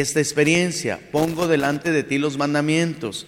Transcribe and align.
esta 0.00 0.20
experiencia, 0.20 1.00
pongo 1.10 1.48
delante 1.48 1.90
de 1.90 2.02
ti 2.02 2.18
los 2.18 2.36
mandamientos, 2.36 3.26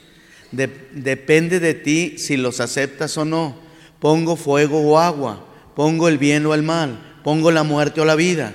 depende 0.50 1.60
de 1.60 1.72
ti 1.72 2.18
si 2.18 2.36
los 2.36 2.60
aceptas 2.60 3.16
o 3.16 3.24
no, 3.24 3.56
pongo 3.98 4.36
fuego 4.36 4.80
o 4.80 4.98
agua, 4.98 5.46
pongo 5.74 6.08
el 6.08 6.18
bien 6.18 6.44
o 6.44 6.54
el 6.54 6.62
mal, 6.62 7.20
pongo 7.24 7.50
la 7.50 7.62
muerte 7.62 8.02
o 8.02 8.04
la 8.04 8.16
vida, 8.16 8.52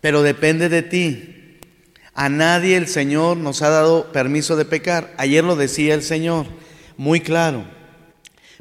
pero 0.00 0.22
depende 0.22 0.68
de 0.68 0.82
ti. 0.82 1.30
A 2.14 2.28
nadie 2.28 2.76
el 2.76 2.88
Señor 2.88 3.36
nos 3.36 3.62
ha 3.62 3.70
dado 3.70 4.12
permiso 4.12 4.56
de 4.56 4.64
pecar. 4.64 5.14
Ayer 5.16 5.42
lo 5.42 5.56
decía 5.56 5.94
el 5.94 6.02
Señor, 6.02 6.46
muy 6.96 7.20
claro. 7.20 7.64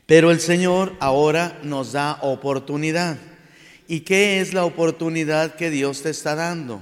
Pero 0.05 0.31
el 0.31 0.39
Señor 0.39 0.93
ahora 0.99 1.59
nos 1.63 1.91
da 1.91 2.19
oportunidad. 2.21 3.17
¿Y 3.87 4.01
qué 4.01 4.41
es 4.41 4.53
la 4.53 4.65
oportunidad 4.65 5.55
que 5.55 5.69
Dios 5.69 6.01
te 6.01 6.09
está 6.09 6.35
dando? 6.35 6.81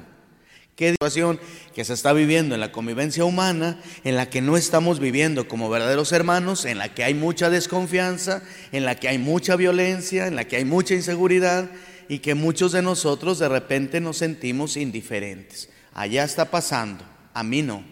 ¿Qué 0.82 0.93
situación 0.93 1.39
que 1.75 1.86
se 1.86 1.93
está 1.93 2.11
viviendo 2.11 2.55
en 2.55 2.59
la 2.59 2.71
convivencia 2.71 3.23
humana, 3.23 3.80
en 4.03 4.16
la 4.16 4.31
que 4.31 4.41
no 4.41 4.58
estamos 4.58 4.99
viviendo 4.99 5.48
como 5.48 5.70
verdaderos 5.70 6.12
hermanos, 6.12 6.66
en 6.66 6.80
la 6.80 6.91
que 6.91 7.03
hay 7.03 7.13
mucha 7.13 7.52
desconfianza, 7.52 8.41
en 8.72 8.86
la 8.86 8.95
que 8.95 9.08
hay 9.08 9.20
mucha 9.20 9.55
violencia, 9.55 10.25
en 10.25 10.36
la 10.36 10.45
que 10.45 10.55
hay 10.55 10.66
mucha 10.66 10.95
inseguridad 10.95 11.70
y 12.09 12.17
que 12.17 12.34
muchos 12.34 12.72
de 12.72 12.81
nosotros 12.81 13.38
de 13.38 13.48
repente 13.48 14.02
nos 14.02 14.17
sentimos 14.17 14.75
indiferentes? 14.75 15.70
Allá 15.94 16.23
está 16.23 16.49
pasando, 16.49 17.05
a 17.36 17.44
mí 17.44 17.61
no. 17.61 17.84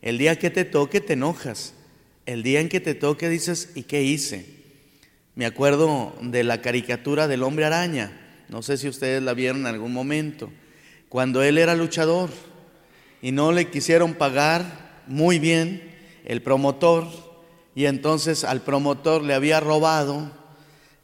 El 0.00 0.16
día 0.16 0.38
que 0.38 0.48
te 0.48 0.64
toque 0.64 1.02
te 1.02 1.12
enojas. 1.12 1.74
El 2.24 2.42
día 2.42 2.60
en 2.60 2.70
que 2.70 2.80
te 2.80 2.94
toque 2.94 3.28
dices, 3.28 3.72
¿y 3.74 3.82
qué 3.82 4.02
hice? 4.02 4.46
Me 5.34 5.44
acuerdo 5.44 6.16
de 6.22 6.42
la 6.42 6.62
caricatura 6.62 7.28
del 7.28 7.42
hombre 7.42 7.66
araña. 7.66 8.18
No 8.48 8.62
sé 8.62 8.78
si 8.78 8.88
ustedes 8.88 9.22
la 9.22 9.34
vieron 9.34 9.60
en 9.60 9.66
algún 9.66 9.92
momento. 9.92 10.50
Cuando 11.10 11.42
él 11.42 11.58
era 11.58 11.74
luchador 11.74 12.30
y 13.20 13.32
no 13.32 13.50
le 13.50 13.68
quisieron 13.68 14.14
pagar 14.14 15.02
muy 15.08 15.40
bien 15.40 15.82
el 16.24 16.40
promotor 16.40 17.08
y 17.74 17.86
entonces 17.86 18.44
al 18.44 18.62
promotor 18.62 19.22
le 19.22 19.34
había 19.34 19.58
robado 19.58 20.30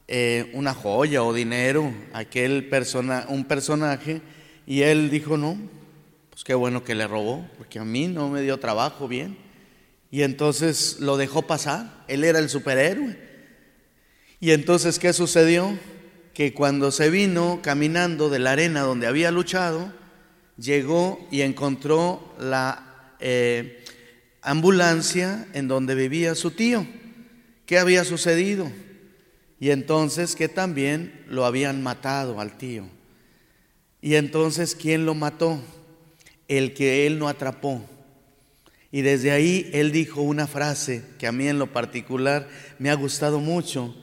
eh, 0.06 0.48
una 0.54 0.72
joya 0.72 1.24
o 1.24 1.34
dinero 1.34 1.92
aquel 2.12 2.68
persona, 2.68 3.26
un 3.28 3.46
personaje 3.46 4.22
y 4.64 4.82
él 4.82 5.10
dijo 5.10 5.36
no, 5.36 5.58
pues 6.30 6.44
qué 6.44 6.54
bueno 6.54 6.84
que 6.84 6.94
le 6.94 7.08
robó 7.08 7.44
porque 7.58 7.80
a 7.80 7.84
mí 7.84 8.06
no 8.06 8.28
me 8.28 8.42
dio 8.42 8.60
trabajo 8.60 9.08
bien 9.08 9.36
y 10.12 10.22
entonces 10.22 11.00
lo 11.00 11.16
dejó 11.16 11.42
pasar. 11.42 12.04
Él 12.06 12.22
era 12.22 12.38
el 12.38 12.48
superhéroe 12.48 13.18
y 14.38 14.52
entonces, 14.52 15.00
¿qué 15.00 15.12
sucedió? 15.12 15.76
Que 16.36 16.52
cuando 16.52 16.90
se 16.90 17.08
vino 17.08 17.60
caminando 17.62 18.28
de 18.28 18.38
la 18.38 18.50
arena 18.52 18.82
donde 18.82 19.06
había 19.06 19.30
luchado, 19.30 19.90
llegó 20.58 21.26
y 21.30 21.40
encontró 21.40 22.34
la 22.38 23.14
eh, 23.20 23.82
ambulancia 24.42 25.48
en 25.54 25.66
donde 25.66 25.94
vivía 25.94 26.34
su 26.34 26.50
tío. 26.50 26.86
¿Qué 27.64 27.78
había 27.78 28.04
sucedido? 28.04 28.70
Y 29.58 29.70
entonces 29.70 30.36
que 30.36 30.50
también 30.50 31.24
lo 31.26 31.46
habían 31.46 31.82
matado 31.82 32.38
al 32.38 32.58
tío. 32.58 32.86
Y 34.02 34.16
entonces, 34.16 34.74
¿quién 34.74 35.06
lo 35.06 35.14
mató? 35.14 35.58
El 36.48 36.74
que 36.74 37.06
él 37.06 37.18
no 37.18 37.28
atrapó. 37.28 37.82
Y 38.92 39.00
desde 39.00 39.30
ahí 39.30 39.70
él 39.72 39.90
dijo 39.90 40.20
una 40.20 40.46
frase 40.46 41.02
que 41.18 41.26
a 41.26 41.32
mí 41.32 41.48
en 41.48 41.58
lo 41.58 41.72
particular 41.72 42.46
me 42.78 42.90
ha 42.90 42.94
gustado 42.94 43.40
mucho 43.40 43.96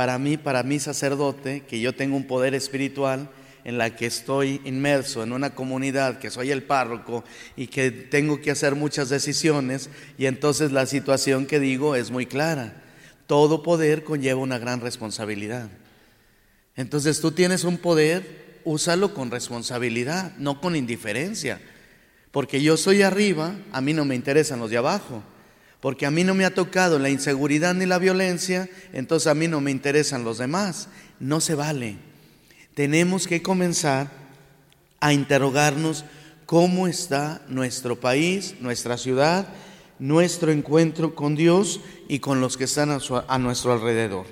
para 0.00 0.16
mí, 0.18 0.38
para 0.38 0.62
mi 0.62 0.80
sacerdote, 0.80 1.64
que 1.68 1.78
yo 1.78 1.94
tengo 1.94 2.16
un 2.16 2.26
poder 2.26 2.54
espiritual 2.54 3.28
en 3.64 3.76
la 3.76 3.94
que 3.96 4.06
estoy 4.06 4.62
inmerso 4.64 5.22
en 5.22 5.30
una 5.30 5.54
comunidad, 5.54 6.18
que 6.18 6.30
soy 6.30 6.50
el 6.52 6.62
párroco 6.62 7.22
y 7.54 7.66
que 7.66 7.90
tengo 7.90 8.40
que 8.40 8.50
hacer 8.50 8.76
muchas 8.76 9.10
decisiones, 9.10 9.90
y 10.16 10.24
entonces 10.24 10.72
la 10.72 10.86
situación 10.86 11.44
que 11.44 11.60
digo 11.60 11.96
es 11.96 12.10
muy 12.10 12.24
clara. 12.24 12.82
Todo 13.26 13.62
poder 13.62 14.02
conlleva 14.02 14.40
una 14.40 14.58
gran 14.58 14.80
responsabilidad. 14.80 15.68
Entonces 16.76 17.20
tú 17.20 17.32
tienes 17.32 17.64
un 17.64 17.76
poder, 17.76 18.62
úsalo 18.64 19.12
con 19.12 19.30
responsabilidad, 19.30 20.34
no 20.38 20.62
con 20.62 20.76
indiferencia. 20.76 21.60
Porque 22.30 22.62
yo 22.62 22.78
soy 22.78 23.02
arriba, 23.02 23.54
a 23.70 23.82
mí 23.82 23.92
no 23.92 24.06
me 24.06 24.14
interesan 24.14 24.60
los 24.60 24.70
de 24.70 24.78
abajo 24.78 25.22
porque 25.80 26.06
a 26.06 26.10
mí 26.10 26.24
no 26.24 26.34
me 26.34 26.44
ha 26.44 26.54
tocado 26.54 26.98
la 26.98 27.08
inseguridad 27.08 27.74
ni 27.74 27.86
la 27.86 27.98
violencia, 27.98 28.68
entonces 28.92 29.26
a 29.28 29.34
mí 29.34 29.48
no 29.48 29.60
me 29.60 29.70
interesan 29.70 30.24
los 30.24 30.38
demás. 30.38 30.88
No 31.18 31.40
se 31.40 31.54
vale. 31.54 31.96
Tenemos 32.74 33.26
que 33.26 33.42
comenzar 33.42 34.10
a 35.00 35.12
interrogarnos 35.14 36.04
cómo 36.44 36.86
está 36.86 37.42
nuestro 37.48 37.98
país, 37.98 38.56
nuestra 38.60 38.98
ciudad, 38.98 39.48
nuestro 39.98 40.52
encuentro 40.52 41.14
con 41.14 41.34
Dios 41.34 41.80
y 42.08 42.18
con 42.18 42.40
los 42.40 42.56
que 42.56 42.64
están 42.64 42.90
a, 42.90 43.38
nuestro 43.38 43.72
alrededor. 43.72 44.26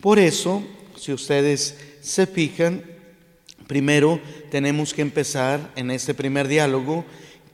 Por 0.00 0.18
eso, 0.18 0.62
si 0.96 1.12
ustedes 1.12 1.76
se 2.00 2.26
fijan, 2.26 2.82
primero 3.66 4.20
tenemos 4.50 4.94
que 4.94 5.02
empezar 5.02 5.72
en 5.76 5.90
este 5.90 6.14
primer 6.14 6.48
diálogo, 6.48 7.04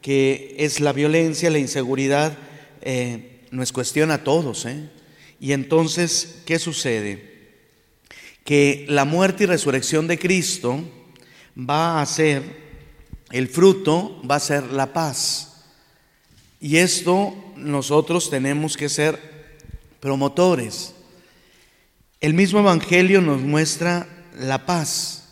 que 0.00 0.56
es 0.58 0.80
la 0.80 0.92
violencia, 0.92 1.50
la 1.50 1.58
inseguridad, 1.58 2.36
eh, 2.82 3.31
no 3.52 3.62
es 3.62 3.70
cuestión 3.70 4.10
a 4.10 4.24
todos. 4.24 4.66
¿eh? 4.66 4.90
Y 5.38 5.52
entonces, 5.52 6.38
¿qué 6.44 6.58
sucede? 6.58 7.52
Que 8.44 8.86
la 8.88 9.04
muerte 9.04 9.44
y 9.44 9.46
resurrección 9.46 10.08
de 10.08 10.18
Cristo 10.18 10.82
va 11.56 12.00
a 12.00 12.06
ser, 12.06 12.42
el 13.30 13.46
fruto 13.48 14.20
va 14.28 14.36
a 14.36 14.40
ser 14.40 14.64
la 14.64 14.92
paz. 14.92 15.66
Y 16.60 16.78
esto 16.78 17.34
nosotros 17.56 18.30
tenemos 18.30 18.76
que 18.76 18.88
ser 18.88 19.20
promotores. 20.00 20.94
El 22.20 22.34
mismo 22.34 22.60
Evangelio 22.60 23.20
nos 23.20 23.40
muestra 23.42 24.08
la 24.38 24.64
paz. 24.64 25.24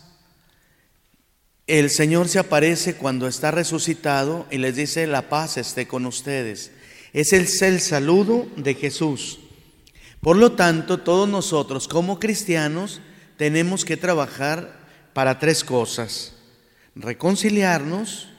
El 1.65 1.89
Señor 1.89 2.27
se 2.27 2.37
aparece 2.37 2.95
cuando 2.95 3.27
está 3.27 3.49
resucitado 3.49 4.45
y 4.51 4.57
les 4.57 4.75
dice, 4.75 5.07
la 5.07 5.29
paz 5.29 5.57
esté 5.57 5.87
con 5.87 6.05
ustedes. 6.05 6.71
Es 7.13 7.33
el, 7.33 7.47
el 7.67 7.81
saludo 7.81 8.47
de 8.55 8.73
Jesús. 8.73 9.39
Por 10.21 10.37
lo 10.37 10.53
tanto, 10.53 10.99
todos 10.99 11.27
nosotros 11.27 11.87
como 11.87 12.19
cristianos 12.19 13.01
tenemos 13.37 13.83
que 13.85 13.97
trabajar 13.97 14.79
para 15.13 15.39
tres 15.39 15.63
cosas. 15.63 16.33
Reconciliarnos, 16.95 18.29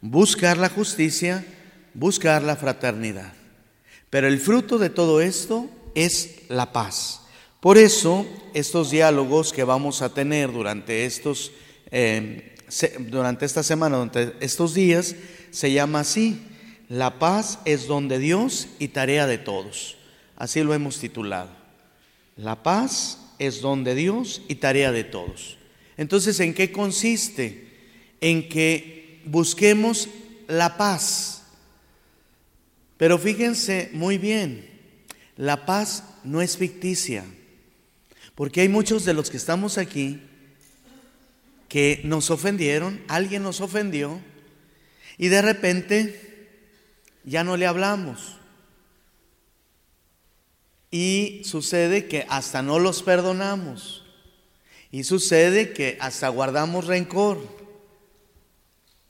buscar 0.00 0.58
la 0.58 0.68
justicia, 0.68 1.44
buscar 1.94 2.42
la 2.42 2.56
fraternidad. 2.56 3.32
Pero 4.10 4.26
el 4.28 4.38
fruto 4.38 4.78
de 4.78 4.90
todo 4.90 5.20
esto 5.20 5.70
es 5.94 6.42
la 6.48 6.72
paz. 6.72 7.22
Por 7.60 7.78
eso, 7.78 8.26
estos 8.54 8.90
diálogos 8.90 9.52
que 9.52 9.64
vamos 9.64 10.02
a 10.02 10.14
tener 10.14 10.52
durante, 10.52 11.04
estos, 11.04 11.52
eh, 11.90 12.56
durante 12.98 13.44
esta 13.44 13.62
semana, 13.62 13.96
durante 13.96 14.34
estos 14.40 14.74
días, 14.74 15.14
se 15.50 15.72
llama 15.72 16.00
así, 16.00 16.42
la 16.90 17.20
paz 17.20 17.60
es 17.64 17.86
don 17.86 18.08
de 18.08 18.18
Dios 18.18 18.66
y 18.80 18.88
tarea 18.88 19.28
de 19.28 19.38
todos. 19.38 19.96
Así 20.36 20.60
lo 20.64 20.74
hemos 20.74 20.98
titulado. 20.98 21.48
La 22.36 22.64
paz 22.64 23.20
es 23.38 23.60
don 23.60 23.84
de 23.84 23.94
Dios 23.94 24.42
y 24.48 24.56
tarea 24.56 24.90
de 24.90 25.04
todos. 25.04 25.56
Entonces, 25.96 26.40
¿en 26.40 26.52
qué 26.52 26.72
consiste? 26.72 27.68
En 28.20 28.48
que 28.48 29.20
busquemos 29.24 30.08
la 30.48 30.76
paz. 30.76 31.44
Pero 32.96 33.18
fíjense 33.18 33.90
muy 33.92 34.18
bien, 34.18 34.68
la 35.36 35.64
paz 35.66 36.02
no 36.24 36.42
es 36.42 36.56
ficticia. 36.56 37.24
Porque 38.34 38.62
hay 38.62 38.68
muchos 38.68 39.04
de 39.04 39.14
los 39.14 39.30
que 39.30 39.36
estamos 39.36 39.78
aquí 39.78 40.20
que 41.68 42.00
nos 42.02 42.32
ofendieron, 42.32 43.00
alguien 43.06 43.44
nos 43.44 43.60
ofendió, 43.60 44.20
y 45.18 45.28
de 45.28 45.40
repente 45.40 46.29
ya 47.24 47.44
no 47.44 47.56
le 47.56 47.66
hablamos. 47.66 48.36
Y 50.90 51.42
sucede 51.44 52.08
que 52.08 52.26
hasta 52.28 52.62
no 52.62 52.78
los 52.78 53.02
perdonamos. 53.02 54.04
Y 54.90 55.04
sucede 55.04 55.72
que 55.72 55.96
hasta 56.00 56.28
guardamos 56.28 56.86
rencor. 56.86 57.38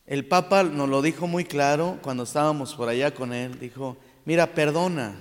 El 0.07 0.27
Papa 0.27 0.63
nos 0.63 0.89
lo 0.89 1.03
dijo 1.03 1.27
muy 1.27 1.45
claro 1.45 1.99
cuando 2.03 2.25
estábamos 2.25 2.75
por 2.75 2.89
allá 2.89 3.15
con 3.15 3.33
él. 3.33 3.59
Dijo, 3.59 3.97
mira, 4.25 4.55
perdona. 4.55 5.15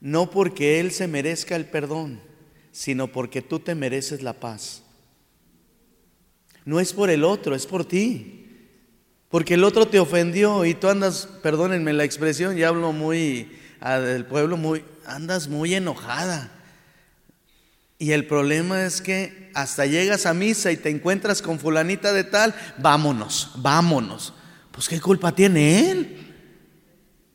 No 0.00 0.30
porque 0.30 0.80
Él 0.80 0.90
se 0.92 1.06
merezca 1.06 1.56
el 1.56 1.66
perdón, 1.66 2.20
sino 2.72 3.08
porque 3.08 3.42
tú 3.42 3.60
te 3.60 3.74
mereces 3.74 4.22
la 4.22 4.32
paz. 4.32 4.82
No 6.64 6.80
es 6.80 6.92
por 6.92 7.10
el 7.10 7.24
otro, 7.24 7.54
es 7.54 7.66
por 7.66 7.84
ti. 7.84 8.39
Porque 9.30 9.54
el 9.54 9.62
otro 9.62 9.86
te 9.86 10.00
ofendió 10.00 10.64
y 10.64 10.74
tú 10.74 10.88
andas, 10.88 11.28
perdónenme 11.42 11.92
la 11.92 12.02
expresión, 12.02 12.56
ya 12.56 12.68
hablo 12.68 12.92
muy 12.92 13.56
ah, 13.80 14.00
del 14.00 14.26
pueblo, 14.26 14.56
muy, 14.56 14.84
andas 15.06 15.46
muy 15.46 15.72
enojada. 15.74 16.50
Y 17.96 18.10
el 18.10 18.26
problema 18.26 18.84
es 18.84 19.00
que 19.00 19.52
hasta 19.54 19.86
llegas 19.86 20.26
a 20.26 20.34
misa 20.34 20.72
y 20.72 20.76
te 20.76 20.90
encuentras 20.90 21.42
con 21.42 21.60
fulanita 21.60 22.12
de 22.12 22.24
tal, 22.24 22.54
vámonos, 22.78 23.52
vámonos. 23.56 24.34
Pues 24.72 24.88
qué 24.88 25.00
culpa 25.00 25.32
tiene 25.32 25.90
él. 25.90 26.16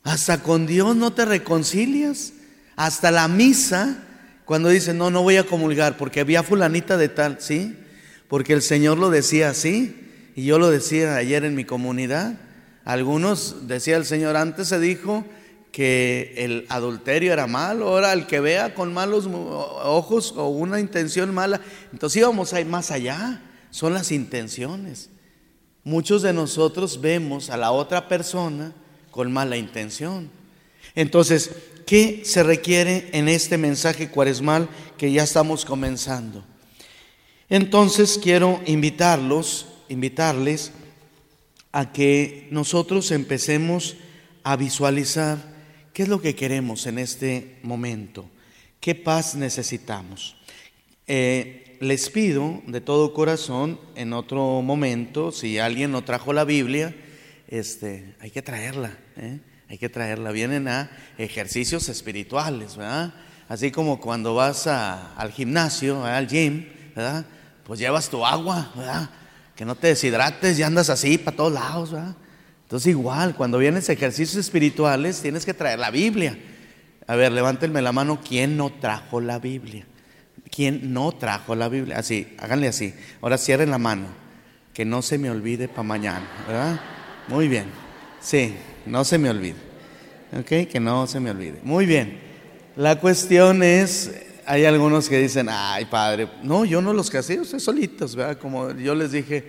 Hasta 0.03 0.43
con 0.43 0.67
Dios 0.67 0.97
no 0.97 1.13
te 1.13 1.23
reconcilias. 1.23 2.33
Hasta 2.75 3.09
la 3.09 3.29
misa, 3.29 4.03
cuando 4.43 4.67
dice, 4.67 4.93
no, 4.93 5.11
no 5.11 5.23
voy 5.23 5.37
a 5.37 5.45
comulgar 5.45 5.95
porque 5.95 6.19
había 6.19 6.43
fulanita 6.43 6.97
de 6.97 7.07
tal, 7.07 7.37
¿sí? 7.39 7.77
Porque 8.27 8.51
el 8.51 8.61
Señor 8.61 8.97
lo 8.97 9.09
decía 9.09 9.49
así. 9.49 10.04
Y 10.35 10.45
yo 10.45 10.59
lo 10.59 10.69
decía 10.69 11.15
ayer 11.15 11.45
en 11.45 11.55
mi 11.55 11.63
comunidad. 11.63 12.33
Algunos, 12.83 13.67
decía 13.67 13.97
el 13.97 14.05
Señor, 14.05 14.35
antes 14.35 14.67
se 14.67 14.79
dijo 14.79 15.25
que 15.71 16.33
el 16.37 16.65
adulterio 16.69 17.33
era 17.33 17.47
malo, 17.47 17.89
ahora 17.89 18.13
el 18.13 18.27
que 18.27 18.39
vea 18.39 18.73
con 18.73 18.93
malos 18.93 19.27
ojos 19.27 20.33
o 20.37 20.47
una 20.47 20.79
intención 20.79 21.33
mala, 21.33 21.59
entonces 21.91 22.17
íbamos 22.17 22.53
a 22.53 22.61
ir 22.61 22.67
más 22.67 22.91
allá, 22.91 23.41
son 23.71 23.93
las 23.93 24.11
intenciones. 24.13 25.09
Muchos 25.83 26.21
de 26.21 26.31
nosotros 26.31 27.01
vemos 27.01 27.49
a 27.49 27.57
la 27.57 27.71
otra 27.71 28.07
persona 28.07 28.73
con 29.11 29.31
mala 29.33 29.57
intención. 29.57 30.29
Entonces, 30.95 31.51
¿qué 31.85 32.21
se 32.23 32.41
requiere 32.43 33.09
en 33.11 33.27
este 33.27 33.57
mensaje 33.57 34.09
cuaresmal 34.09 34.69
que 34.97 35.11
ya 35.11 35.23
estamos 35.23 35.65
comenzando? 35.65 36.45
Entonces 37.49 38.17
quiero 38.21 38.61
invitarlos, 38.65 39.67
invitarles 39.89 40.71
a 41.71 41.91
que 41.91 42.47
nosotros 42.51 43.11
empecemos 43.11 43.97
a 44.43 44.55
visualizar 44.55 45.37
qué 45.93 46.03
es 46.03 46.09
lo 46.09 46.21
que 46.21 46.35
queremos 46.35 46.85
en 46.87 46.99
este 46.99 47.57
momento, 47.63 48.29
qué 48.79 48.95
paz 48.95 49.35
necesitamos. 49.35 50.37
Eh, 51.07 51.77
les 51.79 52.09
pido 52.09 52.61
de 52.67 52.81
todo 52.81 53.13
corazón, 53.13 53.79
en 53.95 54.13
otro 54.13 54.61
momento, 54.61 55.31
si 55.31 55.59
alguien 55.59 55.91
no 55.91 56.03
trajo 56.03 56.33
la 56.33 56.45
Biblia, 56.45 56.95
este, 57.47 58.15
hay 58.19 58.31
que 58.31 58.41
traerla, 58.41 58.97
¿eh? 59.17 59.39
hay 59.69 59.77
que 59.77 59.89
traerla. 59.89 60.31
Vienen 60.31 60.67
a 60.67 60.89
ejercicios 61.17 61.89
espirituales, 61.89 62.77
¿verdad? 62.77 63.13
Así 63.47 63.71
como 63.71 63.99
cuando 63.99 64.33
vas 64.33 64.67
al 64.67 65.31
gimnasio, 65.31 66.03
al 66.03 66.27
gym, 66.27 66.65
¿verdad? 66.95 67.25
Pues 67.65 67.79
llevas 67.79 68.09
tu 68.09 68.25
agua, 68.25 68.71
¿verdad? 68.75 69.09
Que 69.55 69.65
no 69.65 69.75
te 69.75 69.87
deshidrates 69.87 70.59
y 70.59 70.63
andas 70.63 70.89
así 70.89 71.17
para 71.17 71.37
todos 71.37 71.53
lados. 71.53 71.91
¿verdad? 71.91 72.15
Entonces 72.63 72.87
igual, 72.87 73.35
cuando 73.35 73.57
vienes 73.57 73.89
ejercicios 73.89 74.35
espirituales, 74.37 75.21
tienes 75.21 75.45
que 75.45 75.53
traer 75.53 75.79
la 75.79 75.91
Biblia. 75.91 76.37
A 77.07 77.15
ver, 77.15 77.31
levántenme 77.31 77.81
la 77.81 77.91
mano, 77.91 78.19
¿quién 78.27 78.57
no 78.57 78.71
trajo 78.71 79.21
la 79.21 79.37
Biblia? 79.39 79.85
¿Quién 80.49 80.93
no 80.93 81.11
trajo 81.11 81.55
la 81.55 81.69
Biblia? 81.69 81.99
Así, 81.99 82.35
háganle 82.39 82.67
así. 82.67 82.93
Ahora 83.21 83.37
cierren 83.37 83.69
la 83.69 83.77
mano, 83.77 84.07
que 84.73 84.85
no 84.85 85.01
se 85.01 85.17
me 85.17 85.29
olvide 85.29 85.67
para 85.67 85.83
mañana, 85.83 86.27
¿verdad? 86.47 86.79
Muy 87.27 87.47
bien. 87.47 87.65
Sí, 88.19 88.55
no 88.85 89.03
se 89.03 89.17
me 89.19 89.29
olvide. 89.29 89.55
¿Ok? 90.37 90.69
Que 90.69 90.79
no 90.79 91.05
se 91.05 91.19
me 91.19 91.29
olvide. 91.29 91.59
Muy 91.63 91.85
bien. 91.85 92.19
La 92.75 92.99
cuestión 92.99 93.61
es, 93.61 94.11
hay 94.45 94.65
algunos 94.65 95.09
que 95.09 95.19
dicen, 95.19 95.47
ay 95.49 95.85
padre, 95.85 96.29
no, 96.43 96.65
yo 96.65 96.81
no 96.81 96.93
los 96.93 97.09
casé, 97.09 97.39
ustedes 97.39 97.63
solitos, 97.63 98.15
¿verdad? 98.15 98.37
Como 98.37 98.71
yo 98.71 98.93
les 98.95 99.11
dije, 99.11 99.43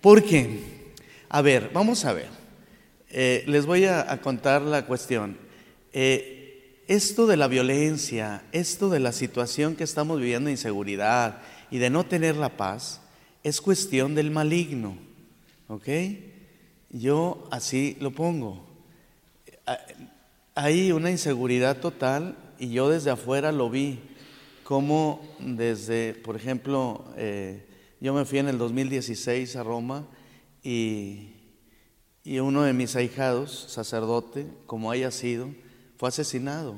¿por 0.00 0.22
qué? 0.22 0.92
A 1.28 1.42
ver, 1.42 1.70
vamos 1.72 2.04
a 2.04 2.12
ver, 2.12 2.28
eh, 3.10 3.44
les 3.46 3.66
voy 3.66 3.84
a, 3.86 4.20
contar 4.20 4.62
la 4.62 4.86
cuestión. 4.86 5.36
Eh, 5.92 6.82
esto 6.86 7.26
de 7.26 7.36
la 7.36 7.48
violencia, 7.48 8.44
esto 8.52 8.90
de 8.90 9.00
la 9.00 9.12
situación 9.12 9.76
que 9.76 9.84
estamos 9.84 10.20
viviendo, 10.20 10.50
inseguridad 10.50 11.40
y 11.70 11.78
de 11.78 11.90
no 11.90 12.04
tener 12.04 12.36
la 12.36 12.56
paz, 12.56 13.00
es 13.42 13.60
cuestión 13.60 14.14
del 14.14 14.30
maligno, 14.30 14.96
¿ok? 15.68 15.88
Yo 16.90 17.48
así 17.50 17.96
lo 18.00 18.10
pongo. 18.10 18.66
Hay 20.54 20.92
una 20.92 21.10
inseguridad 21.10 21.78
total 21.78 22.36
y 22.58 22.70
yo 22.70 22.90
desde 22.90 23.10
afuera 23.10 23.50
lo 23.50 23.70
vi 23.70 24.00
como 24.64 25.20
desde, 25.38 26.14
por 26.14 26.36
ejemplo, 26.36 27.04
eh, 27.16 27.66
yo 28.00 28.14
me 28.14 28.24
fui 28.24 28.38
en 28.38 28.48
el 28.48 28.58
2016 28.58 29.56
a 29.56 29.62
Roma 29.62 30.06
y, 30.62 31.34
y 32.24 32.38
uno 32.38 32.62
de 32.62 32.72
mis 32.72 32.96
ahijados, 32.96 33.66
sacerdote, 33.68 34.46
como 34.66 34.90
haya 34.90 35.10
sido, 35.10 35.50
fue 35.98 36.08
asesinado 36.08 36.76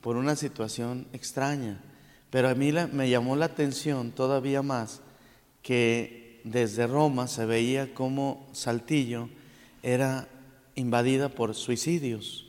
por 0.00 0.16
una 0.16 0.36
situación 0.36 1.08
extraña. 1.12 1.82
Pero 2.30 2.48
a 2.48 2.54
mí 2.54 2.72
me 2.92 3.10
llamó 3.10 3.34
la 3.34 3.46
atención 3.46 4.12
todavía 4.12 4.62
más 4.62 5.02
que 5.62 6.40
desde 6.44 6.86
Roma 6.86 7.26
se 7.26 7.44
veía 7.44 7.92
como 7.92 8.48
Saltillo 8.52 9.28
era 9.82 10.28
invadida 10.76 11.28
por 11.28 11.54
suicidios. 11.56 12.46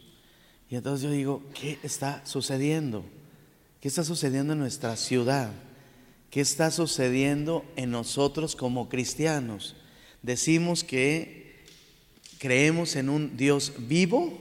Y 0.70 0.76
entonces 0.76 1.04
yo 1.04 1.12
digo, 1.12 1.44
¿qué 1.60 1.80
está 1.82 2.24
sucediendo? 2.26 3.06
¿Qué 3.80 3.88
está 3.88 4.04
sucediendo 4.04 4.54
en 4.54 4.60
nuestra 4.60 4.96
ciudad? 4.96 5.52
¿Qué 6.32 6.42
está 6.42 6.72
sucediendo 6.72 7.64
en 7.76 7.92
nosotros 7.92 8.56
como 8.56 8.90
cristianos? 8.90 9.76
Decimos 10.24 10.84
que 10.84 11.64
creemos 12.40 12.96
en 12.96 13.10
un 13.10 13.38
Dios 13.38 13.74
vivo 13.78 14.38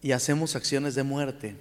y 0.00 0.12
hacemos 0.12 0.54
acciones 0.54 0.94
de 0.94 1.02
muerte. 1.02 1.56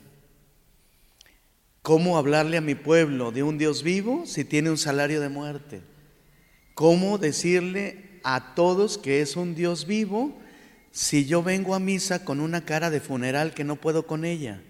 ¿Cómo 1.81 2.18
hablarle 2.18 2.57
a 2.57 2.62
mi 2.62 2.75
pueblo 2.75 3.31
de 3.31 3.42
un 3.42 3.57
Dios 3.57 3.81
vivo 3.81 4.25
si 4.25 4.45
tiene 4.45 4.69
un 4.69 4.77
salario 4.77 5.21
de 5.21 5.30
muerte? 5.30 5.81
¿Cómo 6.75 7.18
decirle 7.18 8.19
a 8.24 8.54
todos 8.54 8.98
que 8.98 9.21
es 9.21 9.36
un 9.36 9.56
Dios 9.56 9.88
vivo 9.88 10.38
si 10.92 11.25
yo 11.25 11.42
vengo 11.42 11.74
a 11.74 11.80
misa 11.80 12.24
con 12.24 12.39
una 12.39 12.63
cara 12.63 12.89
de 12.89 13.00
funeral 13.00 13.54
que 13.54 13.63
no 13.63 13.75
puedo 13.75 14.06
con 14.06 14.24
ella? 14.24 14.62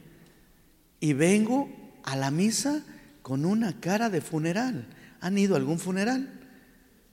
Y 0.99 1.13
vengo 1.13 1.69
a 2.09 2.15
la 2.15 2.31
misa 2.31 2.83
con 3.21 3.45
una 3.45 3.79
cara 3.79 4.09
de 4.09 4.21
funeral. 4.21 4.88
¿Han 5.21 5.38
ido 5.38 5.53
a 5.53 5.57
algún 5.57 5.77
funeral? 5.77 6.27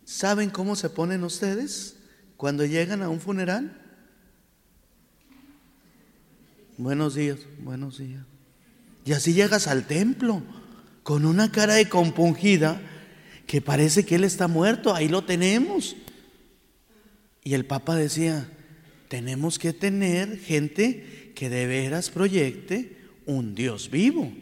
¿Saben 0.05 0.49
cómo 0.49 0.75
se 0.75 0.89
ponen 0.89 1.23
ustedes 1.23 1.97
cuando 2.37 2.65
llegan 2.65 3.03
a 3.03 3.11
un 3.11 3.21
funeral? 3.21 3.77
Buenos 6.79 7.15
días, 7.15 7.41
buenos 7.59 7.99
días. 7.99 8.25
Y 9.05 9.13
así 9.13 9.35
llegas 9.35 9.67
al 9.67 9.87
templo 9.87 10.43
con 11.03 11.27
una 11.27 11.53
cara 11.53 11.75
de 11.75 11.89
compungida 11.89 12.81
que 13.47 13.61
parece 13.61 14.07
que 14.07 14.15
él 14.15 14.25
está 14.25 14.49
muerto, 14.49 14.95
ahí 14.95 15.09
lo 15.09 15.25
tenemos. 15.25 15.95
Y 17.45 17.53
el 17.53 17.67
Papa 17.67 17.95
decía, 17.97 18.49
tenemos 19.09 19.59
que 19.59 19.75
tener 19.75 20.39
gente 20.39 21.33
que 21.35 21.51
de 21.51 21.67
veras 21.67 22.09
proyecte 22.09 22.97
un 23.27 23.55
Dios 23.55 23.91
vivo. 23.91 24.33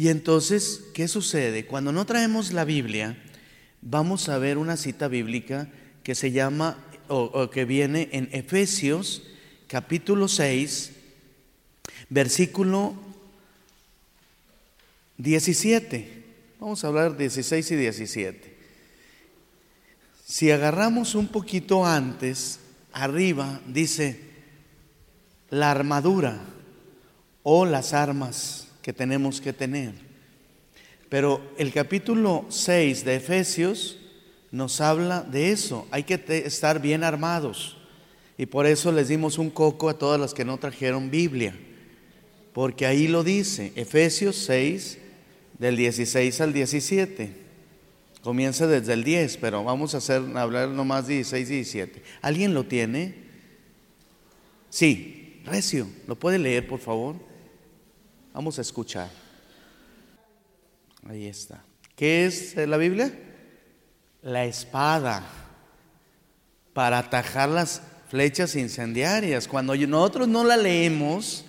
Y 0.00 0.08
entonces, 0.08 0.84
¿qué 0.94 1.08
sucede? 1.08 1.66
Cuando 1.66 1.92
no 1.92 2.06
traemos 2.06 2.54
la 2.54 2.64
Biblia, 2.64 3.22
vamos 3.82 4.30
a 4.30 4.38
ver 4.38 4.56
una 4.56 4.78
cita 4.78 5.08
bíblica 5.08 5.68
que 6.02 6.14
se 6.14 6.32
llama 6.32 6.78
o, 7.08 7.50
que 7.50 7.66
viene 7.66 8.08
en 8.12 8.30
Efesios 8.32 9.22
capítulo 9.66 10.26
6, 10.26 10.92
versículo 12.08 12.94
17. 15.18 16.24
Vamos 16.60 16.82
a 16.82 16.86
hablar 16.86 17.18
16 17.18 17.70
y 17.70 17.76
17. 17.76 18.56
Si 20.24 20.50
agarramos 20.50 21.14
un 21.14 21.28
poquito 21.28 21.84
antes, 21.84 22.60
arriba 22.92 23.60
dice 23.66 24.18
la 25.50 25.70
armadura 25.70 26.40
o 27.42 27.66
las 27.66 27.92
armas 27.92 28.69
que 28.90 28.94
tenemos 28.94 29.40
que 29.40 29.52
tener. 29.52 29.92
Pero 31.08 31.40
el 31.58 31.72
capítulo 31.72 32.44
6 32.48 33.04
de 33.04 33.14
Efesios 33.14 33.98
nos 34.50 34.80
habla 34.80 35.22
de 35.22 35.52
eso. 35.52 35.86
Hay 35.92 36.02
que 36.02 36.20
estar 36.44 36.82
bien 36.82 37.04
armados. 37.04 37.76
Y 38.36 38.46
por 38.46 38.66
eso 38.66 38.90
les 38.90 39.06
dimos 39.06 39.38
un 39.38 39.48
coco 39.48 39.88
a 39.88 39.96
todas 39.96 40.20
las 40.20 40.34
que 40.34 40.44
no 40.44 40.58
trajeron 40.58 41.08
Biblia. 41.08 41.56
Porque 42.52 42.84
ahí 42.84 43.06
lo 43.06 43.22
dice, 43.22 43.72
Efesios 43.76 44.34
6, 44.38 44.98
del 45.60 45.76
16 45.76 46.40
al 46.40 46.52
17. 46.52 47.30
Comienza 48.22 48.66
desde 48.66 48.92
el 48.94 49.04
10, 49.04 49.36
pero 49.36 49.62
vamos 49.62 49.94
a 49.94 49.98
hacer, 49.98 50.20
hablar 50.34 50.70
nomás 50.70 51.06
16 51.06 51.48
y 51.48 51.54
17. 51.54 52.02
¿Alguien 52.22 52.54
lo 52.54 52.64
tiene? 52.64 53.14
Sí, 54.68 55.40
Recio, 55.44 55.86
¿lo 56.08 56.16
puede 56.16 56.40
leer, 56.40 56.66
por 56.66 56.80
favor? 56.80 57.29
Vamos 58.32 58.58
a 58.58 58.62
escuchar. 58.62 59.08
Ahí 61.08 61.26
está. 61.26 61.62
¿Qué 61.96 62.26
es 62.26 62.56
la 62.56 62.76
Biblia? 62.76 63.12
La 64.22 64.44
espada 64.44 65.24
para 66.72 66.98
atajar 66.98 67.48
las 67.48 67.82
flechas 68.08 68.54
incendiarias. 68.56 69.48
Cuando 69.48 69.74
nosotros 69.74 70.28
no 70.28 70.44
la 70.44 70.56
leemos, 70.56 71.44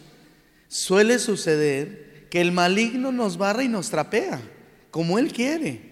suele 0.67 1.19
suceder 1.19 2.27
que 2.29 2.41
el 2.41 2.51
maligno 2.51 3.11
nos 3.11 3.37
barra 3.37 3.63
y 3.63 3.67
nos 3.67 3.89
trapea, 3.89 4.41
como 4.89 5.19
él 5.19 5.33
quiere. 5.33 5.91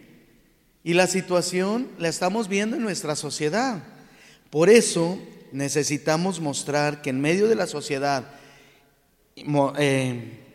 Y 0.84 0.94
la 0.94 1.08
situación 1.08 1.90
la 2.00 2.08
estamos 2.08 2.48
viendo 2.48 2.78
en 2.78 2.82
nuestra 2.82 3.16
sociedad. 3.16 3.84
Por 4.50 4.70
eso 4.70 5.20
necesitamos 5.52 6.40
mostrar 6.40 7.02
que 7.02 7.10
en 7.10 7.22
medio 7.22 7.48
de 7.48 7.56
la 7.56 7.68
sociedad 7.68 8.32
eh, 9.36 10.49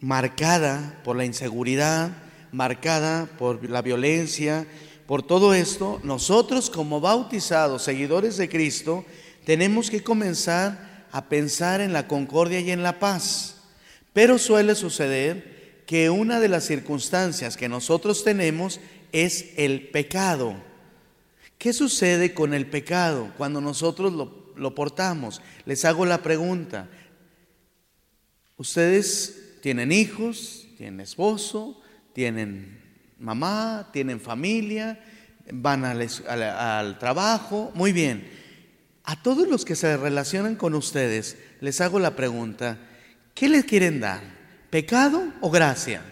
marcada 0.00 1.00
por 1.04 1.16
la 1.16 1.24
inseguridad, 1.24 2.10
marcada 2.52 3.26
por 3.38 3.68
la 3.68 3.82
violencia, 3.82 4.66
por 5.06 5.22
todo 5.22 5.54
esto, 5.54 6.00
nosotros 6.04 6.70
como 6.70 7.00
bautizados, 7.00 7.82
seguidores 7.82 8.36
de 8.36 8.48
Cristo, 8.48 9.04
tenemos 9.44 9.90
que 9.90 10.02
comenzar 10.02 11.06
a 11.12 11.28
pensar 11.28 11.80
en 11.80 11.92
la 11.92 12.06
concordia 12.06 12.60
y 12.60 12.70
en 12.70 12.82
la 12.82 12.98
paz. 12.98 13.56
Pero 14.12 14.38
suele 14.38 14.74
suceder 14.74 15.82
que 15.86 16.10
una 16.10 16.38
de 16.38 16.48
las 16.48 16.64
circunstancias 16.64 17.56
que 17.56 17.68
nosotros 17.68 18.22
tenemos 18.22 18.80
es 19.12 19.46
el 19.56 19.88
pecado. 19.88 20.54
¿Qué 21.58 21.72
sucede 21.72 22.32
con 22.32 22.54
el 22.54 22.66
pecado 22.66 23.32
cuando 23.36 23.60
nosotros 23.60 24.12
lo, 24.12 24.52
lo 24.56 24.74
portamos? 24.74 25.42
Les 25.66 25.84
hago 25.84 26.06
la 26.06 26.22
pregunta. 26.22 26.88
Ustedes 28.56 29.39
tienen 29.60 29.92
hijos, 29.92 30.66
tienen 30.76 31.00
esposo, 31.00 31.80
tienen 32.12 32.80
mamá, 33.18 33.90
tienen 33.92 34.20
familia, 34.20 34.98
van 35.52 35.84
al, 35.84 36.98
trabajo, 36.98 37.70
muy 37.74 37.92
bien. 37.92 38.28
A 39.04 39.22
todos 39.22 39.48
los 39.48 39.64
que 39.64 39.76
se 39.76 39.96
relacionan 39.96 40.56
con 40.56 40.74
ustedes, 40.74 41.36
les 41.60 41.80
hago 41.80 41.98
la 41.98 42.16
pregunta, 42.16 42.78
¿qué 43.34 43.48
les 43.48 43.64
quieren 43.64 44.00
dar? 44.00 44.22
¿Pecado 44.70 45.32
o 45.40 45.50
gracia? 45.50 46.02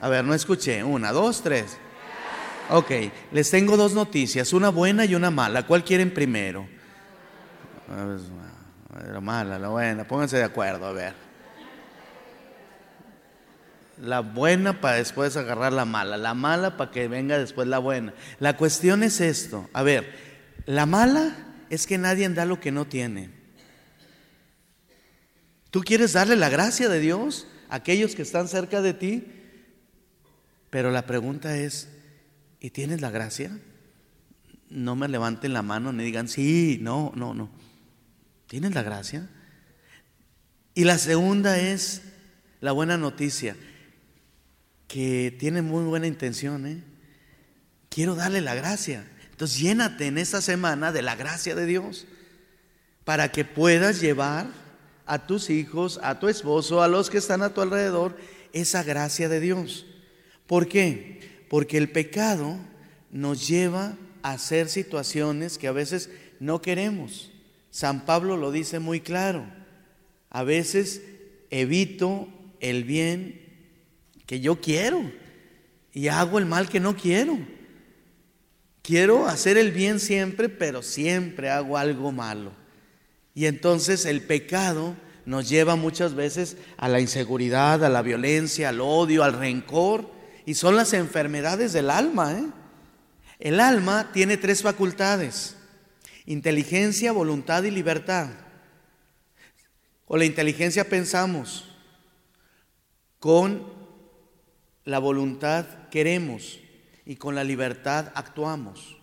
A 0.00 0.08
ver, 0.08 0.24
no 0.24 0.34
escuché. 0.34 0.82
Una, 0.84 1.12
dos, 1.12 1.42
tres. 1.42 1.76
Ok, 2.70 2.90
les 3.32 3.50
tengo 3.50 3.76
dos 3.76 3.94
noticias, 3.94 4.52
una 4.52 4.68
buena 4.68 5.04
y 5.04 5.14
una 5.14 5.30
mala. 5.30 5.66
¿Cuál 5.66 5.84
quieren 5.84 6.14
primero? 6.14 6.68
La 9.12 9.20
mala, 9.20 9.58
la 9.58 9.68
buena, 9.68 10.06
pónganse 10.06 10.36
de 10.36 10.44
acuerdo, 10.44 10.86
a 10.86 10.92
ver 10.92 11.29
la 14.02 14.20
buena 14.20 14.80
para 14.80 14.96
después 14.96 15.36
agarrar 15.36 15.72
la 15.72 15.84
mala, 15.84 16.16
la 16.16 16.34
mala 16.34 16.76
para 16.76 16.90
que 16.90 17.08
venga 17.08 17.38
después 17.38 17.68
la 17.68 17.78
buena. 17.78 18.14
La 18.38 18.56
cuestión 18.56 19.02
es 19.02 19.20
esto, 19.20 19.68
a 19.72 19.82
ver, 19.82 20.14
la 20.66 20.86
mala 20.86 21.36
es 21.70 21.86
que 21.86 21.98
nadie 21.98 22.28
da 22.28 22.44
lo 22.44 22.60
que 22.60 22.72
no 22.72 22.86
tiene. 22.86 23.30
Tú 25.70 25.82
quieres 25.82 26.14
darle 26.14 26.36
la 26.36 26.48
gracia 26.48 26.88
de 26.88 27.00
Dios 27.00 27.46
a 27.68 27.76
aquellos 27.76 28.14
que 28.14 28.22
están 28.22 28.48
cerca 28.48 28.82
de 28.82 28.94
ti, 28.94 29.24
pero 30.70 30.90
la 30.90 31.06
pregunta 31.06 31.56
es, 31.56 31.88
¿y 32.60 32.70
tienes 32.70 33.00
la 33.00 33.10
gracia? 33.10 33.56
No 34.68 34.96
me 34.96 35.08
levanten 35.08 35.52
la 35.52 35.62
mano 35.62 35.92
ni 35.92 36.04
digan, 36.04 36.28
sí, 36.28 36.78
no, 36.80 37.12
no, 37.14 37.34
no. 37.34 37.50
¿Tienes 38.46 38.74
la 38.74 38.82
gracia? 38.82 39.28
Y 40.74 40.84
la 40.84 40.98
segunda 40.98 41.58
es 41.58 42.02
la 42.60 42.72
buena 42.72 42.96
noticia 42.96 43.56
que 44.90 45.32
tiene 45.38 45.62
muy 45.62 45.84
buena 45.84 46.08
intención, 46.08 46.66
¿eh? 46.66 46.82
Quiero 47.88 48.16
darle 48.16 48.40
la 48.40 48.56
gracia. 48.56 49.08
Entonces 49.30 49.60
llénate 49.60 50.08
en 50.08 50.18
esta 50.18 50.42
semana 50.42 50.90
de 50.90 51.00
la 51.00 51.14
gracia 51.14 51.54
de 51.54 51.64
Dios 51.64 52.08
para 53.04 53.30
que 53.30 53.44
puedas 53.44 54.00
llevar 54.00 54.48
a 55.06 55.28
tus 55.28 55.48
hijos, 55.48 56.00
a 56.02 56.18
tu 56.18 56.28
esposo, 56.28 56.82
a 56.82 56.88
los 56.88 57.08
que 57.08 57.18
están 57.18 57.42
a 57.42 57.54
tu 57.54 57.60
alrededor, 57.60 58.16
esa 58.52 58.82
gracia 58.82 59.28
de 59.28 59.38
Dios. 59.38 59.86
¿Por 60.48 60.66
qué? 60.66 61.44
Porque 61.48 61.78
el 61.78 61.90
pecado 61.90 62.56
nos 63.12 63.46
lleva 63.46 63.96
a 64.22 64.32
hacer 64.32 64.68
situaciones 64.68 65.56
que 65.56 65.68
a 65.68 65.72
veces 65.72 66.10
no 66.40 66.60
queremos. 66.62 67.30
San 67.70 68.04
Pablo 68.06 68.36
lo 68.36 68.50
dice 68.50 68.80
muy 68.80 69.00
claro. 69.00 69.46
A 70.30 70.42
veces 70.42 71.00
evito 71.50 72.28
el 72.58 72.82
bien 72.82 73.49
que 74.30 74.38
yo 74.38 74.60
quiero 74.60 75.10
y 75.92 76.06
hago 76.06 76.38
el 76.38 76.46
mal 76.46 76.68
que 76.68 76.78
no 76.78 76.94
quiero. 76.94 77.36
Quiero 78.80 79.26
hacer 79.26 79.58
el 79.58 79.72
bien 79.72 79.98
siempre, 79.98 80.48
pero 80.48 80.84
siempre 80.84 81.50
hago 81.50 81.76
algo 81.76 82.12
malo. 82.12 82.52
Y 83.34 83.46
entonces 83.46 84.06
el 84.06 84.22
pecado 84.22 84.94
nos 85.26 85.48
lleva 85.48 85.74
muchas 85.74 86.14
veces 86.14 86.56
a 86.76 86.88
la 86.88 87.00
inseguridad, 87.00 87.84
a 87.84 87.88
la 87.88 88.02
violencia, 88.02 88.68
al 88.68 88.80
odio, 88.80 89.24
al 89.24 89.32
rencor. 89.32 90.08
Y 90.46 90.54
son 90.54 90.76
las 90.76 90.92
enfermedades 90.92 91.72
del 91.72 91.90
alma. 91.90 92.32
¿eh? 92.34 92.46
El 93.40 93.58
alma 93.58 94.12
tiene 94.12 94.36
tres 94.36 94.62
facultades. 94.62 95.56
Inteligencia, 96.24 97.10
voluntad 97.10 97.64
y 97.64 97.72
libertad. 97.72 98.28
Con 100.04 100.20
la 100.20 100.24
inteligencia 100.24 100.88
pensamos. 100.88 101.68
Con 103.18 103.69
la 104.90 104.98
voluntad 104.98 105.66
queremos 105.88 106.58
y 107.06 107.14
con 107.14 107.36
la 107.36 107.44
libertad 107.44 108.10
actuamos. 108.16 108.96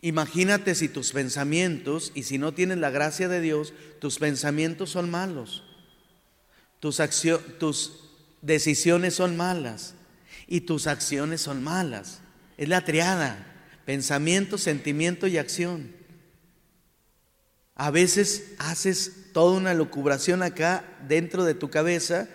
Imagínate 0.00 0.76
si 0.76 0.88
tus 0.88 1.10
pensamientos, 1.10 2.12
y 2.14 2.22
si 2.22 2.38
no 2.38 2.54
tienes 2.54 2.78
la 2.78 2.90
gracia 2.90 3.26
de 3.26 3.40
Dios, 3.40 3.72
tus 3.98 4.20
pensamientos 4.20 4.90
son 4.90 5.10
malos, 5.10 5.64
tus, 6.78 7.02
tus 7.58 8.10
decisiones 8.42 9.14
son 9.14 9.36
malas 9.36 9.94
y 10.46 10.60
tus 10.60 10.86
acciones 10.86 11.40
son 11.40 11.64
malas. 11.64 12.20
Es 12.56 12.68
la 12.68 12.84
triada, 12.84 13.44
pensamiento, 13.84 14.56
sentimiento 14.56 15.26
y 15.26 15.36
acción. 15.36 15.90
A 17.74 17.90
veces 17.90 18.52
haces 18.58 19.32
toda 19.32 19.56
una 19.56 19.74
lucubración 19.74 20.44
acá 20.44 20.84
dentro 21.08 21.42
de 21.42 21.54
tu 21.54 21.70
cabeza 21.70 22.28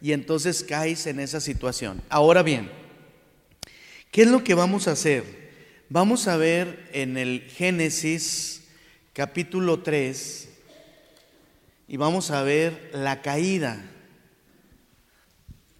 y 0.00 0.12
entonces 0.12 0.62
caes 0.62 1.06
en 1.06 1.20
esa 1.20 1.40
situación. 1.40 2.02
Ahora 2.08 2.42
bien, 2.42 2.70
¿qué 4.10 4.22
es 4.22 4.28
lo 4.28 4.44
que 4.44 4.54
vamos 4.54 4.88
a 4.88 4.92
hacer? 4.92 5.46
Vamos 5.88 6.26
a 6.28 6.36
ver 6.36 6.88
en 6.92 7.16
el 7.16 7.42
Génesis 7.42 8.64
capítulo 9.12 9.82
3 9.82 10.48
y 11.88 11.96
vamos 11.96 12.30
a 12.30 12.42
ver 12.42 12.90
la 12.92 13.22
caída. 13.22 13.90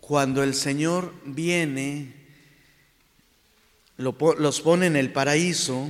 Cuando 0.00 0.44
el 0.44 0.54
Señor 0.54 1.12
viene, 1.24 2.14
los 3.96 4.60
pone 4.60 4.86
en 4.86 4.94
el 4.96 5.12
paraíso, 5.12 5.88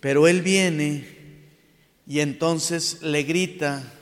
pero 0.00 0.26
Él 0.26 0.40
viene 0.40 1.06
y 2.06 2.20
entonces 2.20 3.02
le 3.02 3.22
grita 3.22 3.92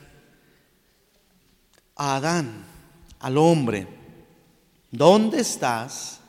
a 1.95 2.15
Adán, 2.15 2.65
al 3.21 3.37
hombre, 3.37 3.87
¿dónde 4.89 5.41
estás? 5.41 6.19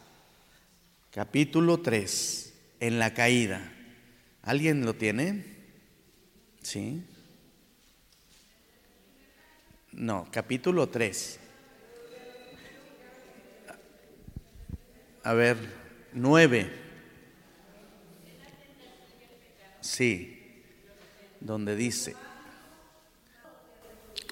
Capítulo 1.10 1.80
3, 1.80 2.54
en 2.80 2.98
la 2.98 3.14
caída. 3.14 3.72
¿Alguien 4.42 4.84
lo 4.84 4.94
tiene? 4.94 5.44
¿Sí? 6.62 7.02
No, 9.92 10.28
capítulo 10.30 10.88
3. 10.88 11.38
A 15.24 15.32
ver, 15.32 15.56
9. 16.12 16.70
Sí, 19.80 20.62
donde 21.40 21.74
dice. 21.74 22.14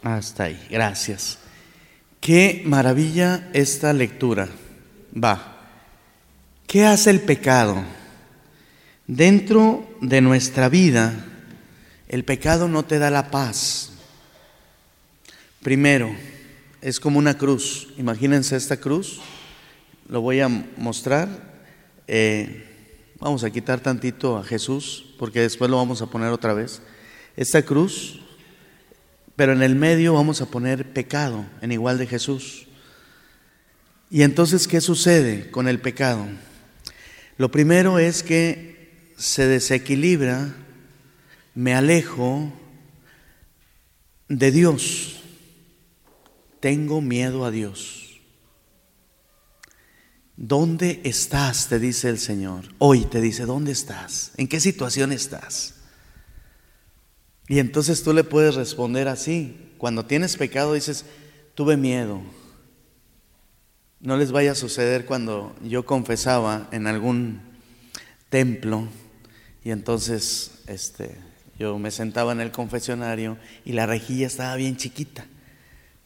Hasta 0.03 0.45
ahí, 0.45 0.67
gracias. 0.71 1.39
Qué 2.21 2.63
maravilla 2.67 3.49
esta 3.55 3.95
lectura. 3.95 4.49
Va. 5.13 5.57
¿Qué 6.67 6.85
hace 6.85 7.09
el 7.09 7.21
pecado? 7.21 7.83
Dentro 9.07 9.89
de 10.03 10.21
nuestra 10.21 10.69
vida, 10.69 11.25
el 12.09 12.25
pecado 12.25 12.69
no 12.69 12.85
te 12.85 12.99
da 12.99 13.11
la 13.11 13.31
paz. 13.31 13.93
Primero, 15.63 16.15
es 16.83 17.01
como 17.01 17.19
una 17.19 17.39
cruz. 17.39 17.89
Imagínense 17.97 18.55
esta 18.55 18.77
cruz. 18.77 19.21
Lo 20.07 20.21
voy 20.21 20.41
a 20.41 20.49
mostrar. 20.49 21.29
Eh, 22.07 23.15
vamos 23.19 23.45
a 23.45 23.51
quitar 23.51 23.81
tantito 23.81 24.37
a 24.37 24.45
Jesús, 24.45 25.15
porque 25.19 25.41
después 25.41 25.71
lo 25.71 25.79
vamos 25.79 26.03
a 26.03 26.07
poner 26.07 26.31
otra 26.31 26.53
vez. 26.53 26.83
Esta 27.35 27.63
cruz 27.63 28.21
pero 29.41 29.55
en 29.55 29.63
el 29.63 29.75
medio 29.75 30.13
vamos 30.13 30.43
a 30.43 30.51
poner 30.51 30.93
pecado 30.93 31.47
en 31.63 31.73
igual 31.73 31.97
de 31.97 32.07
Jesús. 32.07 32.67
Y 34.11 34.21
entonces, 34.21 34.69
¿qué 34.69 34.83
sucede 34.83 35.51
con 35.51 35.67
el 35.67 35.81
pecado? 35.81 36.27
Lo 37.39 37.51
primero 37.51 37.99
es 37.99 38.23
que 38.23 39.09
se 39.17 39.47
desequilibra, 39.47 40.55
me 41.55 41.75
alejo 41.75 42.53
de 44.29 44.51
Dios, 44.51 45.23
tengo 46.61 47.01
miedo 47.01 47.47
a 47.47 47.51
Dios. 47.51 48.21
¿Dónde 50.37 51.01
estás? 51.03 51.67
te 51.67 51.79
dice 51.79 52.11
el 52.11 52.19
Señor. 52.19 52.67
Hoy 52.77 53.07
te 53.07 53.23
dice, 53.23 53.47
¿dónde 53.47 53.73
estás? 53.73 54.33
¿En 54.37 54.49
qué 54.49 54.61
situación 54.61 55.13
estás? 55.13 55.80
Y 57.51 57.59
entonces 57.59 58.05
tú 58.05 58.13
le 58.13 58.23
puedes 58.23 58.55
responder 58.55 59.09
así. 59.09 59.57
Cuando 59.77 60.07
tienes 60.07 60.37
pecado 60.37 60.75
dices, 60.75 61.05
tuve 61.57 61.77
miedo. 61.77 62.23
No 63.99 64.17
les 64.17 64.31
vaya 64.31 64.53
a 64.53 64.55
suceder 64.55 65.05
cuando 65.05 65.57
yo 65.61 65.85
confesaba 65.85 66.69
en 66.71 66.87
algún 66.87 67.41
templo 68.29 68.87
y 69.65 69.73
entonces 69.73 70.63
este, 70.69 71.17
yo 71.59 71.77
me 71.81 71.91
sentaba 71.91 72.31
en 72.31 72.41
el 72.41 72.53
confesionario 72.53 73.37
y 73.65 73.73
la 73.73 73.85
rejilla 73.85 74.29
estaba 74.29 74.55
bien 74.55 74.77
chiquita, 74.77 75.27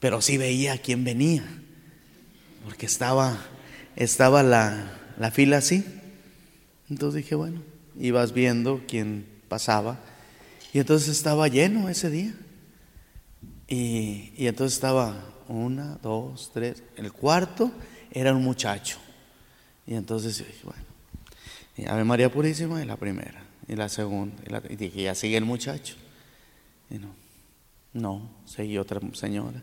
pero 0.01 0.23
sí 0.23 0.39
veía 0.39 0.73
a 0.73 0.79
quién 0.79 1.05
venía, 1.05 1.45
porque 2.65 2.87
estaba, 2.87 3.37
estaba 3.97 4.43
la, 4.43 4.99
la 5.19 5.31
fila 5.31 5.59
así. 5.59 5.85
Entonces 6.89 7.23
dije, 7.23 7.35
bueno, 7.35 7.61
ibas 8.01 8.33
viendo 8.33 8.81
quién 8.89 9.27
pasaba 9.51 10.01
y 10.75 10.81
entonces 10.81 11.09
estaba 11.09 11.49
lleno 11.49 11.89
ese 11.89 12.11
día. 12.11 12.35
Y, 13.67 14.35
y 14.37 14.47
entonces 14.47 14.75
estaba 14.75 15.25
una, 15.49 15.99
dos, 16.03 16.51
tres. 16.53 16.83
El 16.97 17.13
cuarto 17.13 17.73
era 18.11 18.35
un 18.35 18.43
muchacho. 18.43 18.99
Y 19.87 19.95
entonces 19.95 20.45
bueno, 20.63 20.83
y 21.77 21.87
Ave 21.87 22.05
María 22.05 22.31
Purísima 22.31 22.81
es 22.81 22.87
la 22.87 22.97
primera, 22.97 23.43
y 23.69 23.75
la 23.75 23.89
segunda, 23.89 24.43
y, 24.69 24.77
dije, 24.77 25.03
ya 25.03 25.15
sigue 25.15 25.37
el 25.37 25.45
muchacho. 25.45 25.97
Y 26.91 26.99
no, 26.99 27.15
no, 27.93 28.31
seguía 28.45 28.81
otra 28.81 29.01
señora. 29.13 29.63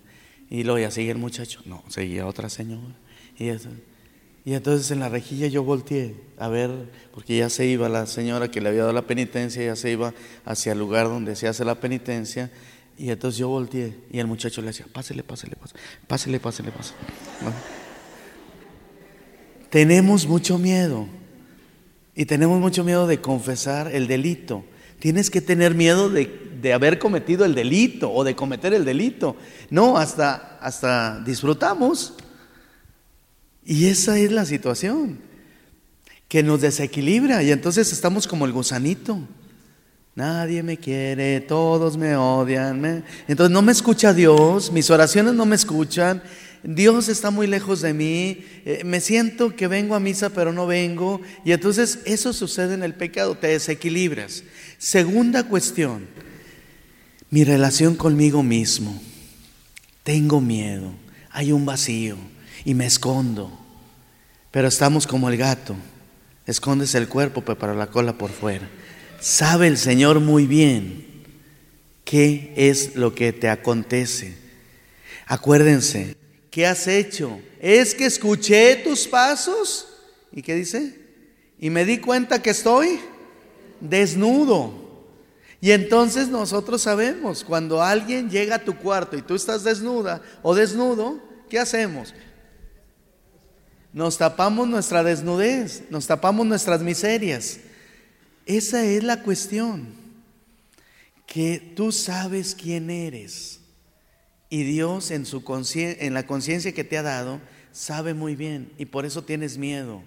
Y 0.49 0.63
luego 0.63 0.79
ya 0.79 0.91
sigue 0.91 1.11
el 1.11 1.17
muchacho, 1.17 1.61
no, 1.65 1.83
seguía 1.87 2.27
otra 2.27 2.49
señora. 2.49 2.95
Y, 3.37 3.49
y 4.43 4.53
entonces 4.53 4.89
en 4.91 4.99
la 4.99 5.09
rejilla 5.09 5.47
yo 5.47 5.63
volteé 5.63 6.15
a 6.37 6.47
ver, 6.47 6.71
porque 7.13 7.37
ya 7.37 7.49
se 7.49 7.67
iba 7.67 7.87
la 7.89 8.07
señora 8.07 8.49
que 8.49 8.61
le 8.61 8.69
había 8.69 8.81
dado 8.81 8.93
la 8.93 9.03
penitencia, 9.03 9.63
ya 9.63 9.75
se 9.75 9.91
iba 9.91 10.13
hacia 10.45 10.71
el 10.71 10.79
lugar 10.79 11.07
donde 11.07 11.35
se 11.35 11.47
hace 11.47 11.63
la 11.63 11.75
penitencia. 11.75 12.49
Y 12.97 13.11
entonces 13.11 13.37
yo 13.37 13.47
volteé 13.47 13.95
y 14.11 14.19
el 14.19 14.27
muchacho 14.27 14.61
le 14.61 14.67
decía, 14.67 14.87
pásele, 14.91 15.23
pásele, 15.23 15.55
pásele, 16.07 16.39
pásele, 16.39 16.71
pásele. 16.71 16.97
Tenemos 19.69 20.27
mucho 20.27 20.57
miedo 20.57 21.07
y 22.15 22.25
tenemos 22.25 22.59
mucho 22.59 22.83
miedo 22.83 23.05
de 23.05 23.21
confesar 23.21 23.93
el 23.93 24.07
delito. 24.07 24.65
Tienes 24.99 25.29
que 25.29 25.41
tener 25.41 25.75
miedo 25.75 26.09
de, 26.09 26.73
haber 26.73 26.99
cometido 26.99 27.45
el 27.45 27.55
delito 27.55 28.11
o 28.11 28.23
de 28.23 28.35
cometer 28.35 28.73
el 28.73 28.85
delito. 28.85 29.35
No, 29.69 29.97
hasta, 29.97 30.57
hasta 30.59 31.19
disfrutamos. 31.21 32.15
Y 33.65 33.85
esa 33.85 34.17
es 34.17 34.31
la 34.31 34.45
situación, 34.45 35.19
que 36.27 36.43
nos 36.43 36.61
desequilibra 36.61 37.43
y 37.43 37.51
entonces 37.51 37.91
estamos 37.91 38.27
como 38.27 38.45
el 38.45 38.51
gusanito. 38.51 39.19
Nadie 40.13 40.61
me 40.61 40.77
quiere, 40.77 41.39
todos 41.41 41.97
me 41.97 42.15
odian. 42.15 43.03
Entonces 43.27 43.51
no 43.51 43.61
me 43.61 43.71
escucha 43.71 44.13
Dios, 44.13 44.71
mis 44.71 44.89
oraciones 44.89 45.33
no 45.33 45.45
me 45.45 45.55
escuchan 45.55 46.21
Dios 46.63 47.09
está 47.09 47.31
muy 47.31 47.47
lejos 47.47 47.81
de 47.81 47.93
mí, 47.93 48.45
eh, 48.65 48.83
me 48.85 49.01
siento 49.01 49.55
que 49.55 49.67
vengo 49.67 49.95
a 49.95 49.99
misa 49.99 50.29
pero 50.29 50.53
no 50.53 50.67
vengo, 50.67 51.21
y 51.43 51.53
entonces 51.53 51.99
eso 52.05 52.33
sucede 52.33 52.75
en 52.75 52.83
el 52.83 52.93
pecado, 52.93 53.35
te 53.35 53.47
desequilibras. 53.47 54.43
Segunda 54.77 55.43
cuestión, 55.43 56.07
mi 57.29 57.43
relación 57.43 57.95
conmigo 57.95 58.43
mismo. 58.43 59.01
Tengo 60.03 60.41
miedo, 60.41 60.93
hay 61.31 61.51
un 61.51 61.65
vacío 61.65 62.17
y 62.65 62.73
me 62.73 62.85
escondo, 62.85 63.51
pero 64.51 64.67
estamos 64.67 65.07
como 65.07 65.29
el 65.29 65.37
gato, 65.37 65.75
escondes 66.45 66.95
el 66.95 67.07
cuerpo 67.07 67.41
pero 67.43 67.73
la 67.73 67.87
cola 67.87 68.13
por 68.13 68.31
fuera. 68.31 68.69
Sabe 69.19 69.67
el 69.67 69.77
Señor 69.77 70.19
muy 70.19 70.47
bien 70.47 71.05
qué 72.03 72.53
es 72.55 72.95
lo 72.95 73.13
que 73.13 73.33
te 73.33 73.49
acontece. 73.49 74.35
Acuérdense, 75.27 76.17
¿qué 76.49 76.65
has 76.65 76.87
hecho? 76.87 77.39
Es 77.59 77.93
que 77.93 78.05
escuché 78.05 78.75
tus 78.77 79.07
pasos. 79.07 79.87
¿Y 80.31 80.41
qué 80.41 80.55
dice? 80.55 80.99
Y 81.59 81.69
me 81.69 81.85
di 81.85 81.99
cuenta 81.99 82.41
que 82.41 82.49
estoy 82.49 82.99
desnudo. 83.79 84.73
Y 85.61 85.71
entonces 85.71 86.27
nosotros 86.27 86.81
sabemos, 86.81 87.43
cuando 87.43 87.83
alguien 87.83 88.29
llega 88.29 88.55
a 88.55 88.63
tu 88.63 88.75
cuarto 88.75 89.15
y 89.15 89.21
tú 89.21 89.35
estás 89.35 89.63
desnuda 89.63 90.21
o 90.41 90.55
desnudo, 90.55 91.21
¿qué 91.47 91.59
hacemos? 91.59 92.15
Nos 93.93 94.17
tapamos 94.17 94.67
nuestra 94.67 95.03
desnudez, 95.03 95.83
nos 95.89 96.07
tapamos 96.07 96.45
nuestras 96.45 96.81
miserias. 96.81 97.59
Esa 98.45 98.83
es 98.85 99.03
la 99.03 99.23
cuestión, 99.23 99.89
que 101.27 101.73
tú 101.75 101.91
sabes 101.91 102.55
quién 102.55 102.89
eres. 102.89 103.59
Y 104.49 104.63
Dios 104.63 105.11
en, 105.11 105.25
su 105.25 105.43
en 105.75 106.13
la 106.13 106.27
conciencia 106.27 106.73
que 106.73 106.83
te 106.83 106.97
ha 106.97 107.03
dado 107.03 107.39
sabe 107.71 108.13
muy 108.13 108.35
bien 108.35 108.73
y 108.77 108.85
por 108.85 109.05
eso 109.05 109.23
tienes 109.23 109.57
miedo 109.57 110.03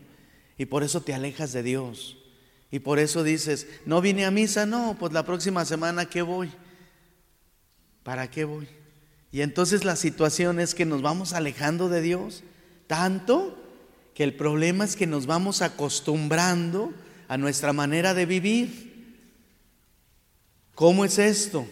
y 0.59 0.67
por 0.67 0.83
eso 0.83 1.01
te 1.01 1.15
alejas 1.15 1.53
de 1.53 1.63
Dios. 1.63 2.19
Y 2.71 2.81
por 2.81 2.99
eso 2.99 3.23
dices, 3.23 3.67
no 3.87 4.01
vine 4.01 4.25
a 4.25 4.31
misa, 4.31 4.67
no, 4.67 4.97
pues 4.99 5.13
la 5.13 5.25
próxima 5.25 5.65
semana 5.65 6.07
¿qué 6.07 6.23
voy? 6.23 6.51
¿Para 8.03 8.31
qué 8.31 8.45
voy? 8.45 8.69
Y 9.33 9.41
entonces 9.41 9.85
la 9.85 9.97
situación 9.97 10.61
es 10.61 10.75
que 10.75 10.85
nos 10.85 11.01
vamos 11.01 11.33
alejando 11.33 11.89
de 11.89 12.03
Dios 12.03 12.43
tanto 12.87 13.64
que 14.15 14.23
el 14.23 14.35
problema 14.35 14.85
es 14.85 14.97
que 14.97 15.07
nos 15.07 15.27
vamos 15.27 15.61
acostumbrando 15.61 16.93
a 17.27 17.37
nuestra 17.37 17.73
manera 17.73 18.15
de 18.15 18.27
vivir. 18.27 18.95
¿Cómo 20.75 21.05
es 21.05 21.19
esto? 21.19 21.67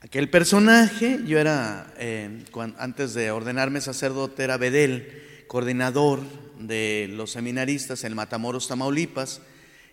Aquel 0.00 0.28
personaje, 0.28 1.20
yo 1.24 1.38
era, 1.38 1.94
eh, 1.96 2.44
antes 2.76 3.14
de 3.14 3.30
ordenarme 3.30 3.80
sacerdote, 3.80 4.42
era 4.42 4.56
Bedel, 4.56 5.22
coordinador 5.46 6.20
de 6.58 7.08
los 7.12 7.30
seminaristas 7.30 8.02
en 8.02 8.16
Matamoros, 8.16 8.66
Tamaulipas, 8.66 9.40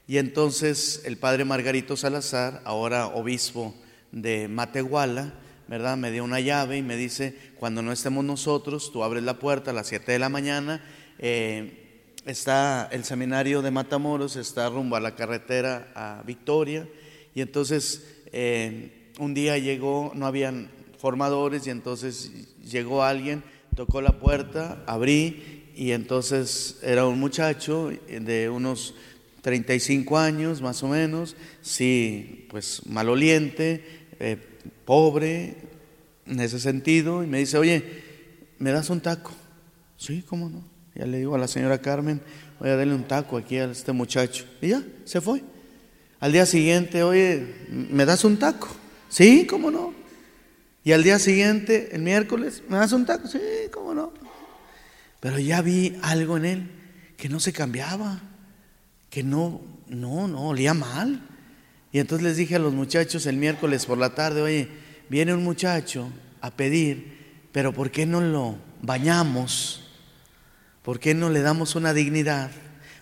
y 0.08 0.18
entonces 0.18 1.04
el 1.06 1.18
padre 1.18 1.46
Margarito 1.46 1.96
Salazar, 1.96 2.62
ahora 2.66 3.06
obispo 3.06 3.76
de 4.12 4.48
Matehuala, 4.48 5.34
¿verdad? 5.68 5.98
Me 5.98 6.10
dio 6.10 6.24
una 6.24 6.40
llave 6.40 6.78
y 6.78 6.82
me 6.82 6.96
dice, 6.96 7.38
cuando 7.60 7.84
no 7.84 7.92
estemos 7.92 8.26
nosotros, 8.26 8.92
tú 8.92 9.04
abres 9.04 9.24
la 9.24 9.38
puerta 9.38 9.70
a 9.70 9.74
las 9.76 9.86
7 9.88 10.12
de 10.12 10.18
la 10.18 10.30
mañana, 10.30 10.84
eh, 11.20 12.12
está 12.26 12.90
el 12.92 13.04
seminario 13.04 13.62
de 13.62 13.72
Matamoros, 13.72 14.36
está 14.36 14.70
rumbo 14.70 14.96
a 14.96 15.00
la 15.00 15.16
carretera 15.16 15.92
a 15.96 16.24
Victoria, 16.26 16.88
y 17.36 17.42
entonces... 17.42 18.16
Eh, 18.32 18.96
un 19.20 19.34
día 19.34 19.58
llegó, 19.58 20.14
no 20.16 20.26
habían 20.26 20.72
formadores 20.98 21.68
y 21.68 21.70
entonces 21.70 22.32
llegó 22.64 23.04
alguien, 23.04 23.44
tocó 23.76 24.02
la 24.02 24.20
puerta, 24.20 24.82
abrí 24.88 25.66
y 25.76 25.92
entonces 25.92 26.80
era 26.82 27.06
un 27.06 27.20
muchacho 27.20 27.92
de 28.08 28.50
unos 28.50 28.96
35 29.42 30.18
años 30.18 30.62
más 30.62 30.82
o 30.84 30.88
menos, 30.88 31.36
sí, 31.62 32.48
pues 32.50 32.86
maloliente, 32.88 33.84
eh, 34.20 34.38
pobre 34.86 35.58
en 36.26 36.40
ese 36.40 36.60
sentido, 36.60 37.24
y 37.24 37.28
me 37.28 37.40
dice, 37.40 37.58
oye, 37.58 37.84
¿me 38.58 38.72
das 38.72 38.90
un 38.90 39.02
taco? 39.02 39.32
Sí, 39.98 40.24
¿cómo 40.28 40.50
no? 40.50 40.64
Ya 41.00 41.06
le 41.06 41.20
digo 41.20 41.34
a 41.34 41.38
la 41.38 41.48
señora 41.48 41.78
Carmen, 41.78 42.20
voy 42.60 42.68
a 42.68 42.76
darle 42.76 42.94
un 42.94 43.06
taco 43.06 43.38
aquí 43.38 43.56
a 43.56 43.72
este 43.72 43.94
muchacho. 43.94 44.44
Y 44.62 44.68
ya, 44.68 44.84
se 45.06 45.22
fue. 45.22 45.42
Al 46.20 46.34
día 46.34 46.46
siguiente, 46.46 47.04
oye, 47.04 47.56
¿me 47.70 48.04
das 48.04 48.26
un 48.26 48.36
taco? 48.36 48.68
Sí, 49.08 49.48
cómo 49.48 49.72
no. 49.72 49.94
Y 50.84 50.92
al 50.92 51.02
día 51.02 51.18
siguiente, 51.18 51.88
el 51.94 52.02
miércoles, 52.02 52.64
¿me 52.68 52.76
das 52.76 52.92
un 52.92 53.06
taco? 53.06 53.30
Sí, 53.30 53.40
cómo 53.72 53.94
no. 53.94 54.12
Pero 55.22 55.40
ya 55.40 55.62
vi 55.62 55.98
algo 56.02 56.36
en 56.36 56.44
él 56.44 56.72
que 57.16 57.30
no 57.30 57.40
se 57.40 57.54
cambiaba, 57.54 58.20
que 59.10 59.24
no, 59.24 59.62
no, 59.88 60.28
no, 60.28 60.50
olía 60.50 60.74
mal. 60.74 61.22
Y 61.94 62.00
entonces 62.00 62.28
les 62.28 62.36
dije 62.36 62.58
a 62.58 62.60
los 62.60 62.74
muchachos 62.74 63.26
el 63.26 63.38
miércoles 63.38 63.86
por 63.86 63.98
la 63.98 64.10
tarde, 64.16 64.42
oye, 64.42 64.68
viene 65.08 65.34
un 65.34 65.46
muchacho 65.46 66.12
a 66.42 66.52
pedir, 66.52 67.46
pero 67.54 67.72
¿por 67.72 67.90
qué 67.90 68.06
no 68.06 68.20
lo 68.20 68.58
bañamos? 68.82 69.79
¿Por 70.82 71.00
qué 71.00 71.14
no 71.14 71.30
le 71.30 71.42
damos 71.42 71.76
una 71.76 71.94
dignidad? 71.94 72.52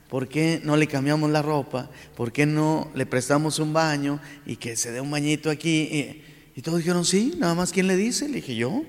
¿Por 0.09 0.27
qué 0.27 0.61
no 0.63 0.77
le 0.77 0.87
cambiamos 0.87 1.29
la 1.29 1.41
ropa? 1.41 1.89
¿Por 2.15 2.31
qué 2.31 2.45
no 2.45 2.91
le 2.95 3.05
prestamos 3.05 3.59
un 3.59 3.73
baño 3.73 4.21
y 4.45 4.55
que 4.55 4.75
se 4.75 4.91
dé 4.91 5.01
un 5.01 5.11
bañito 5.11 5.49
aquí? 5.49 6.23
Y, 6.55 6.61
todos 6.61 6.79
dijeron, 6.79 7.05
sí, 7.05 7.33
nada 7.37 7.53
más 7.53 7.71
¿quién 7.71 7.87
le 7.87 7.95
dice? 7.95 8.27
Le 8.27 8.35
dije 8.35 8.55
yo. 8.55 8.83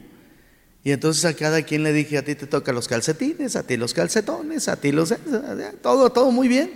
Y 0.85 0.93
entonces 0.93 1.25
a 1.25 1.35
cada 1.35 1.63
quien 1.63 1.83
le 1.83 1.93
dije, 1.93 2.17
a 2.17 2.25
ti 2.25 2.35
te 2.35 2.47
toca 2.47 2.73
los 2.73 2.89
calcetines, 2.89 3.57
a 3.57 3.65
ti 3.65 3.77
los 3.77 3.93
calcetones, 3.93 4.69
a 4.69 4.77
ti 4.77 4.93
los... 4.93 5.13
Todo, 5.83 6.11
todo 6.11 6.31
muy 6.31 6.49
bien. 6.49 6.73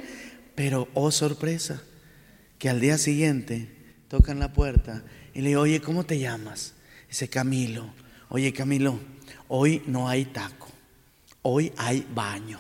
Pero, 0.54 0.88
oh 0.92 1.10
sorpresa, 1.10 1.82
que 2.58 2.68
al 2.68 2.80
día 2.80 2.98
siguiente 2.98 3.68
tocan 4.08 4.38
la 4.38 4.52
puerta 4.52 5.02
y 5.32 5.40
le 5.40 5.48
digo, 5.48 5.62
oye, 5.62 5.80
¿cómo 5.80 6.04
te 6.04 6.18
llamas? 6.18 6.74
Dice 7.08 7.28
Camilo, 7.28 7.92
oye 8.28 8.52
Camilo, 8.52 8.98
hoy 9.48 9.82
no 9.86 10.08
hay 10.08 10.24
taco, 10.24 10.68
hoy 11.42 11.72
hay 11.76 12.06
baño 12.14 12.58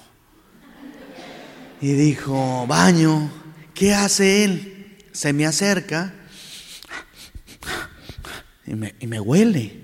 y 1.82 1.94
dijo, 1.94 2.64
baño, 2.68 3.28
¿qué 3.74 3.92
hace 3.92 4.44
él? 4.44 4.96
Se 5.10 5.32
me 5.32 5.46
acerca 5.46 6.14
y 8.64 8.74
me, 8.74 8.94
y 9.00 9.08
me 9.08 9.18
huele. 9.18 9.80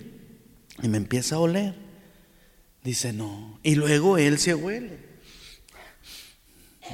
Y 0.81 0.87
me 0.87 0.97
empieza 0.97 1.35
a 1.35 1.39
oler. 1.41 1.75
Dice, 2.85 3.13
no. 3.13 3.59
Y 3.65 3.75
luego 3.75 4.17
él 4.17 4.39
se 4.39 4.55
huele. 4.55 4.97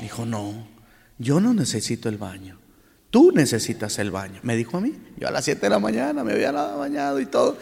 Dijo, 0.01 0.25
no, 0.25 0.67
yo 1.19 1.39
no 1.39 1.53
necesito 1.53 2.09
el 2.09 2.17
baño. 2.17 2.59
Tú 3.11 3.31
necesitas 3.31 3.99
el 3.99 4.11
baño. 4.11 4.41
Me 4.43 4.57
dijo 4.57 4.79
a 4.79 4.81
mí. 4.81 4.95
Yo 5.19 5.29
a 5.29 5.31
las 5.31 5.45
7 5.45 5.61
de 5.61 5.71
la 5.71 5.79
mañana 5.79 6.25
me 6.25 6.33
había 6.33 6.51
bañado 6.51 7.21
y 7.21 7.27
todo. 7.27 7.59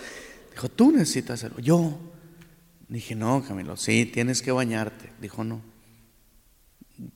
Dijo, 0.52 0.68
tú 0.68 0.92
necesitas 0.92 1.42
el 1.42 1.50
baño. 1.50 1.64
Yo 1.64 2.11
dije, 2.96 3.14
no, 3.14 3.44
Camilo, 3.44 3.76
sí, 3.76 4.06
tienes 4.06 4.42
que 4.42 4.52
bañarte. 4.52 5.12
Dijo, 5.20 5.44
no. 5.44 5.62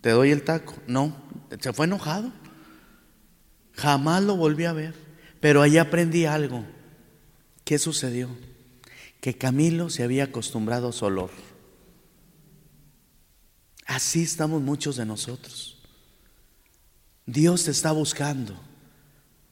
¿Te 0.01 0.11
doy 0.11 0.31
el 0.31 0.43
taco? 0.43 0.75
No. 0.87 1.17
Se 1.61 1.73
fue 1.73 1.87
enojado. 1.87 2.33
Jamás 3.73 4.23
lo 4.23 4.37
volví 4.37 4.65
a 4.65 4.73
ver. 4.73 4.95
Pero 5.41 5.63
ahí 5.63 5.79
aprendí 5.79 6.25
algo. 6.25 6.65
¿Qué 7.65 7.79
sucedió? 7.79 8.31
Que 9.21 9.37
Camilo 9.37 9.91
se 9.91 10.03
había 10.03 10.25
acostumbrado 10.25 10.89
a 10.89 10.93
su 10.93 11.05
olor. 11.05 11.31
Así 13.87 14.23
estamos 14.23 14.63
muchos 14.63 14.97
de 14.97 15.07
nosotros. 15.07 15.79
Dios 17.27 17.65
te 17.65 17.71
está 17.71 17.93
buscando 17.93 18.59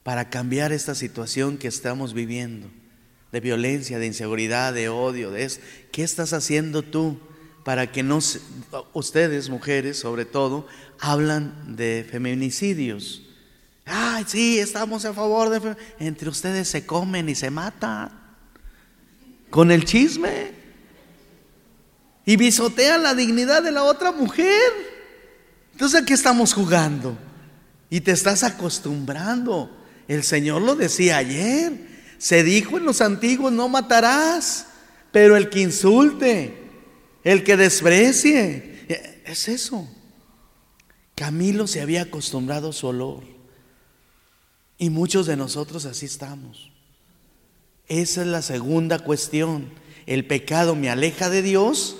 para 0.03 0.31
cambiar 0.31 0.73
esta 0.73 0.95
situación 0.95 1.59
que 1.59 1.69
estamos 1.69 2.15
viviendo, 2.15 2.69
de 3.35 3.41
violencia, 3.41 3.99
de 3.99 4.07
inseguridad, 4.07 4.73
de 4.73 4.89
odio, 4.89 5.33
de 5.33 5.43
eso. 5.43 5.59
¿Qué 5.91 6.05
estás 6.05 6.33
haciendo 6.33 6.83
tú 6.83 7.19
para 7.65 7.91
que 7.91 8.05
no, 8.05 8.21
ustedes 8.93 9.49
mujeres 9.49 9.99
sobre 9.99 10.25
todo, 10.25 10.69
hablan 11.01 11.75
de 11.75 12.07
feminicidios? 12.09 13.23
Ay, 13.87 14.23
sí, 14.29 14.61
estamos 14.61 15.05
a 15.05 15.13
favor 15.13 15.51
de... 15.51 15.77
Entre 15.99 16.29
ustedes 16.29 16.69
se 16.69 16.87
comen 16.87 17.29
y 17.29 17.35
se 17.35 17.51
matan 17.51 18.13
con 19.51 19.73
el 19.73 19.85
chisme 19.85 20.53
y 22.25 22.37
bisotean 22.37 23.03
la 23.03 23.17
dignidad 23.17 23.65
de 23.65 23.73
la 23.73 23.83
otra 23.83 24.13
mujer. 24.13 24.71
Entonces, 25.73 26.03
¿a 26.03 26.05
qué 26.07 26.15
estamos 26.15 26.55
jugando? 26.55 27.19
Y 27.91 28.01
te 28.01 28.13
estás 28.13 28.45
acostumbrando. 28.45 29.77
El 30.07 30.23
Señor 30.23 30.63
lo 30.63 30.77
decía 30.77 31.17
ayer. 31.17 31.94
Se 32.19 32.43
dijo 32.43 32.79
en 32.79 32.85
los 32.85 33.01
antiguos, 33.01 33.53
no 33.53 33.69
matarás. 33.69 34.67
Pero 35.13 35.37
el 35.37 35.49
que 35.49 35.61
insulte, 35.61 36.55
el 37.23 37.45
que 37.45 37.57
desprecie, 37.57 38.87
es 39.25 39.49
eso. 39.49 39.89
Camilo 41.15 41.67
se 41.67 41.81
había 41.81 42.03
acostumbrado 42.03 42.71
a 42.71 42.73
su 42.73 42.89
olor. 42.89 43.23
Y 44.77 44.91
muchos 44.91 45.27
de 45.27 45.37
nosotros 45.37 45.85
así 45.85 46.07
estamos. 46.07 46.73
Esa 47.87 48.23
es 48.23 48.27
la 48.27 48.43
segunda 48.43 48.99
cuestión. 48.99 49.71
El 50.07 50.27
pecado 50.27 50.75
me 50.75 50.91
aleja 50.91 51.31
de 51.31 51.43
Dios 51.43 51.97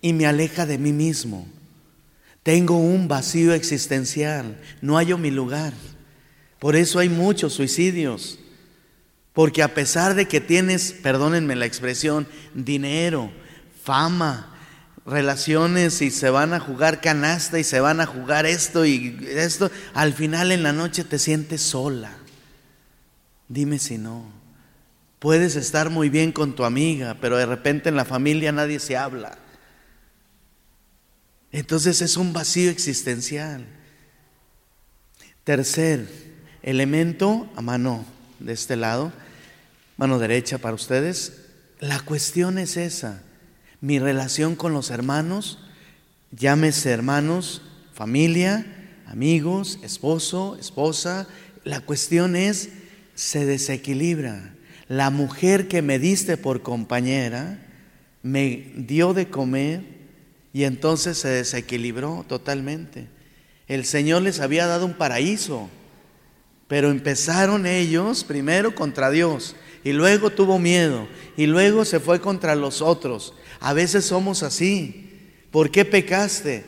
y 0.00 0.12
me 0.12 0.26
aleja 0.26 0.66
de 0.66 0.78
mí 0.78 0.92
mismo. 0.92 1.46
Tengo 2.42 2.78
un 2.78 3.08
vacío 3.08 3.54
existencial, 3.54 4.60
no 4.80 4.96
hallo 4.96 5.18
mi 5.18 5.30
lugar. 5.30 5.72
Por 6.58 6.76
eso 6.76 7.00
hay 7.00 7.08
muchos 7.08 7.54
suicidios. 7.54 8.38
Porque 9.36 9.62
a 9.62 9.74
pesar 9.74 10.14
de 10.14 10.24
que 10.24 10.40
tienes, 10.40 10.92
perdónenme 10.92 11.56
la 11.56 11.66
expresión, 11.66 12.26
dinero, 12.54 13.30
fama, 13.84 14.56
relaciones 15.04 16.00
y 16.00 16.10
se 16.10 16.30
van 16.30 16.54
a 16.54 16.58
jugar 16.58 17.02
canasta 17.02 17.58
y 17.58 17.62
se 17.62 17.80
van 17.80 18.00
a 18.00 18.06
jugar 18.06 18.46
esto 18.46 18.86
y 18.86 19.28
esto, 19.28 19.70
al 19.92 20.14
final 20.14 20.52
en 20.52 20.62
la 20.62 20.72
noche 20.72 21.04
te 21.04 21.18
sientes 21.18 21.60
sola. 21.60 22.16
Dime 23.46 23.78
si 23.78 23.98
no. 23.98 24.24
Puedes 25.18 25.54
estar 25.54 25.90
muy 25.90 26.08
bien 26.08 26.32
con 26.32 26.56
tu 26.56 26.64
amiga, 26.64 27.18
pero 27.20 27.36
de 27.36 27.44
repente 27.44 27.90
en 27.90 27.96
la 27.96 28.06
familia 28.06 28.52
nadie 28.52 28.80
se 28.80 28.96
habla. 28.96 29.36
Entonces 31.52 32.00
es 32.00 32.16
un 32.16 32.32
vacío 32.32 32.70
existencial. 32.70 33.66
Tercer 35.44 36.08
elemento, 36.62 37.52
a 37.54 37.60
mano 37.60 38.06
de 38.38 38.54
este 38.54 38.76
lado, 38.76 39.12
mano 39.96 40.18
derecha 40.18 40.58
para 40.58 40.74
ustedes, 40.74 41.40
la 41.80 42.00
cuestión 42.00 42.58
es 42.58 42.76
esa. 42.76 43.22
Mi 43.80 43.98
relación 43.98 44.56
con 44.56 44.72
los 44.72 44.90
hermanos, 44.90 45.58
llámese 46.32 46.90
hermanos, 46.90 47.62
familia, 47.92 48.66
amigos, 49.06 49.78
esposo, 49.82 50.56
esposa, 50.60 51.26
la 51.64 51.80
cuestión 51.80 52.36
es, 52.36 52.70
se 53.14 53.46
desequilibra. 53.46 54.54
La 54.88 55.10
mujer 55.10 55.68
que 55.68 55.82
me 55.82 55.98
diste 55.98 56.36
por 56.36 56.62
compañera 56.62 57.58
me 58.22 58.72
dio 58.76 59.14
de 59.14 59.28
comer 59.28 59.82
y 60.52 60.64
entonces 60.64 61.18
se 61.18 61.28
desequilibró 61.28 62.24
totalmente. 62.28 63.08
El 63.66 63.84
Señor 63.84 64.22
les 64.22 64.40
había 64.40 64.66
dado 64.66 64.86
un 64.86 64.94
paraíso, 64.94 65.68
pero 66.68 66.90
empezaron 66.90 67.66
ellos 67.66 68.24
primero 68.24 68.74
contra 68.74 69.10
Dios 69.10 69.56
y 69.84 69.92
luego 69.92 70.30
tuvo 70.30 70.58
miedo 70.58 71.06
y 71.36 71.46
luego 71.46 71.84
se 71.84 72.00
fue 72.00 72.20
contra 72.20 72.54
los 72.54 72.82
otros. 72.82 73.34
A 73.60 73.72
veces 73.72 74.04
somos 74.04 74.42
así. 74.42 75.10
¿Por 75.50 75.70
qué 75.70 75.84
pecaste? 75.84 76.64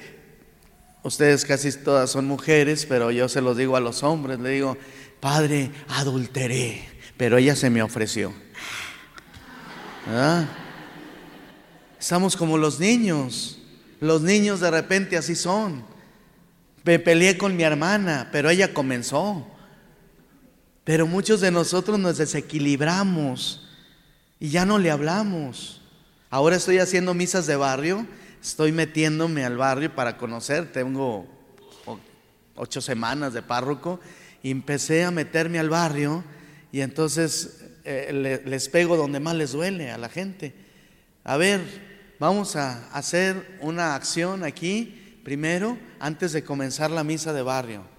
Ustedes 1.03 1.45
casi 1.45 1.73
todas 1.73 2.11
son 2.11 2.27
mujeres, 2.27 2.87
pero 2.87 3.11
yo 3.11 3.29
se 3.29 3.41
los 3.41 3.57
digo 3.57 3.77
a 3.77 3.81
los 3.81 4.03
hombres, 4.03 4.39
le 4.39 4.51
digo, 4.51 4.77
Padre, 5.21 5.71
adulteré, 5.89 6.89
pero 7.17 7.39
ella 7.39 7.57
se 7.57 7.71
me 7.71 7.83
ofreció. 7.83 8.33
¿Ah? 10.07 10.45
Estamos 11.99 12.37
como 12.37 12.57
los 12.57 12.79
niños. 12.79 13.59
Los 14.01 14.23
niños 14.23 14.61
de 14.61 14.71
repente 14.71 15.17
así 15.17 15.35
son. 15.35 15.85
Me 16.85 16.99
peleé 16.99 17.37
con 17.37 17.57
mi 17.57 17.65
hermana, 17.65 18.29
pero 18.33 18.49
ella 18.51 18.73
comenzó. 18.73 19.47
Pero 20.89 21.07
muchos 21.07 21.43
de 21.43 21.51
nosotros 21.51 21.99
nos 21.99 22.17
desequilibramos 22.17 23.69
y 24.41 24.49
ya 24.49 24.65
no 24.65 24.79
le 24.79 24.91
hablamos. 24.91 25.83
Ahora 26.31 26.57
estoy 26.57 26.79
haciendo 26.79 27.13
misas 27.13 27.47
de 27.47 27.57
barrio, 27.57 28.07
estoy 28.41 28.73
metiéndome 28.73 29.45
al 29.45 29.59
barrio 29.59 29.95
para 29.95 30.17
conocer, 30.17 30.73
tengo 30.73 31.29
ocho 32.57 32.81
semanas 32.81 33.35
de 33.35 33.43
párroco 33.43 34.01
y 34.43 34.51
empecé 34.51 35.05
a 35.05 35.11
meterme 35.11 35.59
al 35.59 35.69
barrio 35.69 36.25
y 36.73 36.81
entonces 36.81 37.67
eh, 37.85 38.41
les 38.47 38.71
pego 38.71 38.97
donde 38.97 39.21
más 39.21 39.35
les 39.35 39.53
duele 39.53 39.91
a 39.91 39.99
la 39.99 40.09
gente. 40.09 40.55
A 41.23 41.37
ver, 41.37 41.61
Vamos 42.19 42.57
a 42.57 42.89
hacer 42.93 43.59
una 43.61 43.95
acción 43.95 44.43
aquí, 44.43 45.21
primero, 45.23 45.79
antes 46.01 46.33
de 46.33 46.43
comenzar 46.43 46.91
la 46.91 47.05
misa 47.05 47.33
de 47.33 47.43
barrio. 47.43 47.98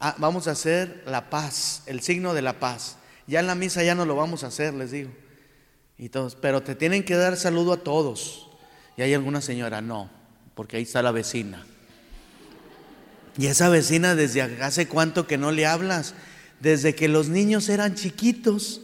Ah, 0.00 0.14
vamos 0.16 0.48
a 0.48 0.52
hacer 0.52 1.02
la 1.06 1.28
paz, 1.28 1.82
el 1.84 2.00
signo 2.00 2.32
de 2.32 2.40
la 2.40 2.58
paz. 2.58 2.96
Ya 3.26 3.40
en 3.40 3.46
la 3.46 3.54
misa 3.54 3.82
ya 3.82 3.94
no 3.94 4.06
lo 4.06 4.16
vamos 4.16 4.42
a 4.42 4.46
hacer, 4.46 4.72
les 4.72 4.90
digo. 4.90 5.10
Y 5.98 6.08
todos, 6.08 6.34
pero 6.36 6.62
te 6.62 6.74
tienen 6.74 7.04
que 7.04 7.14
dar 7.14 7.36
saludo 7.36 7.74
a 7.74 7.76
todos. 7.76 8.48
Y 8.96 9.02
hay 9.02 9.12
alguna 9.12 9.42
señora, 9.42 9.82
no, 9.82 10.10
porque 10.54 10.78
ahí 10.78 10.84
está 10.84 11.02
la 11.02 11.12
vecina. 11.12 11.66
Y 13.36 13.46
esa 13.46 13.68
vecina 13.68 14.14
desde 14.14 14.42
hace 14.42 14.88
cuánto 14.88 15.26
que 15.26 15.36
no 15.36 15.52
le 15.52 15.66
hablas, 15.66 16.14
desde 16.60 16.94
que 16.94 17.08
los 17.08 17.28
niños 17.28 17.68
eran 17.68 17.94
chiquitos, 17.94 18.80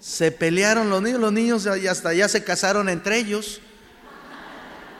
se 0.00 0.32
pelearon 0.32 0.90
los 0.90 1.00
niños, 1.00 1.20
los 1.20 1.32
niños 1.32 1.66
hasta 1.66 2.12
ya 2.12 2.28
se 2.28 2.42
casaron 2.42 2.88
entre 2.88 3.18
ellos. 3.18 3.60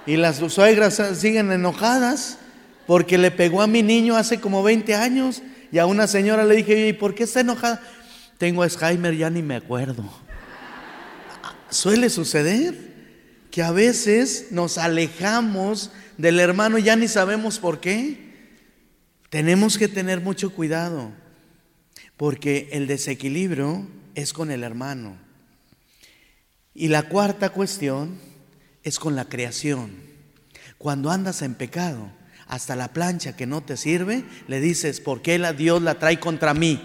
Y 0.06 0.16
las 0.16 0.36
suegras 0.36 1.02
siguen 1.18 1.50
enojadas 1.50 2.38
porque 2.86 3.18
le 3.18 3.32
pegó 3.32 3.62
a 3.62 3.66
mi 3.66 3.82
niño 3.82 4.16
hace 4.16 4.40
como 4.40 4.62
20 4.62 4.94
años. 4.94 5.42
Y 5.72 5.78
a 5.78 5.86
una 5.86 6.06
señora 6.06 6.44
le 6.44 6.56
dije, 6.56 6.88
¿y 6.88 6.92
por 6.92 7.14
qué 7.14 7.24
está 7.24 7.40
enojada? 7.40 7.82
Tengo 8.38 8.62
Alzheimer, 8.62 9.16
ya 9.16 9.30
ni 9.30 9.42
me 9.42 9.56
acuerdo. 9.56 10.04
Suele 11.70 12.10
suceder 12.10 12.74
que 13.50 13.62
a 13.62 13.72
veces 13.72 14.48
nos 14.50 14.78
alejamos 14.78 15.90
del 16.18 16.40
hermano 16.40 16.78
ya 16.78 16.96
ni 16.96 17.08
sabemos 17.08 17.58
por 17.58 17.80
qué. 17.80 18.26
Tenemos 19.30 19.78
que 19.78 19.88
tener 19.88 20.20
mucho 20.20 20.50
cuidado 20.50 21.10
porque 22.16 22.68
el 22.72 22.86
desequilibrio 22.86 23.86
es 24.14 24.32
con 24.32 24.50
el 24.50 24.62
hermano. 24.62 25.16
Y 26.74 26.88
la 26.88 27.08
cuarta 27.08 27.50
cuestión 27.50 28.18
es 28.82 28.98
con 28.98 29.16
la 29.16 29.26
creación. 29.26 29.92
Cuando 30.78 31.10
andas 31.10 31.42
en 31.42 31.54
pecado, 31.54 32.10
hasta 32.48 32.76
la 32.76 32.88
plancha 32.88 33.36
que 33.36 33.46
no 33.46 33.62
te 33.62 33.76
sirve, 33.76 34.24
le 34.46 34.60
dices, 34.60 35.00
¿por 35.00 35.22
qué 35.22 35.38
la 35.38 35.52
Dios 35.52 35.82
la 35.82 35.98
trae 35.98 36.20
contra 36.20 36.54
mí? 36.54 36.80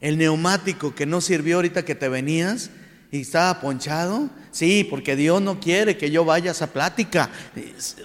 El 0.00 0.18
neumático 0.18 0.94
que 0.94 1.06
no 1.06 1.20
sirvió 1.20 1.56
ahorita 1.56 1.84
que 1.84 1.94
te 1.94 2.08
venías 2.08 2.70
y 3.10 3.22
estaba 3.22 3.60
ponchado, 3.60 4.28
sí, 4.50 4.86
porque 4.88 5.16
Dios 5.16 5.40
no 5.40 5.60
quiere 5.60 5.96
que 5.96 6.10
yo 6.10 6.24
vaya 6.24 6.50
a 6.50 6.52
esa 6.52 6.72
plática. 6.72 7.30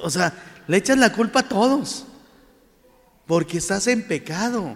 O 0.01 0.09
sea, 0.09 0.33
le 0.67 0.77
echas 0.77 0.97
la 0.97 1.11
culpa 1.11 1.41
a 1.41 1.49
todos, 1.49 2.05
porque 3.25 3.57
estás 3.57 3.87
en 3.87 4.03
pecado. 4.03 4.75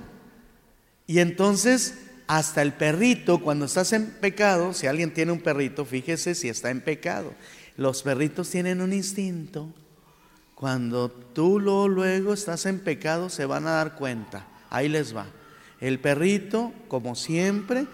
Y 1.07 1.19
entonces 1.19 1.95
hasta 2.27 2.61
el 2.61 2.73
perrito, 2.73 3.41
cuando 3.41 3.65
estás 3.65 3.93
en 3.93 4.07
pecado, 4.07 4.73
si 4.73 4.87
alguien 4.87 5.13
tiene 5.13 5.31
un 5.31 5.41
perrito, 5.41 5.85
fíjese 5.85 6.35
si 6.35 6.49
está 6.49 6.71
en 6.71 6.81
pecado. 6.81 7.33
Los 7.77 8.01
perritos 8.03 8.49
tienen 8.49 8.81
un 8.81 8.93
instinto. 8.93 9.71
Cuando 10.63 11.11
tú 11.11 11.59
luego 11.59 12.33
estás 12.33 12.65
en 12.67 12.79
pecado, 12.79 13.29
se 13.29 13.45
van 13.45 13.67
a 13.67 13.71
dar 13.71 13.95
cuenta. 13.95 14.47
Ahí 14.69 14.87
les 14.87 15.13
va. 15.13 15.25
El 15.81 15.99
perrito, 15.99 16.71
como 16.87 17.15
siempre, 17.15 17.85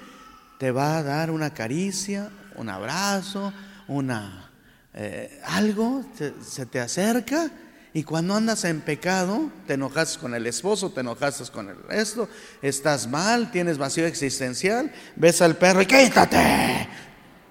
te 0.60 0.69
va 0.69 0.99
a 0.99 1.01
dar 1.01 1.32
una 1.32 1.51
caricia, 1.51 2.29
un 2.58 2.69
abrazo, 2.69 3.51
una 3.88 4.51
eh, 4.93 5.41
algo, 5.45 6.05
se 6.13 6.65
te 6.67 6.79
acerca 6.79 7.49
y 7.91 8.03
cuando 8.03 8.36
andas 8.36 8.63
en 8.65 8.82
pecado, 8.82 9.49
te 9.65 9.73
enojas 9.73 10.19
con 10.19 10.36
el 10.36 10.45
esposo, 10.45 10.91
te 10.91 10.99
enojas 10.99 11.49
con 11.49 11.69
el 11.69 11.82
resto, 11.82 12.29
estás 12.62 13.08
mal, 13.08 13.49
tienes 13.49 13.79
vacío 13.79 14.05
existencial, 14.05 14.93
ves 15.15 15.41
al 15.41 15.55
perro 15.55 15.82
y 15.82 15.88
quítate. 15.88 16.88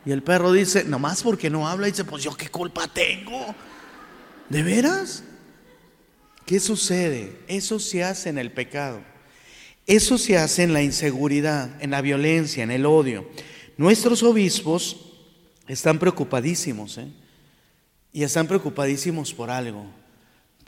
Y 0.04 0.12
el 0.12 0.22
perro 0.22 0.52
dice, 0.52 0.84
nomás 0.84 1.24
porque 1.24 1.50
no 1.50 1.66
habla, 1.66 1.88
dice, 1.88 2.04
pues 2.04 2.22
yo 2.22 2.36
qué 2.36 2.50
culpa 2.50 2.86
tengo. 2.86 3.52
¿De 4.48 4.62
veras? 4.62 5.22
¿Qué 6.46 6.60
sucede? 6.60 7.38
Eso 7.48 7.78
se 7.78 8.02
hace 8.04 8.30
en 8.30 8.38
el 8.38 8.52
pecado. 8.52 9.02
Eso 9.86 10.18
se 10.18 10.36
hace 10.38 10.62
en 10.62 10.72
la 10.72 10.82
inseguridad, 10.82 11.82
en 11.82 11.90
la 11.90 12.00
violencia, 12.00 12.62
en 12.62 12.70
el 12.70 12.86
odio. 12.86 13.28
Nuestros 13.76 14.22
obispos 14.22 15.12
están 15.66 15.98
preocupadísimos, 15.98 16.98
¿eh? 16.98 17.08
Y 18.12 18.22
están 18.22 18.46
preocupadísimos 18.46 19.34
por 19.34 19.50
algo 19.50 19.86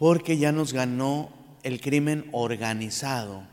porque 0.00 0.38
ya 0.38 0.50
nos 0.50 0.72
ganó 0.72 1.30
el 1.62 1.78
crimen 1.78 2.26
organizado. 2.32 3.46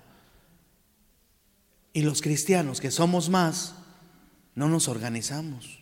Y 1.91 2.03
los 2.03 2.21
cristianos, 2.21 2.79
que 2.79 2.89
somos 2.89 3.29
más, 3.29 3.75
no 4.55 4.69
nos 4.69 4.87
organizamos. 4.87 5.79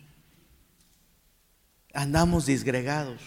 Andamos 1.94 2.46
disgregados, 2.46 3.22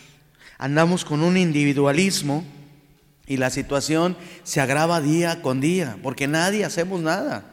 andamos 0.59 1.05
con 1.05 1.23
un 1.23 1.37
individualismo 1.37 2.43
y 3.25 3.37
la 3.37 3.49
situación 3.49 4.17
se 4.43 4.59
agrava 4.61 5.01
día 5.01 5.41
con 5.41 5.61
día, 5.61 5.97
porque 6.03 6.27
nadie 6.27 6.65
hacemos 6.65 7.01
nada. 7.01 7.51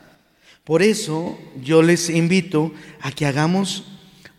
Por 0.65 0.83
eso 0.83 1.39
yo 1.63 1.83
les 1.83 2.11
invito 2.11 2.75
a 3.01 3.13
que 3.13 3.25
hagamos 3.25 3.85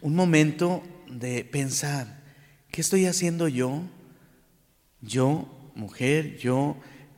un 0.02 0.16
momento 0.16 0.84
de 1.10 1.46
pensar, 1.46 2.22
¿qué 2.70 2.82
estoy 2.82 3.06
haciendo 3.06 3.48
yo? 3.48 3.82
Yo, 5.02 5.48
mujer, 5.74 6.38
yo, 6.38 6.76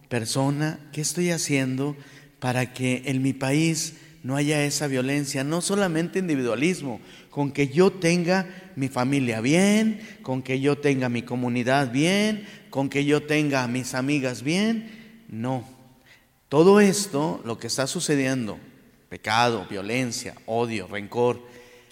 persona, 0.07 0.79
¿qué 0.91 1.01
estoy 1.01 1.31
haciendo 1.31 1.97
para 2.39 2.73
que 2.73 3.03
en 3.05 3.23
mi 3.23 3.33
país 3.33 3.95
no 4.21 4.35
haya 4.35 4.63
esa 4.63 4.85
violencia? 4.85 5.43
No 5.43 5.61
solamente 5.61 6.19
individualismo, 6.19 7.01
con 7.29 7.51
que 7.51 7.67
yo 7.67 7.91
tenga 7.91 8.47
mi 8.75 8.87
familia 8.87 9.41
bien, 9.41 10.01
con 10.21 10.41
que 10.41 10.59
yo 10.59 10.77
tenga 10.77 11.09
mi 11.09 11.21
comunidad 11.21 11.91
bien, 11.91 12.47
con 12.69 12.89
que 12.89 13.05
yo 13.05 13.23
tenga 13.23 13.63
a 13.63 13.67
mis 13.67 13.93
amigas 13.93 14.41
bien. 14.41 15.25
No. 15.27 15.63
Todo 16.47 16.79
esto, 16.79 17.41
lo 17.45 17.59
que 17.59 17.67
está 17.67 17.87
sucediendo, 17.87 18.57
pecado, 19.09 19.67
violencia, 19.69 20.35
odio, 20.45 20.87
rencor, 20.87 21.45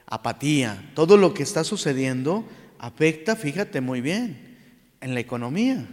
apatía, 0.07 0.91
todo 0.95 1.17
lo 1.17 1.33
que 1.33 1.43
está 1.43 1.63
sucediendo 1.63 2.47
afecta, 2.79 3.35
fíjate 3.35 3.81
muy 3.81 4.01
bien, 4.01 4.57
en 5.01 5.13
la 5.13 5.19
economía. 5.19 5.87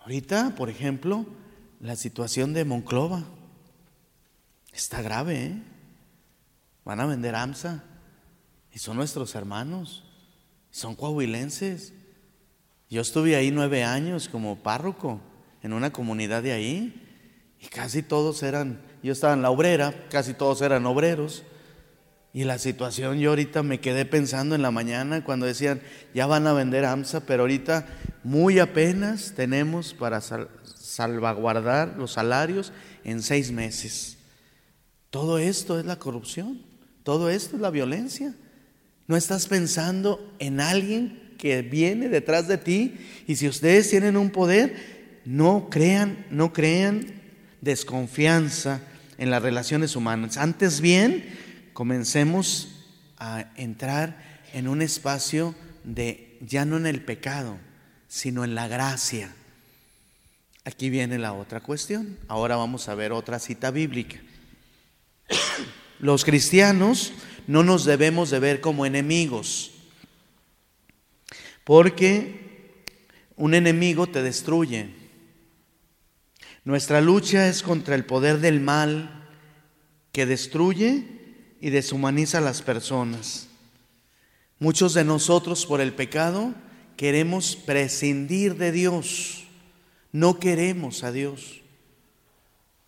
Ahorita, 0.00 0.54
por 0.56 0.70
ejemplo, 0.70 1.26
la 1.80 1.96
situación 1.96 2.54
de 2.54 2.64
Monclova 2.64 3.24
está 4.72 5.02
grave. 5.02 5.44
¿eh? 5.46 5.62
Van 6.84 7.00
a 7.00 7.06
vender 7.06 7.34
AMSA 7.34 7.82
y 8.76 8.78
son 8.78 8.98
nuestros 8.98 9.34
hermanos, 9.34 10.04
son 10.70 10.96
coahuilenses. 10.96 11.94
Yo 12.90 13.00
estuve 13.00 13.34
ahí 13.34 13.50
nueve 13.50 13.84
años 13.84 14.28
como 14.28 14.62
párroco 14.62 15.18
en 15.62 15.72
una 15.72 15.94
comunidad 15.94 16.42
de 16.42 16.52
ahí 16.52 17.02
y 17.58 17.68
casi 17.68 18.02
todos 18.02 18.42
eran, 18.42 18.82
yo 19.02 19.14
estaba 19.14 19.32
en 19.32 19.40
la 19.40 19.48
obrera, 19.48 19.94
casi 20.10 20.34
todos 20.34 20.60
eran 20.60 20.84
obreros. 20.84 21.42
Y 22.34 22.44
la 22.44 22.58
situación, 22.58 23.18
yo 23.18 23.30
ahorita 23.30 23.62
me 23.62 23.80
quedé 23.80 24.04
pensando 24.04 24.54
en 24.54 24.60
la 24.60 24.70
mañana 24.70 25.24
cuando 25.24 25.46
decían, 25.46 25.80
ya 26.12 26.26
van 26.26 26.46
a 26.46 26.52
vender 26.52 26.84
AMSA, 26.84 27.20
pero 27.20 27.44
ahorita 27.44 27.86
muy 28.24 28.58
apenas 28.58 29.32
tenemos 29.34 29.94
para 29.94 30.20
salvaguardar 30.20 31.94
los 31.96 32.12
salarios 32.12 32.74
en 33.04 33.22
seis 33.22 33.52
meses. 33.52 34.18
Todo 35.08 35.38
esto 35.38 35.80
es 35.80 35.86
la 35.86 35.98
corrupción, 35.98 36.60
todo 37.04 37.30
esto 37.30 37.56
es 37.56 37.62
la 37.62 37.70
violencia. 37.70 38.34
No 39.06 39.16
estás 39.16 39.46
pensando 39.46 40.34
en 40.38 40.60
alguien 40.60 41.34
que 41.38 41.62
viene 41.62 42.08
detrás 42.08 42.48
de 42.48 42.58
ti 42.58 42.94
y 43.26 43.36
si 43.36 43.48
ustedes 43.48 43.88
tienen 43.90 44.16
un 44.16 44.30
poder, 44.30 45.20
no 45.24 45.68
crean, 45.70 46.26
no 46.30 46.52
crean 46.52 47.06
desconfianza 47.60 48.80
en 49.18 49.30
las 49.30 49.42
relaciones 49.42 49.96
humanas. 49.96 50.36
Antes 50.36 50.80
bien, 50.80 51.24
comencemos 51.72 52.84
a 53.18 53.50
entrar 53.56 54.42
en 54.52 54.68
un 54.68 54.82
espacio 54.82 55.54
de 55.84 56.38
ya 56.40 56.64
no 56.64 56.76
en 56.76 56.86
el 56.86 57.02
pecado, 57.02 57.58
sino 58.08 58.44
en 58.44 58.54
la 58.54 58.68
gracia. 58.68 59.34
Aquí 60.64 60.90
viene 60.90 61.18
la 61.18 61.32
otra 61.32 61.60
cuestión. 61.60 62.18
Ahora 62.26 62.56
vamos 62.56 62.88
a 62.88 62.94
ver 62.94 63.12
otra 63.12 63.38
cita 63.38 63.70
bíblica. 63.70 64.18
Los 65.98 66.24
cristianos 66.24 67.12
no 67.46 67.62
nos 67.62 67.84
debemos 67.84 68.30
de 68.30 68.38
ver 68.38 68.60
como 68.60 68.86
enemigos, 68.86 69.72
porque 71.64 72.46
un 73.36 73.54
enemigo 73.54 74.06
te 74.06 74.22
destruye. 74.22 74.90
Nuestra 76.64 77.00
lucha 77.00 77.48
es 77.48 77.62
contra 77.62 77.94
el 77.94 78.04
poder 78.04 78.40
del 78.40 78.60
mal 78.60 79.28
que 80.12 80.26
destruye 80.26 81.04
y 81.60 81.70
deshumaniza 81.70 82.38
a 82.38 82.40
las 82.40 82.62
personas. 82.62 83.48
Muchos 84.58 84.94
de 84.94 85.04
nosotros 85.04 85.66
por 85.66 85.80
el 85.80 85.92
pecado 85.92 86.54
queremos 86.96 87.56
prescindir 87.56 88.56
de 88.56 88.72
Dios, 88.72 89.44
no 90.12 90.40
queremos 90.40 91.04
a 91.04 91.12
Dios. 91.12 91.60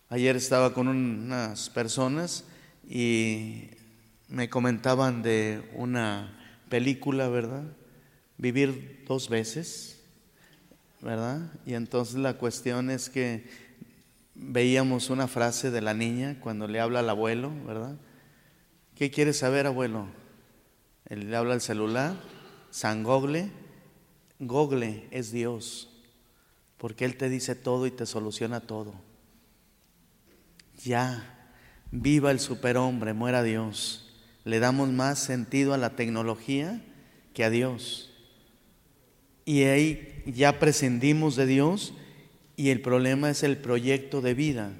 Ayer 0.09 0.35
estaba 0.35 0.73
con 0.73 0.87
unas 0.87 1.69
personas 1.69 2.43
y 2.89 3.69
me 4.29 4.47
comentaban 4.49 5.23
de 5.23 5.67
una 5.73 6.37
película, 6.69 7.27
¿verdad? 7.29 7.63
Vivir 8.37 9.03
dos 9.07 9.27
veces, 9.27 10.01
¿verdad? 11.01 11.51
Y 11.65 11.73
entonces 11.73 12.15
la 12.15 12.35
cuestión 12.35 12.91
es 12.91 13.09
que 13.09 13.49
veíamos 14.35 15.09
una 15.09 15.27
frase 15.27 15.71
de 15.71 15.81
la 15.81 15.93
niña 15.93 16.37
cuando 16.39 16.67
le 16.67 16.79
habla 16.79 16.99
al 16.99 17.09
abuelo, 17.09 17.51
¿verdad? 17.65 17.97
¿Qué 18.95 19.09
quiere 19.09 19.33
saber, 19.33 19.65
abuelo? 19.65 20.07
Él 21.05 21.31
le 21.31 21.35
habla 21.35 21.53
al 21.55 21.61
celular, 21.61 22.15
San 22.69 23.03
Google. 23.03 23.51
Google 24.37 25.07
es 25.11 25.31
Dios, 25.31 25.89
porque 26.77 27.03
Él 27.03 27.17
te 27.17 27.29
dice 27.29 27.55
todo 27.55 27.87
y 27.87 27.91
te 27.91 28.05
soluciona 28.05 28.61
todo. 28.61 28.93
Ya, 30.83 31.51
viva 31.91 32.31
el 32.31 32.39
superhombre, 32.39 33.13
muera 33.13 33.43
Dios. 33.43 34.08
Le 34.49 34.59
damos 34.59 34.89
más 34.89 35.19
sentido 35.19 35.73
a 35.73 35.77
la 35.77 35.95
tecnología 35.95 36.81
que 37.33 37.43
a 37.43 37.49
Dios. 37.49 38.11
Y 39.45 39.63
ahí 39.63 40.23
ya 40.25 40.59
prescindimos 40.59 41.35
de 41.35 41.45
Dios 41.45 41.93
y 42.55 42.69
el 42.69 42.81
problema 42.81 43.29
es 43.29 43.43
el 43.43 43.57
proyecto 43.57 44.21
de 44.21 44.33
vida. 44.33 44.71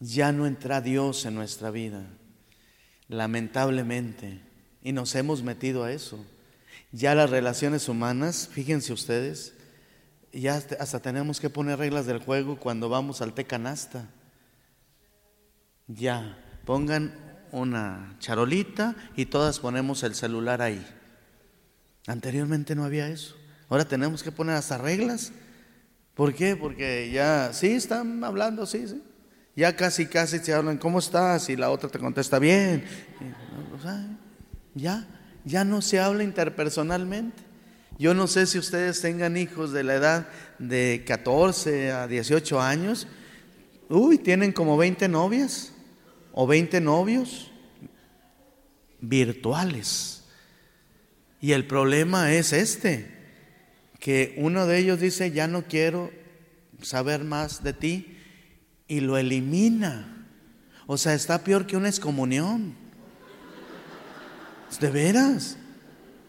Ya 0.00 0.32
no 0.32 0.46
entra 0.46 0.80
Dios 0.80 1.24
en 1.24 1.34
nuestra 1.34 1.70
vida 1.70 2.06
lamentablemente, 3.08 4.40
y 4.82 4.92
nos 4.92 5.14
hemos 5.14 5.42
metido 5.42 5.84
a 5.84 5.92
eso. 5.92 6.24
Ya 6.92 7.14
las 7.14 7.30
relaciones 7.30 7.88
humanas, 7.88 8.48
fíjense 8.50 8.92
ustedes, 8.92 9.54
ya 10.32 10.62
hasta 10.78 11.00
tenemos 11.00 11.40
que 11.40 11.50
poner 11.50 11.78
reglas 11.78 12.06
del 12.06 12.22
juego 12.22 12.58
cuando 12.58 12.88
vamos 12.88 13.20
al 13.20 13.34
tecanasta. 13.34 14.08
Ya, 15.86 16.38
pongan 16.64 17.14
una 17.52 18.16
charolita 18.18 18.94
y 19.16 19.26
todas 19.26 19.60
ponemos 19.60 20.02
el 20.02 20.14
celular 20.14 20.62
ahí. 20.62 20.84
Anteriormente 22.06 22.74
no 22.74 22.84
había 22.84 23.08
eso. 23.08 23.36
Ahora 23.68 23.86
tenemos 23.86 24.22
que 24.22 24.32
poner 24.32 24.56
hasta 24.56 24.78
reglas. 24.78 25.32
¿Por 26.14 26.34
qué? 26.34 26.56
Porque 26.56 27.10
ya, 27.12 27.52
sí, 27.52 27.68
están 27.68 28.24
hablando, 28.24 28.66
sí, 28.66 28.88
sí. 28.88 29.02
Ya 29.54 29.76
casi, 29.76 30.06
casi 30.06 30.38
se 30.38 30.54
hablan, 30.54 30.78
¿cómo 30.78 31.00
estás? 31.00 31.48
Y 31.50 31.56
la 31.56 31.70
otra 31.70 31.88
te 31.88 31.98
contesta 31.98 32.38
bien. 32.38 32.84
ya, 34.74 35.06
ya 35.44 35.64
no 35.64 35.82
se 35.82 36.00
habla 36.00 36.22
interpersonalmente. 36.22 37.42
Yo 37.98 38.14
no 38.14 38.28
sé 38.28 38.46
si 38.46 38.58
ustedes 38.58 39.00
tengan 39.00 39.36
hijos 39.36 39.72
de 39.72 39.82
la 39.82 39.94
edad 39.94 40.28
de 40.60 41.02
14 41.06 41.90
a 41.90 42.06
18 42.06 42.60
años. 42.60 43.08
Uy, 43.88 44.18
tienen 44.18 44.52
como 44.52 44.76
20 44.76 45.08
novias. 45.08 45.72
O 46.32 46.46
20 46.46 46.80
novios 46.80 47.50
virtuales. 49.00 50.24
Y 51.40 51.52
el 51.52 51.66
problema 51.66 52.32
es 52.32 52.52
este, 52.52 53.10
que 54.00 54.34
uno 54.38 54.66
de 54.66 54.78
ellos 54.78 55.00
dice, 55.00 55.30
ya 55.30 55.46
no 55.46 55.64
quiero 55.64 56.10
saber 56.82 57.24
más 57.24 57.62
de 57.62 57.72
ti, 57.72 58.18
y 58.88 59.00
lo 59.00 59.18
elimina. 59.18 60.26
O 60.86 60.96
sea, 60.96 61.14
está 61.14 61.44
peor 61.44 61.66
que 61.66 61.76
una 61.76 61.88
excomunión. 61.88 62.74
¿De 64.80 64.90
veras? 64.90 65.56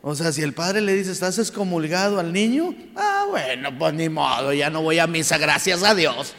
O 0.02 0.16
sea, 0.16 0.32
si 0.32 0.42
el 0.42 0.54
padre 0.54 0.82
le 0.82 0.94
dice, 0.94 1.12
¿estás 1.12 1.40
excomulgado 1.40 2.20
al 2.20 2.32
niño? 2.32 2.74
Ah, 2.96 3.26
bueno, 3.30 3.78
pues 3.78 3.94
ni 3.94 4.10
modo, 4.10 4.54
ya 4.54 4.70
no 4.70 4.82
voy 4.82 5.00
a 5.00 5.08
misa, 5.08 5.38
gracias 5.38 5.84
a 5.84 5.94
Dios. 5.94 6.34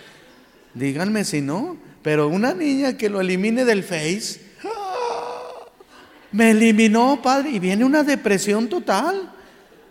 Díganme 0.75 1.25
si 1.25 1.41
no, 1.41 1.77
pero 2.03 2.29
una 2.29 2.55
niña 2.55 2.97
que 2.97 3.11
lo 3.11 3.21
elimine 3.21 3.65
del 3.65 3.83
Face, 3.83 4.41
me 6.33 6.53
eliminó, 6.53 7.21
padre, 7.23 7.51
y 7.51 7.59
viene 7.59 7.85
una 7.85 8.03
depresión 8.03 8.69
total. 8.69 9.33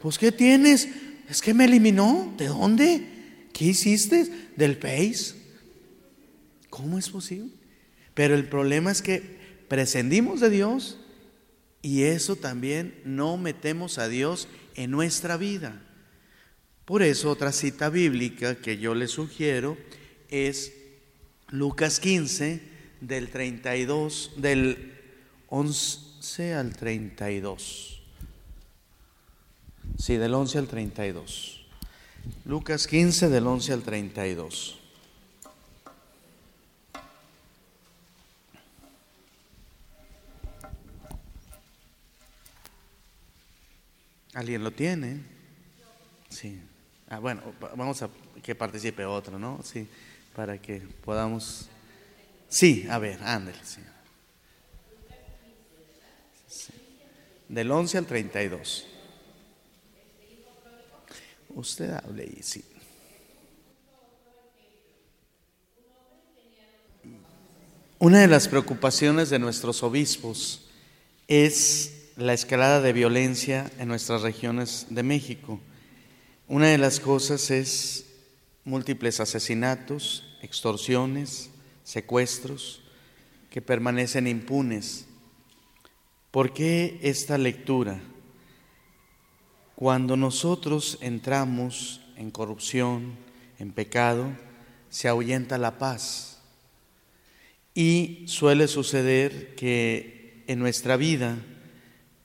Pues, 0.01 0.17
¿qué 0.17 0.31
tienes? 0.31 0.87
Es 1.29 1.41
que 1.41 1.53
me 1.53 1.65
eliminó. 1.65 2.33
¿De 2.37 2.47
dónde? 2.47 3.47
¿Qué 3.51 3.65
hiciste? 3.65 4.49
Del 4.55 4.77
Face. 4.77 5.35
¿Cómo 6.69 6.97
es 6.97 7.09
posible? 7.09 7.51
Pero 8.13 8.35
el 8.35 8.47
problema 8.47 8.91
es 8.91 9.01
que 9.01 9.37
prescindimos 9.67 10.39
de 10.39 10.49
Dios 10.49 10.99
y 11.81 12.03
eso 12.03 12.35
también 12.35 12.99
no 13.05 13.37
metemos 13.37 13.97
a 13.97 14.07
Dios 14.07 14.47
en 14.75 14.91
nuestra 14.91 15.37
vida. 15.37 15.81
Por 16.85 17.03
eso 17.03 17.29
otra 17.29 17.51
cita 17.51 17.89
bíblica 17.89 18.55
que 18.55 18.77
yo 18.77 18.95
le 18.95 19.07
sugiero 19.07 19.77
es 20.29 20.73
Lucas 21.51 21.99
15 21.99 22.61
del 23.01 23.29
32 23.29 24.33
del 24.37 24.93
11 25.47 26.53
al 26.53 26.75
32. 26.75 28.01
Sí, 29.97 30.17
del 30.17 30.33
11 30.33 30.57
al 30.59 30.67
32. 30.67 31.65
Lucas 32.45 32.87
15 32.87 33.29
del 33.29 33.47
11 33.47 33.73
al 33.73 33.81
32. 33.81 34.79
¿Alguien 44.35 44.63
lo 44.63 44.71
tiene? 44.71 45.21
Sí. 46.29 46.61
Ah, 47.09 47.17
bueno, 47.17 47.41
vamos 47.75 48.03
a 48.03 48.09
que 48.43 48.53
participe 48.53 49.03
otro, 49.03 49.39
¿no? 49.39 49.59
Sí, 49.63 49.87
para 50.39 50.57
que 50.57 50.79
podamos. 51.03 51.67
Sí, 52.47 52.87
a 52.89 52.97
ver, 52.97 53.21
ándale, 53.23 53.57
sí. 53.61 53.81
Del 57.49 57.69
11 57.69 57.97
al 57.97 58.05
32. 58.05 58.87
Usted 61.49 61.91
hable 61.91 62.33
y 62.39 62.41
sí. 62.41 62.63
Una 67.97 68.21
de 68.21 68.27
las 68.27 68.47
preocupaciones 68.47 69.29
de 69.29 69.39
nuestros 69.39 69.83
obispos 69.83 70.69
es 71.27 72.13
la 72.15 72.31
escalada 72.31 72.79
de 72.79 72.93
violencia 72.93 73.69
en 73.77 73.89
nuestras 73.89 74.21
regiones 74.21 74.87
de 74.89 75.03
México. 75.03 75.59
Una 76.47 76.67
de 76.67 76.77
las 76.77 77.01
cosas 77.01 77.51
es 77.51 78.05
múltiples 78.63 79.19
asesinatos, 79.19 80.28
extorsiones, 80.41 81.51
secuestros 81.83 82.81
que 83.49 83.61
permanecen 83.61 84.27
impunes. 84.27 85.07
¿Por 86.31 86.53
qué 86.53 86.99
esta 87.01 87.37
lectura? 87.37 87.99
Cuando 89.75 90.17
nosotros 90.17 90.97
entramos 91.01 92.01
en 92.15 92.31
corrupción, 92.31 93.15
en 93.57 93.71
pecado, 93.71 94.29
se 94.89 95.07
ahuyenta 95.07 95.57
la 95.57 95.77
paz. 95.77 96.41
Y 97.73 98.23
suele 98.27 98.67
suceder 98.67 99.55
que 99.55 100.43
en 100.47 100.59
nuestra 100.59 100.97
vida, 100.97 101.37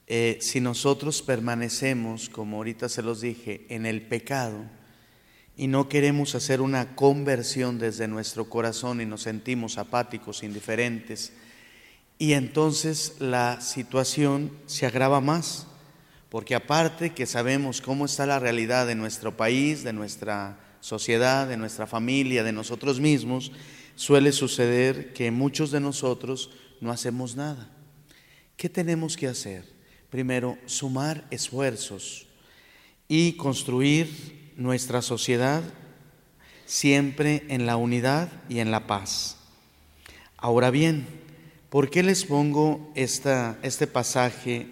eh, 0.06 0.38
si 0.40 0.60
nosotros 0.60 1.22
permanecemos, 1.22 2.28
como 2.28 2.56
ahorita 2.56 2.88
se 2.88 3.02
los 3.02 3.20
dije, 3.20 3.66
en 3.68 3.86
el 3.86 4.02
pecado 4.02 4.64
y 5.56 5.66
no 5.66 5.88
queremos 5.88 6.34
hacer 6.34 6.60
una 6.60 6.96
conversión 6.96 7.78
desde 7.78 8.08
nuestro 8.08 8.48
corazón 8.48 9.00
y 9.00 9.06
nos 9.06 9.22
sentimos 9.22 9.78
apáticos, 9.78 10.42
indiferentes, 10.42 11.32
y 12.18 12.32
entonces 12.32 13.16
la 13.18 13.60
situación 13.60 14.50
se 14.66 14.86
agrava 14.86 15.20
más, 15.20 15.66
porque 16.28 16.54
aparte 16.54 17.10
que 17.10 17.26
sabemos 17.26 17.80
cómo 17.80 18.04
está 18.04 18.26
la 18.26 18.38
realidad 18.38 18.86
de 18.86 18.94
nuestro 18.94 19.36
país, 19.36 19.84
de 19.84 19.92
nuestra 19.92 20.58
sociedad, 20.80 21.46
de 21.48 21.56
nuestra 21.56 21.86
familia, 21.86 22.44
de 22.44 22.52
nosotros 22.52 23.00
mismos, 23.00 23.52
suele 23.94 24.32
suceder 24.32 25.12
que 25.12 25.30
muchos 25.30 25.70
de 25.70 25.80
nosotros 25.80 26.50
no 26.80 26.90
hacemos 26.90 27.36
nada. 27.36 27.70
¿Qué 28.56 28.68
tenemos 28.68 29.16
que 29.16 29.28
hacer? 29.28 29.74
primero, 30.14 30.56
sumar 30.66 31.26
esfuerzos 31.32 32.28
y 33.08 33.32
construir 33.32 34.43
nuestra 34.56 35.02
sociedad 35.02 35.62
siempre 36.66 37.44
en 37.48 37.66
la 37.66 37.76
unidad 37.76 38.28
y 38.48 38.60
en 38.60 38.70
la 38.70 38.86
paz. 38.86 39.36
Ahora 40.36 40.70
bien, 40.70 41.06
¿por 41.70 41.90
qué 41.90 42.02
les 42.02 42.24
pongo 42.24 42.92
esta, 42.94 43.58
este 43.62 43.86
pasaje 43.86 44.68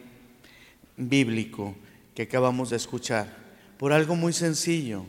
bíblico 0.96 1.74
que 2.14 2.22
acabamos 2.22 2.70
de 2.70 2.76
escuchar? 2.76 3.36
Por 3.78 3.92
algo 3.92 4.16
muy 4.16 4.32
sencillo, 4.32 5.04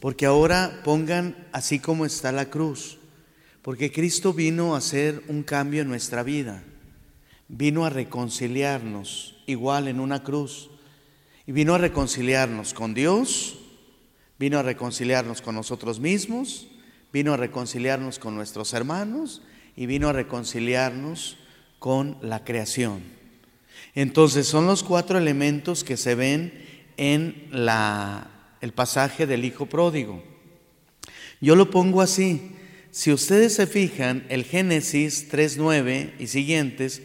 porque 0.00 0.26
ahora 0.26 0.80
pongan 0.84 1.48
así 1.52 1.78
como 1.78 2.04
está 2.04 2.32
la 2.32 2.50
cruz, 2.50 2.98
porque 3.62 3.90
Cristo 3.92 4.32
vino 4.32 4.74
a 4.74 4.78
hacer 4.78 5.22
un 5.28 5.42
cambio 5.42 5.82
en 5.82 5.88
nuestra 5.88 6.22
vida 6.22 6.62
vino 7.48 7.86
a 7.86 7.90
reconciliarnos 7.90 9.36
igual 9.46 9.88
en 9.88 10.00
una 10.00 10.22
cruz. 10.22 10.70
Y 11.46 11.52
vino 11.52 11.74
a 11.74 11.78
reconciliarnos 11.78 12.74
con 12.74 12.92
Dios, 12.92 13.57
vino 14.38 14.58
a 14.58 14.62
reconciliarnos 14.62 15.42
con 15.42 15.54
nosotros 15.54 16.00
mismos, 16.00 16.68
vino 17.12 17.32
a 17.32 17.36
reconciliarnos 17.36 18.18
con 18.18 18.34
nuestros 18.34 18.72
hermanos 18.72 19.42
y 19.76 19.86
vino 19.86 20.08
a 20.08 20.12
reconciliarnos 20.12 21.36
con 21.78 22.18
la 22.22 22.44
creación. 22.44 23.02
Entonces 23.94 24.46
son 24.46 24.66
los 24.66 24.82
cuatro 24.82 25.18
elementos 25.18 25.84
que 25.84 25.96
se 25.96 26.14
ven 26.14 26.52
en 26.96 27.48
la, 27.50 28.30
el 28.60 28.72
pasaje 28.72 29.26
del 29.26 29.44
Hijo 29.44 29.66
Pródigo. 29.66 30.22
Yo 31.40 31.56
lo 31.56 31.70
pongo 31.70 32.02
así. 32.02 32.52
Si 32.90 33.12
ustedes 33.12 33.54
se 33.54 33.66
fijan, 33.66 34.24
el 34.28 34.44
Génesis 34.44 35.30
3.9 35.30 36.12
y 36.18 36.26
siguientes, 36.26 37.02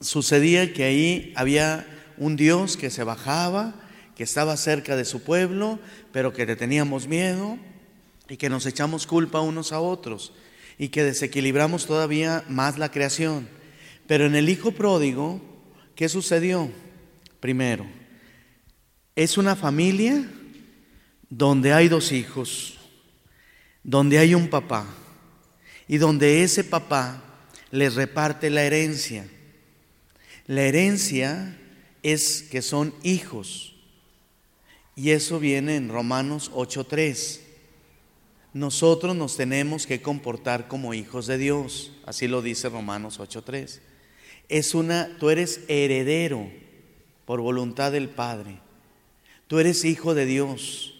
sucedía 0.00 0.72
que 0.72 0.84
ahí 0.84 1.32
había 1.36 1.86
un 2.16 2.36
Dios 2.36 2.76
que 2.76 2.90
se 2.90 3.02
bajaba, 3.02 3.74
que 4.16 4.24
estaba 4.24 4.56
cerca 4.56 4.96
de 4.96 5.04
su 5.04 5.22
pueblo, 5.22 5.78
pero 6.10 6.32
que 6.32 6.46
le 6.46 6.56
teníamos 6.56 7.06
miedo 7.06 7.58
y 8.28 8.38
que 8.38 8.48
nos 8.48 8.64
echamos 8.64 9.06
culpa 9.06 9.40
unos 9.40 9.72
a 9.72 9.80
otros 9.80 10.32
y 10.78 10.88
que 10.88 11.04
desequilibramos 11.04 11.86
todavía 11.86 12.42
más 12.48 12.78
la 12.78 12.90
creación. 12.90 13.46
Pero 14.06 14.24
en 14.26 14.34
el 14.34 14.48
Hijo 14.48 14.72
Pródigo, 14.72 15.40
¿qué 15.94 16.08
sucedió? 16.08 16.70
Primero, 17.40 17.86
es 19.14 19.36
una 19.36 19.54
familia 19.54 20.26
donde 21.28 21.74
hay 21.74 21.88
dos 21.88 22.10
hijos, 22.10 22.78
donde 23.82 24.18
hay 24.18 24.34
un 24.34 24.48
papá 24.48 24.86
y 25.88 25.98
donde 25.98 26.42
ese 26.42 26.64
papá 26.64 27.22
les 27.70 27.94
reparte 27.94 28.48
la 28.48 28.62
herencia. 28.62 29.28
La 30.46 30.62
herencia 30.62 31.58
es 32.02 32.42
que 32.42 32.62
son 32.62 32.94
hijos. 33.02 33.75
Y 34.96 35.10
eso 35.10 35.38
viene 35.38 35.76
en 35.76 35.88
Romanos 35.88 36.50
8:3. 36.52 37.42
Nosotros 38.52 39.14
nos 39.14 39.36
tenemos 39.36 39.86
que 39.86 40.02
comportar 40.02 40.66
como 40.66 40.94
hijos 40.94 41.28
de 41.28 41.38
Dios, 41.38 41.92
así 42.04 42.26
lo 42.26 42.42
dice 42.42 42.68
Romanos 42.68 43.20
8:3. 43.20 43.80
Es 44.48 44.74
una 44.74 45.16
tú 45.20 45.30
eres 45.30 45.60
heredero 45.68 46.50
por 47.24 47.40
voluntad 47.40 47.92
del 47.92 48.08
Padre. 48.08 48.58
Tú 49.46 49.58
eres 49.58 49.84
hijo 49.84 50.14
de 50.14 50.26
Dios. 50.26 50.94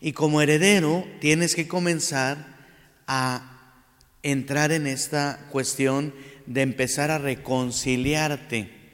Y 0.00 0.12
como 0.12 0.42
heredero 0.42 1.06
tienes 1.20 1.54
que 1.54 1.68
comenzar 1.68 2.56
a 3.06 3.84
entrar 4.22 4.72
en 4.72 4.88
esta 4.88 5.46
cuestión 5.52 6.12
de 6.46 6.62
empezar 6.62 7.10
a 7.10 7.18
reconciliarte 7.18 8.84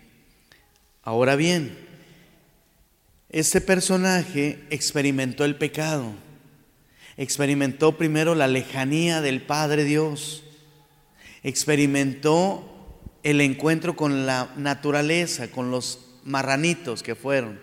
Ahora 1.02 1.34
bien, 1.34 1.76
este 3.30 3.60
personaje 3.60 4.64
experimentó 4.70 5.44
el 5.44 5.56
pecado, 5.56 6.12
experimentó 7.16 7.96
primero 7.96 8.34
la 8.34 8.48
lejanía 8.48 9.20
del 9.20 9.42
Padre 9.42 9.84
Dios 9.84 10.44
experimentó 11.42 12.66
el 13.22 13.40
encuentro 13.40 13.96
con 13.96 14.26
la 14.26 14.52
naturaleza, 14.56 15.50
con 15.50 15.70
los 15.70 16.00
marranitos 16.24 17.02
que 17.02 17.14
fueron. 17.14 17.60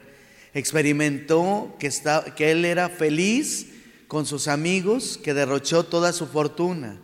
Experimentó 0.53 1.76
que, 1.80 2.51
él 2.51 2.65
era 2.65 2.89
feliz 2.89 3.68
con 4.07 4.26
sus 4.26 4.47
amigos, 4.47 5.20
que 5.22 5.34
derrochó 5.34 5.84
toda 5.84 6.13
su 6.13 6.28
fortuna. 6.28 6.99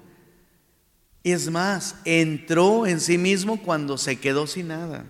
Y 1.23 1.31
es 1.31 1.49
más, 1.49 1.95
entró 2.05 2.85
en 2.85 2.99
sí 2.99 3.17
mismo 3.17 3.61
cuando 3.61 3.97
se 3.97 4.17
quedó 4.17 4.47
sin 4.47 4.69
nada. 4.69 5.05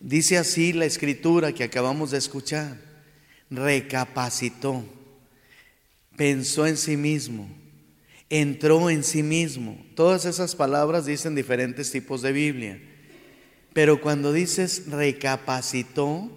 Dice 0.00 0.36
así 0.38 0.72
la 0.72 0.84
escritura 0.84 1.52
que 1.52 1.64
acabamos 1.64 2.10
de 2.10 2.18
escuchar. 2.18 2.76
Recapacitó, 3.50 4.84
pensó 6.16 6.66
en 6.66 6.76
sí 6.76 6.96
mismo, 6.96 7.48
entró 8.28 8.90
en 8.90 9.04
sí 9.04 9.22
mismo. 9.22 9.84
Todas 9.94 10.24
esas 10.24 10.56
palabras 10.56 11.06
dicen 11.06 11.34
diferentes 11.34 11.92
tipos 11.92 12.22
de 12.22 12.32
Biblia. 12.32 12.80
Pero 13.72 14.00
cuando 14.00 14.32
dices 14.32 14.84
recapacitó, 14.88 16.30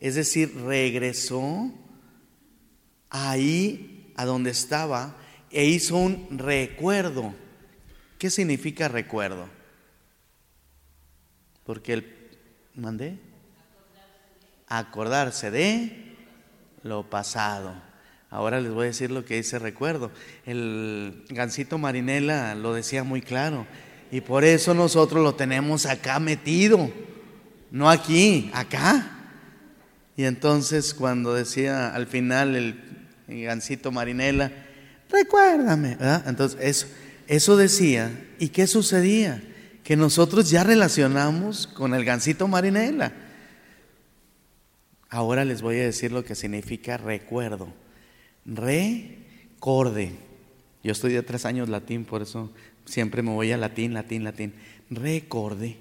es 0.00 0.16
decir, 0.16 0.54
regresó 0.64 1.72
ahí 3.08 4.12
a 4.16 4.24
donde 4.24 4.50
estaba 4.50 5.16
e 5.50 5.64
hizo 5.64 5.96
un 5.96 6.38
recuerdo. 6.38 7.34
¿Qué 8.18 8.28
significa 8.28 8.88
recuerdo? 8.88 9.48
Porque 11.64 11.94
el 11.94 12.19
mandé 12.74 13.18
acordarse 14.70 15.50
de 15.50 16.14
lo 16.82 17.08
pasado. 17.10 17.74
Ahora 18.30 18.60
les 18.60 18.72
voy 18.72 18.84
a 18.84 18.86
decir 18.86 19.10
lo 19.10 19.24
que 19.24 19.36
dice 19.36 19.58
recuerdo. 19.58 20.12
El 20.46 21.24
gancito 21.28 21.78
Marinela 21.78 22.54
lo 22.54 22.72
decía 22.72 23.02
muy 23.02 23.20
claro. 23.20 23.66
Y 24.12 24.20
por 24.20 24.44
eso 24.44 24.72
nosotros 24.72 25.22
lo 25.22 25.34
tenemos 25.34 25.86
acá 25.86 26.20
metido. 26.20 26.90
No 27.72 27.90
aquí, 27.90 28.50
acá. 28.54 29.18
Y 30.16 30.24
entonces 30.24 30.94
cuando 30.94 31.34
decía 31.34 31.92
al 31.92 32.06
final 32.06 32.54
el, 32.56 32.80
gancito 33.26 33.90
Marinela, 33.90 34.52
recuérdame. 35.10 35.96
Entonces 36.26 36.60
eso, 36.62 36.86
eso 37.26 37.56
decía. 37.56 38.12
¿Y 38.38 38.48
qué 38.48 38.68
sucedía? 38.68 39.42
Que 39.90 39.96
nosotros 39.96 40.48
ya 40.48 40.62
relacionamos 40.62 41.66
con 41.66 41.94
el 41.94 42.04
gancito 42.04 42.46
Marinela. 42.46 43.12
Ahora 45.08 45.44
les 45.44 45.62
voy 45.62 45.80
a 45.80 45.84
decir 45.84 46.12
lo 46.12 46.24
que 46.24 46.36
significa 46.36 46.96
recuerdo. 46.96 47.74
Recorde. 48.44 50.12
Yo 50.84 50.92
estudié 50.92 51.20
tres 51.24 51.44
años 51.44 51.68
latín, 51.68 52.04
por 52.04 52.22
eso 52.22 52.52
siempre 52.84 53.20
me 53.22 53.32
voy 53.32 53.50
a 53.50 53.56
latín, 53.56 53.92
latín, 53.92 54.22
latín. 54.22 54.54
Recorde. 54.90 55.76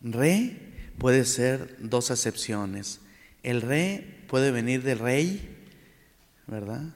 Re 0.00 0.56
puede 0.98 1.24
ser 1.24 1.78
dos 1.80 2.12
acepciones. 2.12 3.00
El 3.42 3.60
re 3.60 4.20
puede 4.28 4.52
venir 4.52 4.84
del 4.84 5.00
rey, 5.00 5.66
¿verdad? 6.46 6.94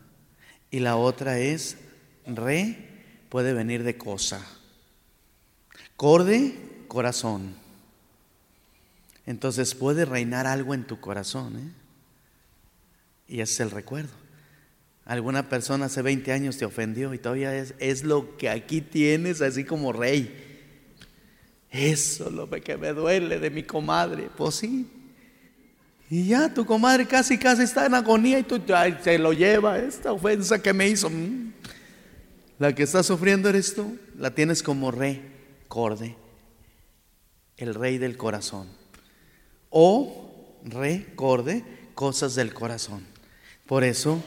Y 0.70 0.78
la 0.78 0.94
otra 0.94 1.40
es 1.40 1.76
re 2.24 2.76
puede 3.30 3.52
venir 3.52 3.82
de 3.82 3.98
cosa. 3.98 4.46
Corde, 5.96 6.54
corazón. 6.88 7.54
Entonces 9.24 9.74
puede 9.74 10.04
reinar 10.04 10.46
algo 10.46 10.74
en 10.74 10.84
tu 10.84 11.00
corazón. 11.00 11.56
¿eh? 11.56 11.72
Y 13.28 13.40
ese 13.40 13.54
es 13.54 13.60
el 13.60 13.70
recuerdo. 13.70 14.12
Alguna 15.04 15.48
persona 15.48 15.86
hace 15.86 16.02
20 16.02 16.32
años 16.32 16.58
te 16.58 16.64
ofendió 16.64 17.14
y 17.14 17.18
todavía 17.18 17.56
es, 17.56 17.74
es 17.78 18.04
lo 18.04 18.36
que 18.36 18.50
aquí 18.50 18.80
tienes 18.80 19.40
así 19.40 19.64
como 19.64 19.92
rey. 19.92 20.44
Eso 21.70 22.28
es 22.28 22.32
lo 22.32 22.48
que 22.50 22.76
me 22.76 22.92
duele 22.92 23.38
de 23.38 23.50
mi 23.50 23.62
comadre. 23.62 24.28
Pues 24.36 24.56
sí. 24.56 24.86
Y 26.08 26.26
ya 26.26 26.52
tu 26.52 26.64
comadre 26.64 27.06
casi 27.06 27.38
casi 27.38 27.62
está 27.62 27.86
en 27.86 27.94
agonía 27.94 28.38
y 28.38 28.44
tú 28.44 28.60
se 29.02 29.18
lo 29.18 29.32
lleva 29.32 29.78
esta 29.78 30.12
ofensa 30.12 30.60
que 30.60 30.72
me 30.72 30.88
hizo. 30.88 31.10
Mm. 31.10 31.52
La 32.58 32.74
que 32.74 32.84
está 32.84 33.02
sufriendo 33.02 33.48
eres 33.48 33.74
tú. 33.74 33.96
La 34.16 34.34
tienes 34.34 34.62
como 34.62 34.90
El 37.56 37.74
rey 37.74 37.98
del 37.98 38.16
corazón. 38.16 38.68
O 39.70 40.58
recorde 40.64 41.64
cosas 41.94 42.34
del 42.34 42.52
corazón. 42.54 43.04
Por 43.66 43.84
eso 43.84 44.22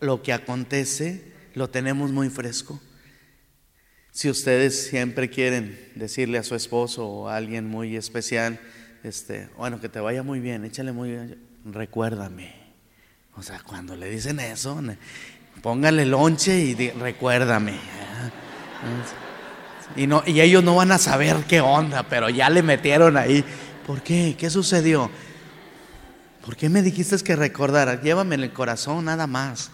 lo 0.00 0.22
que 0.22 0.32
acontece 0.32 1.32
lo 1.54 1.70
tenemos 1.70 2.10
muy 2.10 2.28
fresco. 2.28 2.80
Si 4.10 4.28
ustedes 4.28 4.88
siempre 4.88 5.30
quieren 5.30 5.90
decirle 5.94 6.38
a 6.38 6.42
su 6.42 6.54
esposo 6.54 7.06
o 7.08 7.28
a 7.28 7.36
alguien 7.36 7.66
muy 7.66 7.96
especial, 7.96 8.60
este, 9.02 9.48
bueno, 9.56 9.80
que 9.80 9.88
te 9.88 10.00
vaya 10.00 10.22
muy 10.22 10.40
bien, 10.40 10.64
échale 10.64 10.92
muy 10.92 11.10
bien, 11.10 11.38
recuérdame. 11.64 12.52
O 13.36 13.42
sea, 13.42 13.62
cuando 13.62 13.96
le 13.96 14.10
dicen 14.10 14.38
eso, 14.40 14.78
póngale 15.62 16.04
lonche 16.04 16.58
y 16.58 16.90
recuérdame. 16.90 17.78
Y, 19.96 20.40
ellos 20.40 20.64
no 20.64 20.76
van 20.76 20.92
a 20.92 20.98
saber 20.98 21.44
qué 21.48 21.60
onda, 21.60 22.02
pero 22.08 22.30
ya 22.30 22.48
le 22.50 22.62
metieron 22.62 23.16
ahí. 23.16 23.44
¿Por 23.86 24.02
qué? 24.02 24.36
¿Qué 24.38 24.50
sucedió? 24.50 25.10
¿Por 26.44 26.56
qué 26.56 26.68
me 26.68 26.82
dijiste 26.82 27.16
que 27.18 27.36
recordara? 27.36 28.00
Llévame 28.00 28.34
en 28.34 28.42
el 28.42 28.52
corazón 28.52 29.04
nada 29.04 29.26
más. 29.26 29.70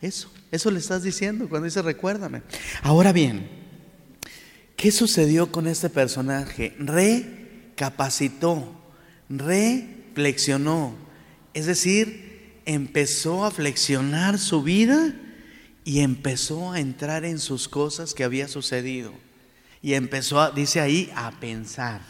Eso, 0.00 0.30
eso 0.50 0.70
le 0.70 0.78
estás 0.78 1.02
diciendo 1.02 1.48
cuando 1.48 1.64
dice 1.64 1.80
recuérdame. 1.82 2.42
Ahora 2.82 3.12
bien, 3.12 3.48
¿qué 4.76 4.90
sucedió 4.90 5.50
con 5.50 5.66
este 5.66 5.88
personaje? 5.88 6.74
Recapacitó, 6.78 8.74
reflexionó. 9.28 10.94
Es 11.54 11.66
decir, 11.66 12.60
empezó 12.66 13.44
a 13.44 13.50
flexionar 13.50 14.38
su 14.38 14.62
vida 14.62 15.14
y 15.84 16.00
empezó 16.00 16.72
a 16.72 16.80
entrar 16.80 17.24
en 17.24 17.38
sus 17.38 17.68
cosas 17.68 18.14
que 18.14 18.24
había 18.24 18.48
sucedido. 18.48 19.12
Y 19.82 19.94
empezó, 19.94 20.50
dice 20.50 20.80
ahí, 20.80 21.12
a 21.14 21.30
pensar. 21.32 22.00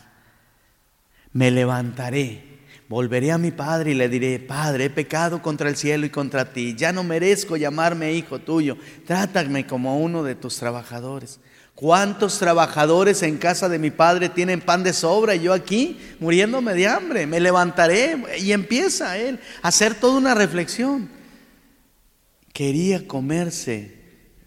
Me 1.33 1.51
levantaré 1.51 2.55
Volveré 2.89 3.33
a 3.33 3.39
mi 3.39 3.51
padre 3.51 3.93
y 3.93 3.95
le 3.95 4.11
diré, 4.11 4.39
Padre, 4.39 4.85
he 4.85 4.91
pecado 4.91 5.41
contra 5.41 5.71
el 5.71 5.77
cielo 5.77 6.05
y 6.05 6.11
contra 6.11 6.53
ti, 6.53 6.75
ya 6.77 6.93
no 6.93 7.03
merezco 7.03 7.57
llamarme 7.57 8.13
hijo 8.13 8.41
tuyo, 8.41 8.77
trátame 9.07 9.67
como 9.67 9.99
uno 9.99 10.23
de 10.23 10.35
tus 10.35 10.59
trabajadores. 10.59 11.41
¿Cuántos 11.75 12.39
trabajadores 12.39 13.23
en 13.23 13.39
casa 13.39 13.69
de 13.69 13.79
mi 13.79 13.91
padre 13.91 14.29
tienen 14.29 14.61
pan 14.61 14.85
de 14.85 14.93
sobra 14.93 15.35
y 15.35 15.41
yo 15.41 15.53
aquí 15.53 15.99
muriéndome 16.21 16.75
de 16.75 16.87
hambre? 16.87 17.27
Me 17.27 17.41
levantaré 17.41 18.23
y 18.39 18.53
empieza 18.53 19.17
él 19.17 19.41
a 19.63 19.69
hacer 19.69 19.95
toda 19.95 20.19
una 20.19 20.35
reflexión. 20.35 21.09
Quería 22.55 23.09
comerse, 23.09 23.97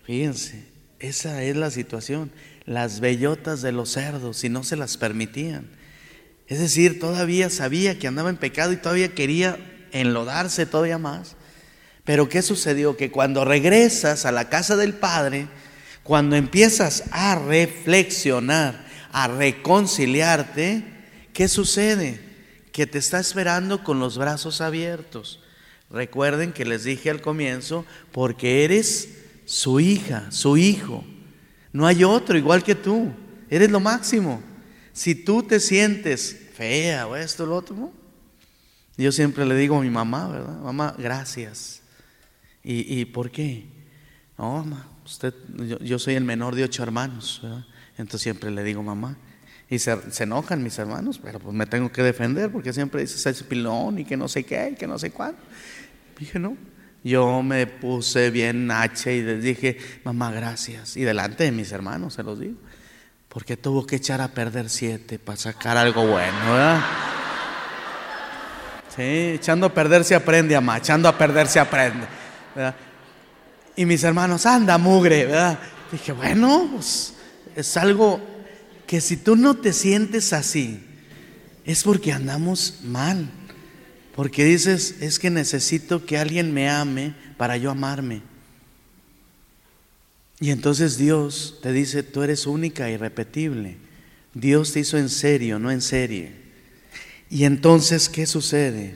fíjense, 0.06 0.64
esa 1.00 1.44
es 1.44 1.58
la 1.58 1.70
situación, 1.72 2.32
las 2.64 3.02
bellotas 3.02 3.62
de 3.62 3.74
los 3.74 3.92
cerdos 3.92 4.46
y 4.46 4.50
no 4.50 4.64
se 4.64 4.78
las 4.78 4.96
permitían. 4.96 5.70
Es 6.48 6.60
decir, 6.60 7.02
todavía 7.02 7.50
sabía 7.50 8.00
que 8.00 8.08
andaba 8.08 8.30
en 8.30 8.38
pecado 8.38 8.72
y 8.72 8.78
todavía 8.78 9.14
quería 9.14 9.60
enlodarse 9.92 10.66
todavía 10.66 10.98
más. 10.98 11.36
Pero 12.06 12.30
¿qué 12.30 12.42
sucedió? 12.42 12.96
Que 12.96 13.12
cuando 13.12 13.44
regresas 13.44 14.26
a 14.26 14.32
la 14.32 14.48
casa 14.48 14.78
del 14.78 14.94
Padre, 14.94 15.50
cuando 16.04 16.38
empiezas 16.38 17.04
a 17.12 17.36
reflexionar, 17.36 18.88
a 19.12 19.28
reconciliarte, 19.28 20.82
¿qué 21.34 21.50
sucede? 21.50 22.22
Que 22.72 22.88
te 22.88 23.00
está 23.00 23.20
esperando 23.20 23.84
con 23.84 24.00
los 24.00 24.18
brazos 24.18 24.62
abiertos. 24.62 25.42
Recuerden 25.90 26.52
que 26.52 26.66
les 26.66 26.84
dije 26.84 27.10
al 27.10 27.22
comienzo, 27.22 27.86
porque 28.12 28.64
eres 28.64 29.10
su 29.46 29.80
hija, 29.80 30.32
su 30.32 30.58
hijo. 30.58 31.04
No 31.72 31.86
hay 31.86 32.04
otro 32.04 32.38
igual 32.38 32.64
que 32.64 32.76
tú. 32.76 33.12
Eres 33.50 33.72
lo 33.72 33.80
máximo. 33.80 34.42
Si 34.92 35.16
tú 35.16 35.44
te 35.44 35.60
sientes 35.60 36.50
fea 36.54 37.08
o 37.08 37.16
esto, 37.16 37.46
lo 37.46 37.56
otro, 37.56 37.92
yo 38.98 39.12
siempre 39.12 39.46
le 39.46 39.56
digo 39.56 39.78
a 39.78 39.82
mi 39.82 39.90
mamá, 39.90 40.28
¿verdad? 40.28 40.60
Mamá, 40.60 40.96
gracias. 40.98 41.82
¿Y, 42.64 43.06
por 43.06 43.32
qué? 43.32 43.66
No, 44.38 44.58
mamá, 44.58 44.90
usted, 45.06 45.34
yo, 45.80 46.00
soy 46.00 46.16
el 46.16 46.26
menor 46.26 46.54
de 46.54 46.66
ocho 46.66 46.84
hermanos, 46.84 47.40
¿verdad? 47.42 47.66
Entonces 47.92 48.22
siempre 48.22 48.52
le 48.52 48.64
digo 48.64 48.84
mamá. 48.84 49.18
Y 49.70 49.80
se, 49.80 49.98
enojan 50.20 50.64
mis 50.64 50.78
hermanos, 50.80 51.20
pero 51.22 51.40
pues 51.40 51.56
me 51.56 51.66
tengo 51.66 51.92
que 51.92 52.02
defender 52.02 52.52
porque 52.52 52.74
siempre 52.74 53.02
dices 53.02 53.26
es 53.26 53.44
pilón 53.44 54.00
y 54.00 54.06
que 54.06 54.18
no 54.18 54.28
sé 54.28 54.44
qué 54.44 54.72
y 54.74 54.76
que 54.76 54.88
no 54.88 54.98
sé 54.98 55.12
cuándo. 55.12 55.40
Dije, 56.20 56.40
no. 56.40 56.58
Yo 57.04 57.42
me 57.42 57.68
puse 57.68 58.32
bien 58.32 58.70
H 58.72 59.16
y 59.16 59.22
les 59.22 59.42
dije, 59.42 59.78
mamá, 60.04 60.32
gracias. 60.32 60.98
Y 60.98 61.04
delante 61.04 61.46
de 61.46 61.52
mis 61.52 61.72
hermanos 61.72 62.16
se 62.16 62.24
los 62.24 62.40
digo. 62.40 62.56
Porque 63.30 63.56
tuvo 63.56 63.86
que 63.86 63.98
echar 63.98 64.20
a 64.22 64.30
perder 64.30 64.70
siete 64.70 65.20
para 65.20 65.38
sacar 65.38 65.78
algo 65.78 66.06
bueno, 66.06 66.38
¿verdad? 66.52 66.82
Sí, 68.96 69.04
echando 69.36 69.68
a 69.68 69.74
perder 69.74 70.04
se 70.04 70.16
aprende, 70.16 70.56
ama, 70.56 70.78
echando 70.78 71.08
a 71.08 71.18
perder 71.18 71.48
se 71.48 71.60
aprende. 71.60 72.08
¿verdad? 72.56 72.76
Y 73.76 73.86
mis 73.86 74.04
hermanos, 74.04 74.46
anda, 74.48 74.78
mugre, 74.80 75.26
¿verdad? 75.26 75.60
Dije, 75.92 76.12
bueno, 76.12 76.68
pues 76.74 77.14
es 77.56 77.78
algo 77.78 78.20
que 78.88 79.00
si 79.02 79.18
tú 79.18 79.36
no 79.36 79.56
te 79.56 79.72
sientes 79.72 80.34
así, 80.34 80.84
es 81.64 81.84
porque 81.84 82.12
andamos 82.12 82.80
mal. 82.84 83.30
Porque 84.18 84.44
dices, 84.44 84.96
es 85.00 85.20
que 85.20 85.30
necesito 85.30 86.08
que 86.08 86.18
alguien 86.18 86.52
me 86.52 86.68
ame 86.72 87.14
para 87.38 87.56
yo 87.56 87.70
amarme. 87.70 88.24
Y 90.40 90.50
entonces 90.50 90.98
Dios 90.98 91.60
te 91.62 91.72
dice, 91.72 92.02
tú 92.02 92.24
eres 92.24 92.48
única 92.48 92.90
y 92.90 92.96
irrepetible. 92.96 93.78
Dios 94.34 94.74
te 94.74 94.80
hizo 94.80 94.98
en 94.98 95.10
serio, 95.10 95.60
no 95.60 95.70
en 95.70 95.82
serie. 95.82 96.32
Y 97.30 97.44
entonces, 97.44 98.10
¿qué 98.10 98.26
sucede? 98.26 98.96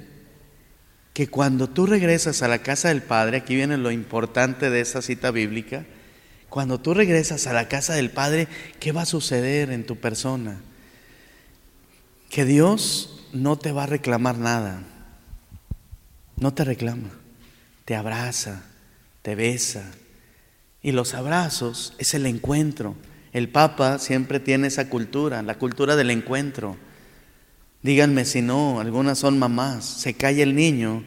Que 1.14 1.28
cuando 1.28 1.70
tú 1.70 1.86
regresas 1.86 2.42
a 2.42 2.48
la 2.48 2.64
casa 2.64 2.88
del 2.88 3.04
Padre, 3.04 3.38
aquí 3.38 3.54
viene 3.54 3.78
lo 3.78 3.92
importante 3.92 4.72
de 4.72 4.82
esa 4.82 5.04
cita 5.04 5.30
bíblica, 5.30 5.86
cuando 6.50 6.80
tú 6.80 6.96
regresas 6.96 7.46
a 7.46 7.54
la 7.54 7.68
casa 7.68 7.94
del 7.94 8.10
Padre, 8.10 8.48
¿qué 8.80 8.92
va 8.92 9.04
a 9.04 9.06
suceder 9.06 9.70
en 9.70 9.86
tu 9.86 9.98
persona? 9.98 10.60
Que 12.32 12.44
Dios 12.44 13.28
no 13.34 13.60
te 13.60 13.72
va 13.72 13.84
a 13.84 13.86
reclamar 13.86 14.40
nada. 14.40 14.88
No 16.42 16.54
te 16.54 16.66
reclama. 16.66 17.10
Te 17.86 17.96
abraza, 17.96 18.64
te 19.22 19.36
besa. 19.36 19.84
Y 20.82 20.92
los 20.92 21.14
abrazos 21.14 21.94
es 22.00 22.14
el 22.16 22.26
encuentro. 22.26 22.96
El 23.32 23.48
Papa 23.48 24.00
siempre 24.00 24.40
tiene 24.40 24.68
esa 24.68 24.90
cultura, 24.90 25.44
la 25.44 25.60
cultura 25.60 25.96
del 25.96 26.10
encuentro. 26.10 26.76
Díganme 27.84 28.26
si 28.26 28.42
no, 28.42 28.80
algunas 28.80 29.20
son 29.20 29.40
mamás, 29.40 29.86
se 29.86 30.16
cae 30.16 30.42
el 30.42 30.56
niño 30.56 31.04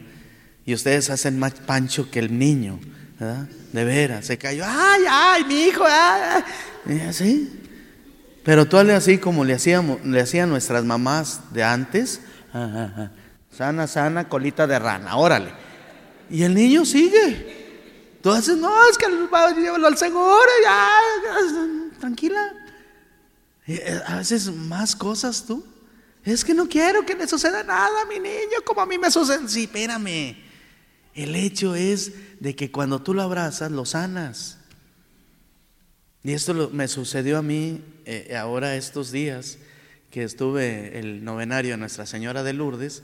y 0.65 0.73
ustedes 0.73 1.09
hacen 1.09 1.37
más 1.37 1.53
pancho 1.53 2.09
que 2.09 2.19
el 2.19 2.37
niño, 2.37 2.79
¿verdad? 3.19 3.47
De 3.71 3.85
veras, 3.85 4.25
se 4.25 4.37
cayó, 4.37 4.63
ay, 4.65 5.03
ay, 5.09 5.43
mi 5.45 5.63
hijo, 5.65 5.83
y 6.87 6.99
así. 7.01 7.61
Pero 8.43 8.65
tú 8.65 8.77
así 8.77 9.17
como 9.19 9.45
le, 9.45 9.53
hacíamos, 9.53 10.03
le 10.05 10.19
hacían 10.19 10.49
nuestras 10.49 10.83
mamás 10.83 11.41
de 11.53 11.63
antes, 11.63 12.21
sana, 13.55 13.87
sana, 13.87 14.27
colita 14.27 14.67
de 14.67 14.77
rana, 14.79 15.15
órale. 15.17 15.51
Y 16.29 16.43
el 16.43 16.53
niño 16.53 16.85
sigue. 16.85 17.63
Haces, 18.23 18.57
no, 18.57 18.89
es 18.89 18.97
que 18.97 19.05
llévalo 19.05 19.87
al 19.87 19.97
seguro, 19.97 20.49
ya, 20.63 20.89
tranquila. 21.99 22.53
Eh, 23.67 24.01
haces 24.07 24.51
más 24.51 24.95
cosas 24.95 25.45
tú. 25.45 25.63
Es 26.23 26.43
que 26.43 26.55
no 26.55 26.67
quiero 26.67 27.05
que 27.05 27.13
le 27.13 27.27
suceda 27.27 27.63
nada 27.63 28.01
a 28.01 28.05
mi 28.05 28.19
niño 28.19 28.61
como 28.65 28.81
a 28.81 28.85
mí 28.87 28.97
me 28.97 29.11
sucede. 29.11 29.47
Sí, 29.47 29.63
espérame. 29.63 30.37
El 31.13 31.35
hecho 31.35 31.75
es 31.75 32.13
de 32.39 32.55
que 32.55 32.71
cuando 32.71 33.01
tú 33.01 33.13
lo 33.13 33.21
abrazas, 33.21 33.71
lo 33.71 33.85
sanas. 33.85 34.57
Y 36.23 36.33
esto 36.33 36.71
me 36.73 36.87
sucedió 36.87 37.37
a 37.37 37.43
mí 37.43 37.83
eh, 38.05 38.35
ahora 38.35 38.75
estos 38.75 39.11
días 39.11 39.59
que 40.09 40.23
estuve 40.23 40.97
el 40.97 41.23
novenario 41.23 41.71
de 41.71 41.77
Nuestra 41.77 42.07
Señora 42.07 42.41
de 42.41 42.53
Lourdes 42.53 43.03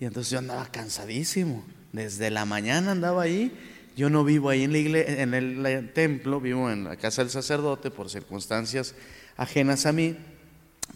y 0.00 0.04
entonces 0.04 0.30
yo 0.30 0.38
andaba 0.38 0.66
cansadísimo. 0.66 1.64
Desde 1.92 2.30
la 2.30 2.44
mañana 2.44 2.92
andaba 2.92 3.22
ahí. 3.22 3.52
Yo 3.96 4.10
no 4.10 4.22
vivo 4.22 4.48
ahí 4.48 4.62
en, 4.62 5.62
la 5.62 5.70
el 5.70 5.92
templo, 5.92 6.40
vivo 6.40 6.70
en 6.70 6.84
la 6.84 6.96
casa 6.96 7.22
del 7.22 7.30
sacerdote 7.30 7.90
por 7.90 8.08
circunstancias 8.10 8.94
ajenas 9.36 9.86
a 9.86 9.92
mí. 9.92 10.16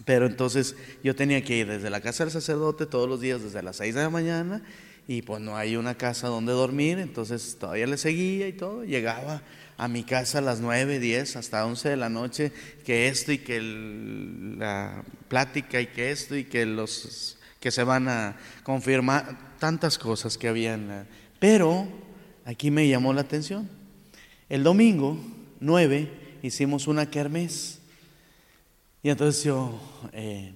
Pero 0.05 0.25
entonces 0.25 0.75
yo 1.03 1.15
tenía 1.15 1.43
que 1.43 1.57
ir 1.57 1.67
desde 1.67 1.89
la 1.89 2.01
casa 2.01 2.23
del 2.23 2.31
sacerdote 2.31 2.85
todos 2.85 3.09
los 3.09 3.19
días 3.19 3.43
desde 3.43 3.61
las 3.61 3.77
6 3.77 3.93
de 3.93 4.01
la 4.01 4.09
mañana 4.09 4.63
y 5.07 5.21
pues 5.21 5.41
no 5.41 5.57
hay 5.57 5.75
una 5.75 5.95
casa 5.95 6.27
donde 6.27 6.53
dormir, 6.53 6.97
entonces 6.97 7.57
todavía 7.59 7.87
le 7.87 7.97
seguía 7.97 8.47
y 8.47 8.53
todo. 8.53 8.85
Llegaba 8.85 9.41
a 9.77 9.87
mi 9.87 10.03
casa 10.03 10.37
a 10.37 10.41
las 10.41 10.61
9, 10.61 10.99
10, 10.99 11.35
hasta 11.35 11.65
11 11.65 11.89
de 11.89 11.97
la 11.97 12.09
noche, 12.09 12.51
que 12.85 13.07
esto 13.09 13.31
y 13.31 13.39
que 13.39 13.59
la 14.57 15.03
plática 15.27 15.81
y 15.81 15.87
que 15.87 16.11
esto 16.11 16.35
y 16.37 16.45
que 16.45 16.65
los 16.65 17.37
que 17.63 17.71
se 17.71 17.85
van 17.85 18.09
a 18.09 18.35
confirmar, 18.63 19.55
tantas 19.57 19.97
cosas 19.97 20.37
que 20.37 20.49
habían. 20.49 21.07
Pero 21.39 21.87
aquí 22.43 22.71
me 22.71 22.85
llamó 22.89 23.13
la 23.13 23.21
atención. 23.21 23.69
El 24.49 24.63
domingo 24.63 25.17
9 25.61 26.39
hicimos 26.41 26.87
una 26.87 27.09
kermés 27.09 27.79
y 29.01 29.11
entonces 29.11 29.45
yo 29.45 29.79
eh, 30.11 30.53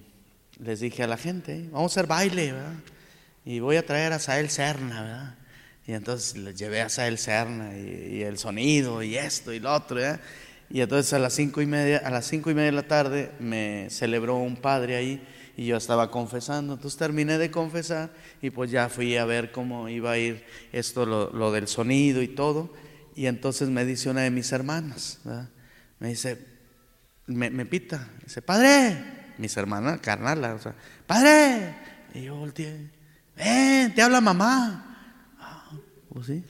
les 0.58 0.80
dije 0.80 1.02
a 1.02 1.06
la 1.06 1.16
gente, 1.16 1.70
vamos 1.72 1.92
a 1.92 2.00
hacer 2.00 2.06
baile, 2.06 2.52
¿verdad? 2.52 2.74
Y 3.42 3.60
voy 3.60 3.76
a 3.76 3.86
traer 3.86 4.12
a 4.12 4.18
Sael 4.18 4.50
Serna, 4.50 5.00
¿verdad? 5.00 5.34
Y 5.86 5.92
entonces 5.94 6.36
les 6.36 6.56
llevé 6.56 6.82
a 6.82 6.90
Sael 6.90 7.16
Serna 7.16 7.74
y, 7.74 8.20
el 8.20 8.36
sonido 8.36 9.02
y 9.02 9.16
esto 9.16 9.54
y 9.54 9.60
lo 9.60 9.72
otro, 9.72 9.96
¿verdad? 9.96 10.20
Y 10.68 10.82
entonces 10.82 11.10
a 11.14 11.18
las 11.18 11.32
cinco 11.32 11.62
y 11.62 11.66
media, 11.66 12.02
a 12.04 12.10
las 12.10 12.26
cinco 12.26 12.50
y 12.50 12.54
media 12.54 12.66
de 12.66 12.76
la 12.76 12.86
tarde 12.86 13.32
me 13.40 13.88
celebró 13.88 14.36
un 14.36 14.56
padre 14.56 14.96
ahí 14.96 15.26
y 15.58 15.66
yo 15.66 15.76
estaba 15.76 16.08
confesando. 16.08 16.74
Entonces 16.74 16.96
terminé 16.96 17.36
de 17.36 17.50
confesar 17.50 18.10
y 18.40 18.50
pues 18.50 18.70
ya 18.70 18.88
fui 18.88 19.16
a 19.16 19.24
ver 19.24 19.50
cómo 19.50 19.88
iba 19.88 20.12
a 20.12 20.18
ir 20.18 20.44
esto, 20.70 21.04
lo, 21.04 21.32
lo 21.32 21.50
del 21.50 21.66
sonido 21.66 22.22
y 22.22 22.28
todo. 22.28 22.72
Y 23.16 23.26
entonces 23.26 23.68
me 23.68 23.84
dice 23.84 24.08
una 24.08 24.20
de 24.20 24.30
mis 24.30 24.52
hermanas, 24.52 25.18
me 25.98 26.10
dice, 26.10 26.38
me, 27.26 27.66
pita, 27.66 28.08
dice, 28.24 28.40
padre, 28.40 28.96
mis 29.36 29.56
hermanas, 29.56 29.98
carnal, 30.00 30.44
o 30.44 30.60
sea, 30.60 30.76
padre, 31.08 31.74
y 32.14 32.22
yo 32.22 32.36
volteé, 32.36 32.90
ven, 33.36 33.92
te 33.92 34.00
habla 34.00 34.20
mamá. 34.20 35.26
Ah, 35.40 35.72
pues 36.08 36.26
sí. 36.26 36.44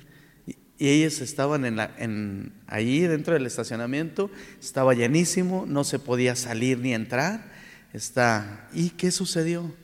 Y, 0.47 0.59
ellos 0.87 1.23
estaban 1.23 1.65
en 1.65 1.77
la, 1.77 1.95
en, 1.97 2.53
allí 2.67 3.01
dentro 3.01 3.33
del 3.33 3.47
estacionamiento, 3.47 4.31
estaba 4.61 4.93
llenísimo, 4.93 5.65
no 5.67 5.85
se 5.85 5.99
podía 5.99 6.37
salir 6.37 6.79
ni 6.81 6.93
entrar. 6.93 7.58
Está, 7.93 8.69
¿y 8.73 8.91
qué 8.91 9.11
sucedió? 9.11 9.75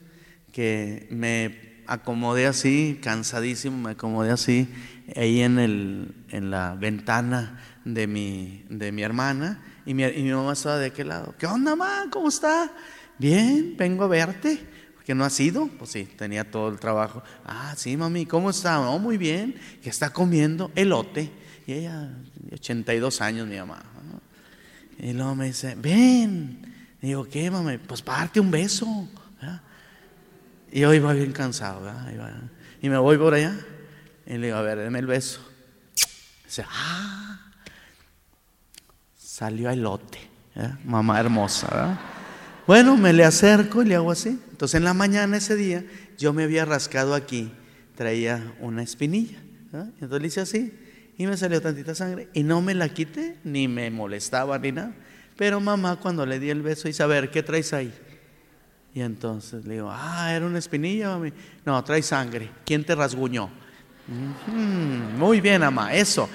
Que 0.51 1.07
me 1.09 1.83
acomodé 1.87 2.45
así, 2.47 2.99
cansadísimo, 3.01 3.77
me 3.77 3.91
acomodé 3.91 4.31
así, 4.31 4.69
ahí 5.15 5.41
en, 5.41 5.59
el, 5.59 6.15
en 6.29 6.51
la 6.51 6.75
ventana 6.75 7.59
de 7.83 8.07
mi, 8.07 8.65
de 8.69 8.91
mi 8.91 9.01
hermana 9.03 9.61
y 9.85 9.93
mi, 9.93 10.03
mamá 10.31 10.53
estaba 10.53 10.77
de 10.79 10.87
aquel 10.87 11.09
lado. 11.09 11.35
¿Qué 11.37 11.45
onda, 11.45 11.75
mamá? 11.75 12.05
¿Cómo 12.11 12.29
está? 12.29 12.71
Bien, 13.19 13.75
vengo 13.77 14.03
a 14.03 14.07
verte. 14.07 14.59
¿Que 15.05 15.13
no 15.13 15.23
has 15.23 15.39
ido? 15.39 15.67
Pues 15.77 15.91
sí, 15.91 16.05
tenía 16.05 16.49
todo 16.49 16.69
el 16.69 16.79
trabajo. 16.79 17.21
Ah, 17.45 17.75
sí, 17.77 17.95
mami, 17.95 18.25
¿cómo 18.25 18.49
está? 18.49 18.77
No, 18.77 18.97
muy 18.97 19.17
bien. 19.17 19.55
Que 19.83 19.89
está 19.91 20.11
comiendo 20.11 20.71
elote. 20.73 21.29
Y 21.67 21.73
ella, 21.73 22.09
82 22.51 23.21
años, 23.21 23.47
mi 23.47 23.57
mamá. 23.57 23.83
Y 24.97 25.13
luego 25.13 25.35
me 25.35 25.45
dice, 25.45 25.75
ven. 25.75 26.74
Y 27.05 27.09
digo, 27.09 27.27
¿qué, 27.29 27.51
mami? 27.51 27.77
Pues 27.77 28.01
parte 28.01 28.39
un 28.39 28.49
beso. 28.49 29.07
Y 30.71 30.79
yo 30.79 30.91
iba 30.91 31.13
bien 31.13 31.31
cansado. 31.33 31.87
Y 32.81 32.89
me 32.89 32.97
voy 32.97 33.15
por 33.17 33.35
allá. 33.35 33.55
Y 34.25 34.39
le 34.39 34.47
digo, 34.47 34.57
a 34.57 34.63
ver, 34.63 34.79
deme 34.79 34.97
el 34.97 35.05
beso. 35.05 35.39
dice, 36.45 36.65
ah 36.67 37.51
salió 39.35 39.69
a 39.69 39.73
elote, 39.73 40.17
¿eh? 40.55 40.71
mamá 40.83 41.19
hermosa. 41.19 41.99
Bueno, 42.65 42.97
me 42.97 43.13
le 43.13 43.23
acerco 43.25 43.83
y 43.83 43.85
le 43.85 43.95
hago 43.95 44.09
así. 44.09 44.39
Entonces 44.49 44.75
en 44.75 44.85
la 44.85 44.95
mañana 44.95 45.37
ese 45.37 45.55
día 45.55 45.85
yo 46.17 46.33
me 46.33 46.43
había 46.43 46.65
rascado 46.65 47.13
aquí, 47.13 47.51
traía 47.95 48.53
una 48.61 48.81
espinilla. 48.81 49.37
Entonces 49.73 50.21
le 50.21 50.27
hice 50.27 50.39
así 50.41 50.73
y 51.19 51.27
me 51.27 51.37
salió 51.37 51.61
tantita 51.61 51.93
sangre 51.93 52.29
y 52.33 52.41
no 52.41 52.61
me 52.63 52.73
la 52.73 52.89
quité, 52.89 53.37
ni 53.43 53.67
me 53.67 53.91
molestaba 53.91 54.57
ni 54.57 54.71
nada. 54.71 54.95
Pero 55.37 55.59
mamá 55.59 55.97
cuando 55.97 56.25
le 56.25 56.39
di 56.39 56.49
el 56.49 56.61
beso 56.61 56.87
dice, 56.87 57.03
a 57.03 57.07
ver, 57.07 57.29
¿qué 57.29 57.43
traes 57.43 57.73
ahí? 57.73 57.93
Y 58.93 59.01
entonces 59.01 59.65
le 59.65 59.75
digo, 59.75 59.89
ah, 59.91 60.33
era 60.33 60.45
una 60.45 60.59
espinilla, 60.59 61.09
mami. 61.09 61.33
No, 61.65 61.83
trae 61.83 62.01
sangre. 62.01 62.49
¿Quién 62.65 62.85
te 62.85 62.95
rasguñó? 62.95 63.49
muy 65.17 65.41
bien, 65.41 65.61
mamá, 65.61 65.93
eso. 65.93 66.29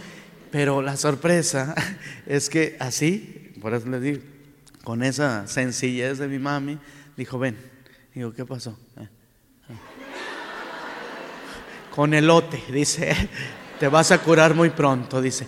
Pero 0.51 0.83
la 0.83 0.97
sorpresa 0.97 1.75
es 2.27 2.51
que 2.51 2.77
así, 2.79 3.53
por 3.63 3.73
eso 3.73 3.89
le 3.89 4.01
digo, 4.01 4.23
con 4.85 5.03
esa 5.03 5.47
sencillez 5.47 6.19
de 6.19 6.29
mi 6.29 6.39
mami, 6.39 6.79
dijo, 7.17 7.39
ven. 7.39 7.57
Digo, 8.15 8.33
¿qué 8.33 8.45
pasó? 8.45 8.79
Eh, 8.99 9.03
eh. 9.03 9.75
Con 11.95 12.13
elote, 12.13 12.63
dice, 12.71 13.15
te 13.79 13.89
vas 13.89 14.11
a 14.11 14.19
curar 14.19 14.55
muy 14.55 14.69
pronto, 14.69 15.23
dice. 15.23 15.47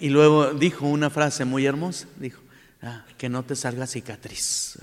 Y 0.00 0.10
luego 0.10 0.52
dijo 0.52 0.86
una 0.86 1.08
frase 1.08 1.46
muy 1.46 1.64
hermosa, 1.64 2.06
dijo, 2.16 2.43
que 3.18 3.28
no 3.28 3.44
te 3.44 3.56
salga 3.56 3.86
cicatriz. 3.86 4.78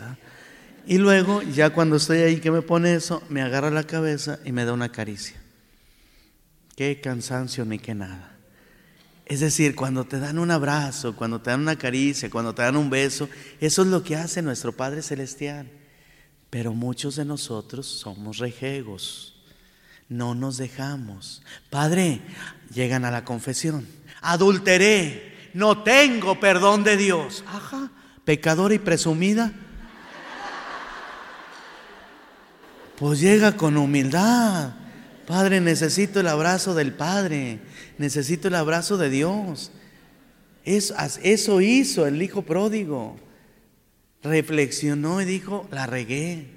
Y 0.86 0.98
luego, 0.98 1.42
ya 1.42 1.70
cuando 1.72 1.98
estoy 1.98 2.20
ahí 2.20 2.40
que 2.40 2.52
me 2.52 2.62
pone 2.62 2.96
eso, 2.96 3.22
me 3.30 3.42
agarra 3.42 3.70
la 3.70 3.84
cabeza 3.84 4.40
y 4.44 4.52
me 4.52 4.66
da 4.66 4.74
una 4.74 4.92
caricia. 4.92 5.36
Qué 6.76 7.00
cansancio 7.02 7.66
ni 7.66 7.78
qué 7.78 7.94
nada. 7.94 8.32
Es 9.26 9.40
decir, 9.40 9.76
cuando 9.76 10.04
te 10.06 10.20
dan 10.20 10.40
un 10.40 10.52
abrazo, 10.52 11.16
cuando 11.16 11.40
te 11.40 11.52
dan 11.52 11.62
una 11.62 11.78
caricia, 11.78 12.30
cuando 12.30 12.54
te 12.54 12.64
dan 12.64 12.76
un 12.76 12.90
beso, 12.90 13.30
eso 13.60 13.82
es 13.84 13.88
lo 13.88 14.04
que 14.04 14.16
hace 14.16 14.42
nuestro 14.42 14.76
Padre 14.76 15.02
Celestial. 15.02 15.70
Pero 16.50 16.74
muchos 16.74 17.16
de 17.16 17.24
nosotros 17.24 17.88
somos 17.88 18.40
rejegos, 18.40 19.36
no 20.10 20.36
nos 20.36 20.58
dejamos. 20.58 21.44
Padre, 21.70 22.20
llegan 22.74 23.06
a 23.06 23.12
la 23.12 23.24
confesión, 23.24 23.88
adulteré, 24.22 25.31
no 25.54 25.84
tengo 25.84 26.40
perdón 26.40 26.84
de 26.84 26.98
Dios. 26.98 27.44
Ajá, 27.48 27.92
pecadora 28.24 28.74
y 28.74 28.80
presumida. 28.80 29.54
Pues 32.98 33.20
llega 33.20 33.58
con 33.58 33.78
humildad. 33.78 34.74
Padre, 35.26 35.62
necesito 35.62 36.20
el 36.20 36.28
abrazo 36.28 36.76
del 36.76 36.94
Padre, 36.94 37.60
necesito 37.98 38.48
el 38.48 38.56
abrazo 38.56 38.98
de 38.98 39.10
Dios. 39.10 39.72
Eso, 40.66 40.94
eso 41.24 41.62
hizo 41.62 42.06
el 42.06 42.22
hijo 42.22 42.44
pródigo. 42.44 43.18
Reflexionó 44.24 45.22
y 45.22 45.26
dijo, 45.26 45.68
la 45.72 45.88
regué, 45.88 46.48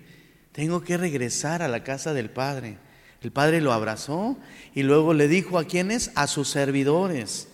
tengo 0.52 0.82
que 0.82 0.98
regresar 0.98 1.62
a 1.62 1.68
la 1.68 1.82
casa 1.82 2.12
del 2.12 2.30
Padre. 2.30 2.78
El 3.22 3.32
Padre 3.32 3.62
lo 3.62 3.72
abrazó 3.72 4.36
y 4.74 4.82
luego 4.82 5.14
le 5.14 5.28
dijo 5.28 5.58
a 5.58 5.64
quienes, 5.64 6.10
a 6.14 6.26
sus 6.26 6.48
servidores. 6.48 7.48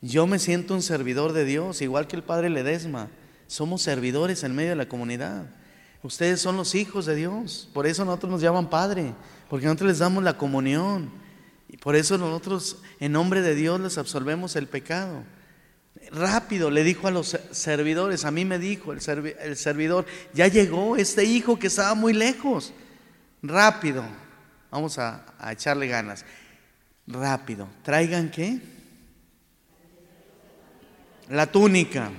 Yo 0.00 0.26
me 0.26 0.38
siento 0.38 0.74
un 0.74 0.82
servidor 0.82 1.32
de 1.32 1.44
Dios, 1.44 1.82
igual 1.82 2.06
que 2.06 2.16
el 2.16 2.22
Padre 2.22 2.50
Ledesma. 2.50 3.08
Somos 3.48 3.82
servidores 3.82 4.44
en 4.44 4.54
medio 4.54 4.70
de 4.70 4.76
la 4.76 4.88
comunidad. 4.88 5.46
Ustedes 6.02 6.40
son 6.40 6.56
los 6.56 6.74
hijos 6.76 7.06
de 7.06 7.16
Dios. 7.16 7.68
Por 7.72 7.86
eso 7.86 8.04
nosotros 8.04 8.30
nos 8.30 8.40
llaman 8.40 8.70
Padre, 8.70 9.14
porque 9.50 9.66
nosotros 9.66 9.88
les 9.88 9.98
damos 9.98 10.22
la 10.22 10.38
comunión. 10.38 11.10
Y 11.68 11.76
por 11.78 11.96
eso 11.96 12.16
nosotros, 12.16 12.78
en 13.00 13.12
nombre 13.12 13.42
de 13.42 13.56
Dios, 13.56 13.80
les 13.80 13.98
absolvemos 13.98 14.54
el 14.54 14.68
pecado. 14.68 15.24
Rápido 16.12 16.70
le 16.70 16.84
dijo 16.84 17.08
a 17.08 17.10
los 17.10 17.36
servidores, 17.50 18.24
a 18.24 18.30
mí 18.30 18.44
me 18.44 18.60
dijo 18.60 18.92
el, 18.92 19.00
servidor, 19.56 20.06
ya 20.32 20.46
llegó 20.46 20.96
este 20.96 21.24
hijo 21.24 21.58
que 21.58 21.66
estaba 21.66 21.94
muy 21.94 22.12
lejos. 22.12 22.72
Rápido, 23.42 24.04
vamos 24.70 24.98
a, 24.98 25.26
a 25.38 25.52
echarle 25.52 25.88
ganas. 25.88 26.24
Rápido, 27.08 27.68
traigan 27.82 28.30
qué? 28.30 28.60
La 31.28 31.46
túnica, 31.46 32.10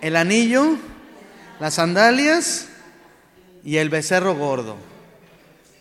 el 0.00 0.16
anillo 0.16 0.78
las 1.60 1.74
sandalias 1.74 2.68
y 3.62 3.76
el 3.76 3.90
becerro 3.90 4.34
gordo. 4.34 4.76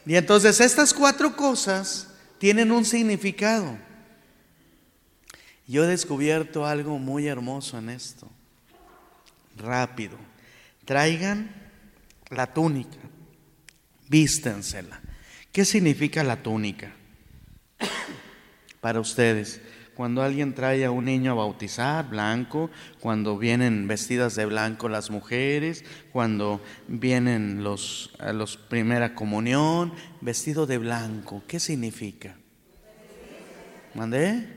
Y 0.05 0.15
entonces 0.15 0.59
estas 0.59 0.93
cuatro 0.93 1.35
cosas 1.35 2.09
tienen 2.37 2.71
un 2.71 2.83
significado. 2.83 3.77
Yo 5.65 5.85
he 5.85 5.87
descubierto 5.87 6.65
algo 6.65 6.99
muy 6.99 7.27
hermoso 7.27 7.77
en 7.77 7.89
esto. 7.89 8.29
Rápido. 9.55 10.17
Traigan 10.83 11.49
la 12.29 12.53
túnica. 12.53 12.97
Vístensela. 14.09 14.99
¿Qué 15.51 15.63
significa 15.63 16.23
la 16.23 16.43
túnica? 16.43 16.91
Para 18.81 18.99
ustedes 18.99 19.61
cuando 20.00 20.24
alguien 20.24 20.56
trae 20.56 20.86
a 20.86 20.91
un 20.91 21.04
niño 21.04 21.34
a 21.34 21.36
bautizar, 21.36 22.08
blanco, 22.08 22.70
cuando 23.02 23.38
vienen 23.38 23.86
vestidas 23.86 24.34
de 24.34 24.45
blanco 24.45 24.88
las 24.88 25.10
mujeres, 25.10 25.84
cuando 26.14 26.62
vienen 26.88 27.66
los, 27.66 28.14
a 28.18 28.32
los 28.32 28.56
primera 28.56 29.14
comunión, 29.14 29.91
vestido 30.22 30.66
de 30.66 30.78
blanco, 30.78 31.43
¿qué 31.50 31.60
significa? 31.60 32.38
¿Mandé? 33.93 34.47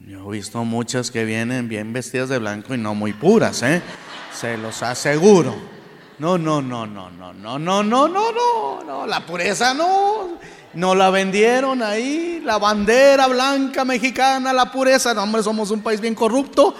Yo 0.00 0.26
he 0.26 0.36
visto 0.36 0.64
muchas 0.64 1.12
que 1.12 1.24
vienen 1.24 1.68
bien 1.68 1.92
vestidas 1.92 2.28
de 2.28 2.38
blanco 2.38 2.74
y 2.74 2.78
no 2.78 2.96
muy 2.96 3.12
puras, 3.12 3.62
¿eh? 3.62 3.80
Se 4.34 4.58
los 4.58 4.82
aseguro. 4.82 5.54
No, 6.18 6.36
no, 6.38 6.60
no, 6.60 6.88
no, 6.88 7.08
no, 7.12 7.32
no, 7.32 7.56
no, 7.60 7.84
no, 7.84 8.08
no, 8.08 8.32
no, 8.32 8.82
no, 8.84 9.06
la 9.06 9.24
pureza 9.24 9.74
no. 9.74 10.40
No 10.74 10.94
la 10.94 11.10
vendieron 11.10 11.82
ahí, 11.82 12.40
la 12.44 12.58
bandera 12.58 13.26
blanca 13.26 13.84
mexicana, 13.84 14.52
la 14.52 14.70
pureza. 14.70 15.12
No, 15.14 15.24
hombre, 15.24 15.42
somos 15.42 15.70
un 15.70 15.82
país 15.82 16.00
bien 16.00 16.14
corrupto. 16.14 16.74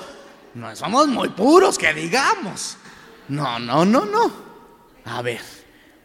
No 0.54 0.74
somos 0.76 1.08
muy 1.08 1.28
puros, 1.30 1.76
que 1.76 1.92
digamos. 1.92 2.76
No, 3.28 3.58
no, 3.58 3.84
no, 3.84 4.04
no. 4.04 4.32
A 5.04 5.22
ver, 5.22 5.40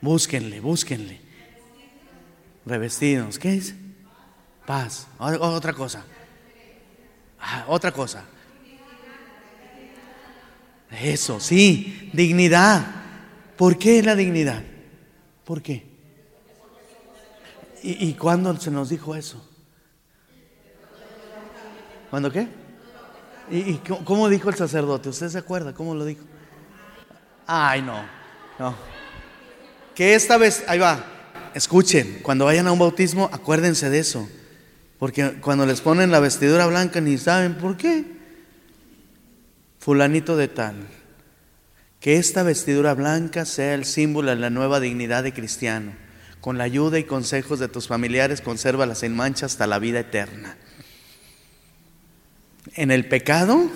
búsquenle, 0.01 0.59
búsquenle. 0.59 1.21
Revestidos, 2.65 3.37
¿qué 3.37 3.55
es? 3.55 3.75
Paz. 4.65 5.07
Otra 5.19 5.73
cosa. 5.73 6.03
Ah, 7.39 7.65
otra 7.67 7.91
cosa. 7.91 8.23
Eso, 10.89 11.39
sí, 11.39 12.09
dignidad. 12.13 12.83
¿Por 13.57 13.77
qué 13.77 14.01
la 14.01 14.15
dignidad? 14.15 14.63
¿Por 15.43 15.61
qué? 15.61 15.94
¿Y, 17.87 18.15
cuándo 18.15 18.59
se 18.59 18.71
nos 18.71 18.89
dijo 18.89 19.15
eso? 19.15 19.47
¿Cuándo 22.09 22.31
qué? 22.31 22.47
¿Y, 23.51 23.75
cómo 24.03 24.27
dijo 24.27 24.49
el 24.49 24.55
sacerdote? 24.55 25.09
¿Usted 25.09 25.29
se 25.29 25.37
acuerda 25.37 25.71
cómo 25.71 25.93
lo 25.93 26.03
dijo? 26.03 26.23
Ay, 27.45 27.83
no, 27.83 28.03
no. 28.57 28.75
Que 29.93 30.15
esta 30.15 30.37
vez, 30.37 30.63
ahí 30.67 30.79
va, 30.79 31.05
escuchen, 31.53 32.21
cuando 32.23 32.45
vayan 32.45 32.65
a 32.65 32.71
un 32.71 32.79
bautismo, 32.79 33.29
acuérdense 33.31 33.91
de 33.91 33.99
eso. 33.99 34.27
Porque 34.97 35.39
cuando 35.39 35.67
les 35.67 35.81
ponen 35.81 36.09
la 36.09 36.19
vestidura 36.19 36.65
blanca 36.65 37.01
ni 37.01 37.19
saben 37.19 37.53
por 37.53 37.77
qué. 37.77 38.03
Fulanito 39.77 40.35
de 40.35 40.47
tal. 40.47 40.87
Que 41.99 42.17
esta 42.17 42.41
vestidura 42.41 42.95
blanca 42.95 43.45
sea 43.45 43.75
el 43.75 43.85
símbolo 43.85 44.31
de 44.31 44.37
la 44.37 44.49
nueva 44.49 44.79
dignidad 44.79 45.21
de 45.21 45.33
cristiano 45.33 46.04
con 46.45 46.59
la 46.59 46.65
ayuda 46.65 46.99
y 46.99 47.05
consejos 47.05 47.57
de 47.57 47.69
tus 47.69 47.87
familiares, 47.87 48.39
consérvalas 48.39 49.01
en 49.01 49.15
mancha 49.15 49.47
hasta 49.47 49.65
la 49.65 49.79
vida 49.79 50.01
eterna. 50.01 50.55
En 52.75 52.91
el 52.91 53.07
pecado 53.07 53.71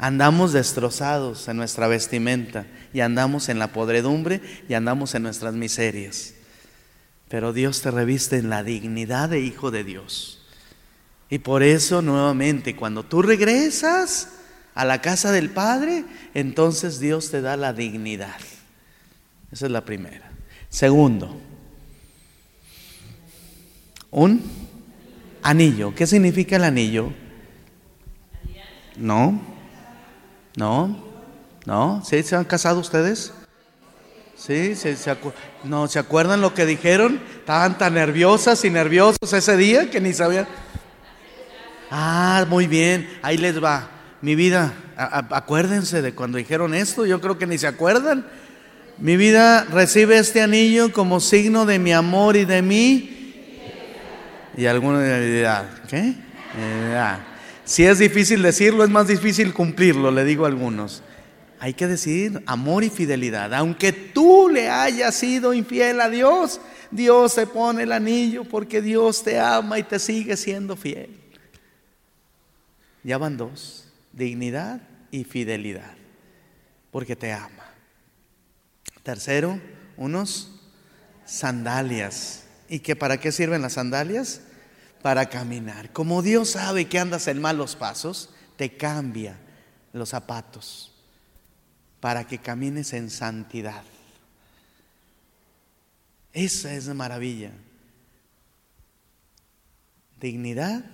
andamos 0.00 0.52
destrozados 0.52 1.46
en 1.46 1.56
nuestra 1.56 1.86
vestimenta 1.86 2.66
y 2.92 2.98
andamos 2.98 3.48
en 3.48 3.60
la 3.60 3.68
podredumbre 3.68 4.40
y 4.68 4.74
andamos 4.74 5.14
en 5.14 5.22
nuestras 5.22 5.54
miserias. 5.54 6.34
Pero 7.28 7.52
Dios 7.52 7.80
te 7.80 7.92
reviste 7.92 8.38
en 8.38 8.50
la 8.50 8.64
dignidad 8.64 9.28
de 9.28 9.38
hijo 9.38 9.70
de 9.70 9.84
Dios. 9.84 10.44
Y 11.30 11.38
por 11.38 11.62
eso 11.62 12.02
nuevamente, 12.02 12.74
cuando 12.74 13.04
tú 13.04 13.22
regresas 13.22 14.30
a 14.74 14.84
la 14.84 15.00
casa 15.00 15.30
del 15.30 15.48
Padre, 15.50 16.04
entonces 16.34 16.98
Dios 16.98 17.30
te 17.30 17.40
da 17.40 17.56
la 17.56 17.72
dignidad. 17.72 18.40
Esa 19.52 19.66
es 19.66 19.70
la 19.70 19.84
primera. 19.84 20.32
Segundo, 20.70 21.40
un 24.14 24.42
anillo. 25.42 25.92
¿Qué 25.94 26.06
significa 26.06 26.56
el 26.56 26.64
anillo? 26.64 27.12
No, 28.96 29.40
no, 30.56 31.04
no. 31.66 32.02
¿Sí 32.04 32.22
se 32.22 32.36
han 32.36 32.44
casado 32.44 32.78
ustedes? 32.78 33.32
Sí, 34.36 34.76
se, 34.76 34.96
no, 35.64 35.88
¿se 35.88 35.98
acuerdan 35.98 36.40
lo 36.40 36.54
que 36.54 36.64
dijeron? 36.64 37.20
Estaban 37.38 37.76
tan 37.76 37.94
nerviosas 37.94 38.64
y 38.64 38.70
nerviosos 38.70 39.32
ese 39.32 39.56
día 39.56 39.90
que 39.90 40.00
ni 40.00 40.12
sabían. 40.12 40.46
Ah, 41.90 42.46
muy 42.48 42.66
bien, 42.66 43.18
ahí 43.22 43.36
les 43.36 43.62
va. 43.62 43.90
Mi 44.20 44.36
vida, 44.36 44.72
acuérdense 44.96 46.02
de 46.02 46.14
cuando 46.14 46.38
dijeron 46.38 46.72
esto, 46.72 47.04
yo 47.04 47.20
creo 47.20 47.36
que 47.36 47.46
ni 47.46 47.58
se 47.58 47.66
acuerdan. 47.66 48.26
Mi 48.98 49.16
vida 49.16 49.64
recibe 49.64 50.18
este 50.18 50.40
anillo 50.40 50.92
como 50.92 51.18
signo 51.18 51.66
de 51.66 51.80
mi 51.80 51.92
amor 51.92 52.36
y 52.36 52.44
de 52.44 52.62
mí 52.62 53.13
y 54.56 54.62
debilidad. 54.62 55.68
¿Qué? 55.88 56.14
Si 57.64 57.84
es 57.84 57.98
difícil 57.98 58.42
decirlo, 58.42 58.84
es 58.84 58.90
más 58.90 59.08
difícil 59.08 59.52
cumplirlo, 59.52 60.10
le 60.10 60.24
digo 60.24 60.44
a 60.44 60.48
algunos. 60.48 61.02
Hay 61.60 61.72
que 61.74 61.86
decir 61.86 62.42
amor 62.46 62.84
y 62.84 62.90
fidelidad. 62.90 63.54
Aunque 63.54 63.92
tú 63.92 64.48
le 64.50 64.68
hayas 64.68 65.14
sido 65.14 65.54
infiel 65.54 66.00
a 66.00 66.10
Dios, 66.10 66.60
Dios 66.90 67.34
te 67.34 67.46
pone 67.46 67.84
el 67.84 67.92
anillo 67.92 68.44
porque 68.44 68.82
Dios 68.82 69.24
te 69.24 69.40
ama 69.40 69.78
y 69.78 69.82
te 69.82 69.98
sigue 69.98 70.36
siendo 70.36 70.76
fiel. 70.76 71.10
Ya 73.02 73.18
van 73.18 73.36
dos, 73.36 73.88
dignidad 74.12 74.80
y 75.10 75.24
fidelidad, 75.24 75.92
porque 76.90 77.16
te 77.16 77.32
ama. 77.32 77.64
Tercero, 79.02 79.60
unos 79.96 80.60
sandalias. 81.24 82.43
¿Y 82.68 82.80
que 82.80 82.96
para 82.96 83.18
qué 83.18 83.32
sirven 83.32 83.62
las 83.62 83.74
sandalias? 83.74 84.40
Para 85.02 85.28
caminar. 85.28 85.92
Como 85.92 86.22
Dios 86.22 86.50
sabe 86.50 86.86
que 86.86 86.98
andas 86.98 87.28
en 87.28 87.40
malos 87.40 87.76
pasos, 87.76 88.30
te 88.56 88.76
cambia 88.76 89.38
los 89.92 90.10
zapatos 90.10 90.92
para 92.00 92.26
que 92.26 92.38
camines 92.38 92.92
en 92.92 93.10
santidad. 93.10 93.82
Esa 96.32 96.74
es 96.74 96.86
la 96.86 96.94
maravilla. 96.94 97.52
Dignidad, 100.20 100.84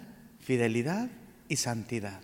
fidelidad 0.40 1.08
y 1.48 1.56
santidad. 1.56 2.20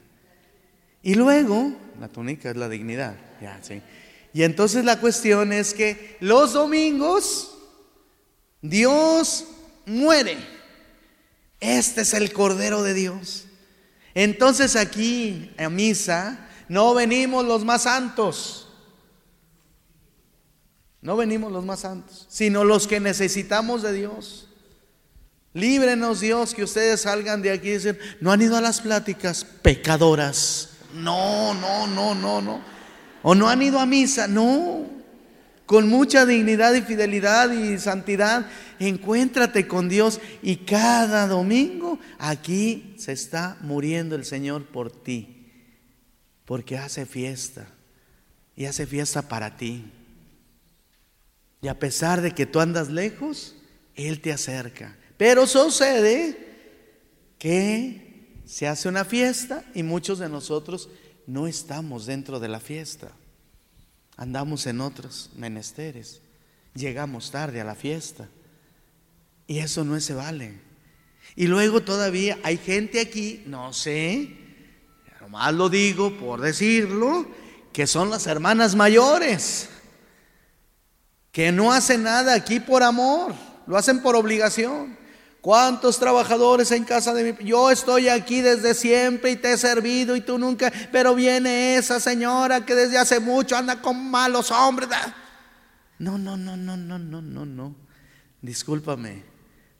Y 1.02 1.14
luego, 1.14 1.72
la 2.00 2.08
túnica 2.08 2.50
es 2.50 2.56
la 2.56 2.68
dignidad. 2.68 3.16
Y 4.32 4.42
entonces 4.42 4.84
la 4.84 5.00
cuestión 5.00 5.52
es 5.52 5.72
que 5.72 6.16
los 6.20 6.52
domingos 6.52 7.55
Dios 8.68 9.44
muere. 9.84 10.36
Este 11.60 12.02
es 12.02 12.14
el 12.14 12.32
Cordero 12.32 12.82
de 12.82 12.94
Dios. 12.94 13.46
Entonces 14.14 14.76
aquí 14.76 15.52
a 15.58 15.68
misa 15.68 16.48
no 16.68 16.94
venimos 16.94 17.44
los 17.44 17.64
más 17.64 17.82
santos. 17.82 18.68
No 21.00 21.16
venimos 21.16 21.52
los 21.52 21.64
más 21.64 21.80
santos, 21.80 22.26
sino 22.28 22.64
los 22.64 22.86
que 22.88 22.98
necesitamos 22.98 23.82
de 23.82 23.92
Dios. 23.92 24.48
Líbrenos 25.52 26.20
Dios 26.20 26.52
que 26.52 26.64
ustedes 26.64 27.02
salgan 27.02 27.42
de 27.42 27.52
aquí 27.52 27.68
y 27.68 27.74
dicen, 27.74 27.98
no 28.20 28.32
han 28.32 28.42
ido 28.42 28.56
a 28.56 28.60
las 28.60 28.80
pláticas 28.80 29.44
pecadoras. 29.44 30.70
No, 30.94 31.54
no, 31.54 31.86
no, 31.86 32.14
no, 32.14 32.40
no. 32.42 32.60
O 33.22 33.34
no 33.34 33.48
han 33.48 33.62
ido 33.62 33.78
a 33.78 33.86
misa. 33.86 34.26
No. 34.26 34.95
Con 35.66 35.88
mucha 35.88 36.24
dignidad 36.24 36.74
y 36.74 36.82
fidelidad 36.82 37.50
y 37.50 37.76
santidad, 37.78 38.46
encuéntrate 38.78 39.66
con 39.66 39.88
Dios 39.88 40.20
y 40.40 40.58
cada 40.58 41.26
domingo 41.26 41.98
aquí 42.18 42.94
se 42.98 43.12
está 43.12 43.56
muriendo 43.60 44.14
el 44.14 44.24
Señor 44.24 44.64
por 44.66 44.92
ti. 44.92 45.50
Porque 46.44 46.78
hace 46.78 47.04
fiesta. 47.04 47.66
Y 48.54 48.66
hace 48.66 48.86
fiesta 48.86 49.28
para 49.28 49.56
ti. 49.56 49.84
Y 51.60 51.68
a 51.68 51.78
pesar 51.78 52.20
de 52.20 52.30
que 52.30 52.46
tú 52.46 52.60
andas 52.60 52.88
lejos, 52.88 53.56
Él 53.96 54.20
te 54.20 54.32
acerca. 54.32 54.96
Pero 55.16 55.48
sucede 55.48 56.46
que 57.38 58.40
se 58.46 58.68
hace 58.68 58.88
una 58.88 59.04
fiesta 59.04 59.64
y 59.74 59.82
muchos 59.82 60.20
de 60.20 60.28
nosotros 60.28 60.88
no 61.26 61.48
estamos 61.48 62.06
dentro 62.06 62.38
de 62.38 62.48
la 62.48 62.60
fiesta. 62.60 63.10
Andamos 64.16 64.66
en 64.66 64.80
otros 64.80 65.30
menesteres. 65.36 66.20
Llegamos 66.74 67.30
tarde 67.30 67.60
a 67.60 67.64
la 67.64 67.74
fiesta. 67.74 68.28
Y 69.46 69.58
eso 69.58 69.84
no 69.84 69.98
se 70.00 70.14
vale. 70.14 70.58
Y 71.34 71.46
luego 71.46 71.82
todavía 71.82 72.38
hay 72.42 72.56
gente 72.56 73.00
aquí, 73.00 73.42
no 73.46 73.72
sé, 73.72 74.36
nomás 75.20 75.52
lo 75.54 75.68
digo 75.68 76.16
por 76.16 76.40
decirlo, 76.40 77.26
que 77.72 77.86
son 77.86 78.10
las 78.10 78.26
hermanas 78.26 78.74
mayores, 78.74 79.68
que 81.32 81.52
no 81.52 81.72
hacen 81.72 82.04
nada 82.04 82.32
aquí 82.32 82.60
por 82.60 82.82
amor, 82.82 83.34
lo 83.66 83.76
hacen 83.76 84.00
por 84.00 84.16
obligación. 84.16 84.96
¿Cuántos 85.46 86.00
trabajadores 86.00 86.72
en 86.72 86.82
casa 86.82 87.14
de 87.14 87.32
mi... 87.32 87.44
Yo 87.46 87.70
estoy 87.70 88.08
aquí 88.08 88.40
desde 88.40 88.74
siempre 88.74 89.30
y 89.30 89.36
te 89.36 89.52
he 89.52 89.56
servido 89.56 90.16
y 90.16 90.20
tú 90.20 90.38
nunca... 90.38 90.72
Pero 90.90 91.14
viene 91.14 91.76
esa 91.76 92.00
señora 92.00 92.66
que 92.66 92.74
desde 92.74 92.98
hace 92.98 93.20
mucho 93.20 93.56
anda 93.56 93.80
con 93.80 94.10
malos 94.10 94.50
hombres. 94.50 94.88
No, 96.00 96.18
no, 96.18 96.36
no, 96.36 96.56
no, 96.56 96.76
no, 96.76 96.98
no, 96.98 97.22
no, 97.22 97.46
no. 97.46 97.76
Discúlpame, 98.42 99.22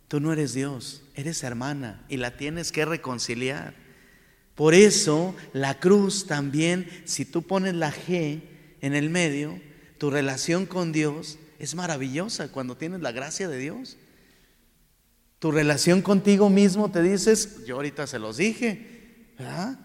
tú 0.06 0.20
no 0.20 0.32
eres 0.32 0.54
Dios, 0.54 1.02
eres 1.16 1.42
hermana 1.42 2.04
y 2.08 2.18
la 2.18 2.36
tienes 2.36 2.70
que 2.70 2.84
reconciliar. 2.84 3.74
Por 4.54 4.72
eso 4.72 5.34
la 5.52 5.80
cruz 5.80 6.28
también, 6.28 6.88
si 7.06 7.24
tú 7.24 7.42
pones 7.42 7.74
la 7.74 7.92
G 7.92 8.40
en 8.82 8.94
el 8.94 9.10
medio, 9.10 9.60
tu 9.98 10.10
relación 10.10 10.64
con 10.64 10.92
Dios 10.92 11.40
es 11.58 11.74
maravillosa 11.74 12.52
cuando 12.52 12.76
tienes 12.76 13.00
la 13.00 13.10
gracia 13.10 13.48
de 13.48 13.58
Dios. 13.58 13.96
Tu 15.47 15.53
relación 15.53 16.03
contigo 16.03 16.51
mismo 16.51 16.90
te 16.90 17.01
dices, 17.01 17.64
yo 17.64 17.76
ahorita 17.76 18.09
se 18.09 18.18
los 18.18 18.36
dije, 18.36 19.28
¿verdad? 19.38 19.78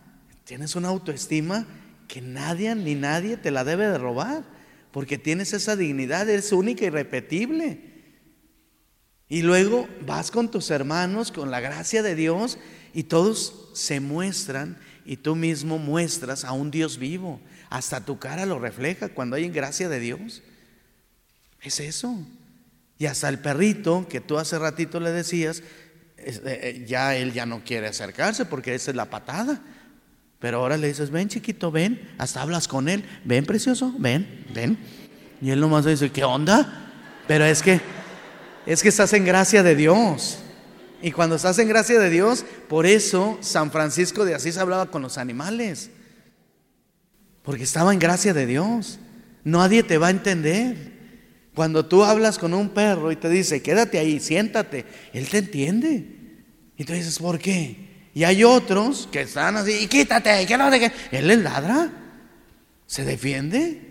Tienes 0.44 0.76
una 0.76 0.88
autoestima 0.88 1.68
que 2.08 2.20
nadie 2.20 2.74
ni 2.74 2.96
nadie 2.96 3.38
te 3.38 3.52
la 3.52 3.64
debe 3.64 3.88
de 3.88 4.00
robar, 4.00 4.44
porque 4.90 5.20
tienes 5.20 5.54
esa 5.54 5.76
dignidad, 5.76 6.28
eres 6.28 6.52
única 6.52 6.84
y 6.84 6.90
repetible. 6.90 7.80
Y 9.30 9.44
luego 9.44 9.88
vas 10.04 10.32
con 10.32 10.50
tus 10.50 10.72
hermanos, 10.72 11.32
con 11.32 11.52
la 11.52 11.60
gracia 11.60 12.02
de 12.02 12.16
Dios, 12.16 12.58
y 12.96 13.04
todos 13.04 13.70
se 13.76 14.00
muestran, 14.00 14.80
y 15.06 15.18
tú 15.18 15.36
mismo 15.36 15.78
muestras 15.78 16.44
a 16.44 16.54
un 16.54 16.72
Dios 16.72 16.98
vivo. 16.98 17.40
Hasta 17.70 18.04
tu 18.04 18.18
cara 18.18 18.48
lo 18.48 18.58
refleja 18.58 19.10
cuando 19.10 19.36
hay 19.36 19.48
gracia 19.50 19.90
de 19.90 20.00
Dios. 20.00 20.42
Es 21.62 21.80
eso. 21.80 22.18
Y 23.02 23.08
hasta 23.08 23.30
el 23.30 23.40
perrito 23.40 24.06
que 24.08 24.22
tú 24.22 24.38
hace 24.38 24.60
ratito 24.60 25.00
le 25.00 25.12
decías, 25.12 25.64
eh, 26.18 26.40
eh, 26.46 26.86
ya 26.88 27.16
él 27.16 27.34
ya 27.34 27.48
no 27.48 27.64
quiere 27.64 27.88
acercarse 27.88 28.46
porque 28.46 28.76
esa 28.76 28.92
es 28.92 28.96
la 28.96 29.10
patada. 29.10 29.60
Pero 30.38 30.60
ahora 30.60 30.78
le 30.78 30.90
dices, 30.90 31.10
ven 31.10 31.28
chiquito, 31.28 31.72
ven, 31.72 32.14
hasta 32.20 32.44
hablas 32.44 32.68
con 32.68 32.88
él, 32.88 33.04
ven 33.26 33.44
precioso, 33.44 33.92
ven, 33.98 34.46
ven. 34.54 34.78
Y 35.42 35.50
él 35.50 35.60
nomás 35.60 35.86
dice, 35.86 36.12
¿qué 36.12 36.24
onda? 36.24 36.92
Pero 37.28 37.44
es 37.44 37.64
que, 37.64 37.82
es 38.68 38.84
que 38.84 38.90
estás 38.90 39.14
en 39.14 39.26
gracia 39.26 39.64
de 39.64 39.76
Dios. 39.76 40.38
Y 41.02 41.12
cuando 41.12 41.38
estás 41.38 41.58
en 41.58 41.70
gracia 41.70 42.00
de 42.00 42.12
Dios, 42.12 42.46
por 42.70 42.86
eso 42.86 43.40
San 43.42 43.72
Francisco 43.72 44.26
de 44.26 44.36
Asís 44.36 44.58
hablaba 44.58 44.92
con 44.92 45.02
los 45.02 45.18
animales. 45.18 45.90
Porque 47.42 47.64
estaba 47.64 47.94
en 47.94 47.98
gracia 47.98 48.36
de 48.36 48.46
Dios. 48.46 49.00
Nadie 49.44 49.82
te 49.82 49.98
va 49.98 50.06
a 50.06 50.12
entender. 50.12 50.91
Cuando 51.54 51.86
tú 51.86 52.04
hablas 52.04 52.38
con 52.38 52.54
un 52.54 52.70
perro 52.70 53.12
y 53.12 53.18
te 53.18 53.30
dice, 53.30 53.62
quédate 53.62 54.00
ahí, 54.00 54.20
siéntate, 54.20 54.86
él 55.14 55.28
te 55.28 55.40
entiende. 55.40 56.06
Y 56.78 56.86
tú 56.86 56.94
dices, 56.94 57.20
¿por 57.20 57.40
qué? 57.40 57.76
Y 58.14 58.24
hay 58.24 58.44
otros 58.44 59.08
que 59.12 59.22
están 59.22 59.58
así, 59.58 59.72
y 59.84 59.88
quítate, 59.88 60.46
que 60.46 60.58
no 60.58 60.70
de 60.72 60.80
qué. 60.80 60.92
Él 61.12 61.28
les 61.28 61.40
ladra, 61.40 61.92
se 62.88 63.04
defiende. 63.04 63.82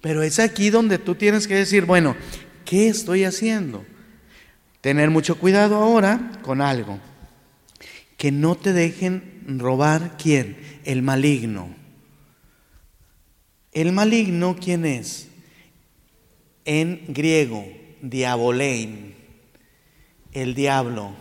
Pero 0.00 0.22
es 0.22 0.38
aquí 0.38 0.70
donde 0.70 0.98
tú 0.98 1.14
tienes 1.14 1.46
que 1.46 1.54
decir, 1.54 1.84
bueno, 1.84 2.16
¿qué 2.64 2.88
estoy 2.88 3.24
haciendo? 3.24 3.84
Tener 4.80 5.10
mucho 5.10 5.38
cuidado 5.38 5.76
ahora 5.76 6.32
con 6.42 6.60
algo. 6.60 6.98
Que 8.16 8.32
no 8.32 8.56
te 8.56 8.72
dejen 8.72 9.42
robar 9.58 10.16
quién? 10.16 10.56
El 10.84 11.02
maligno. 11.02 11.74
El 13.72 13.92
maligno, 13.92 14.56
¿quién 14.60 14.84
es? 14.84 15.28
En 16.64 17.04
griego, 17.08 17.66
diabolein, 18.00 19.14
el 20.32 20.54
diablo, 20.54 21.12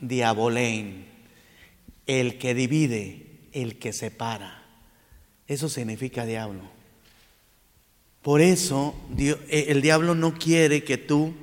diabolein, 0.00 1.06
el 2.06 2.38
que 2.38 2.54
divide, 2.54 3.26
el 3.52 3.78
que 3.78 3.92
separa. 3.92 4.64
Eso 5.46 5.68
significa 5.68 6.24
diablo. 6.24 6.62
Por 8.22 8.40
eso 8.40 8.94
eh, 9.18 9.66
el 9.68 9.82
diablo 9.82 10.14
no 10.14 10.34
quiere 10.34 10.82
que 10.82 10.98
tú 10.98 11.34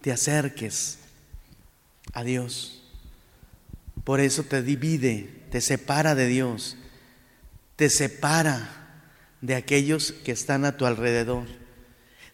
te 0.00 0.12
acerques 0.12 0.98
a 2.12 2.24
Dios. 2.24 2.82
Por 4.04 4.20
eso 4.20 4.42
te 4.42 4.62
divide, 4.62 5.28
te 5.50 5.60
separa 5.60 6.14
de 6.14 6.26
Dios, 6.26 6.76
te 7.76 7.90
separa 7.90 9.02
de 9.42 9.54
aquellos 9.54 10.12
que 10.12 10.32
están 10.32 10.64
a 10.64 10.76
tu 10.76 10.86
alrededor. 10.86 11.46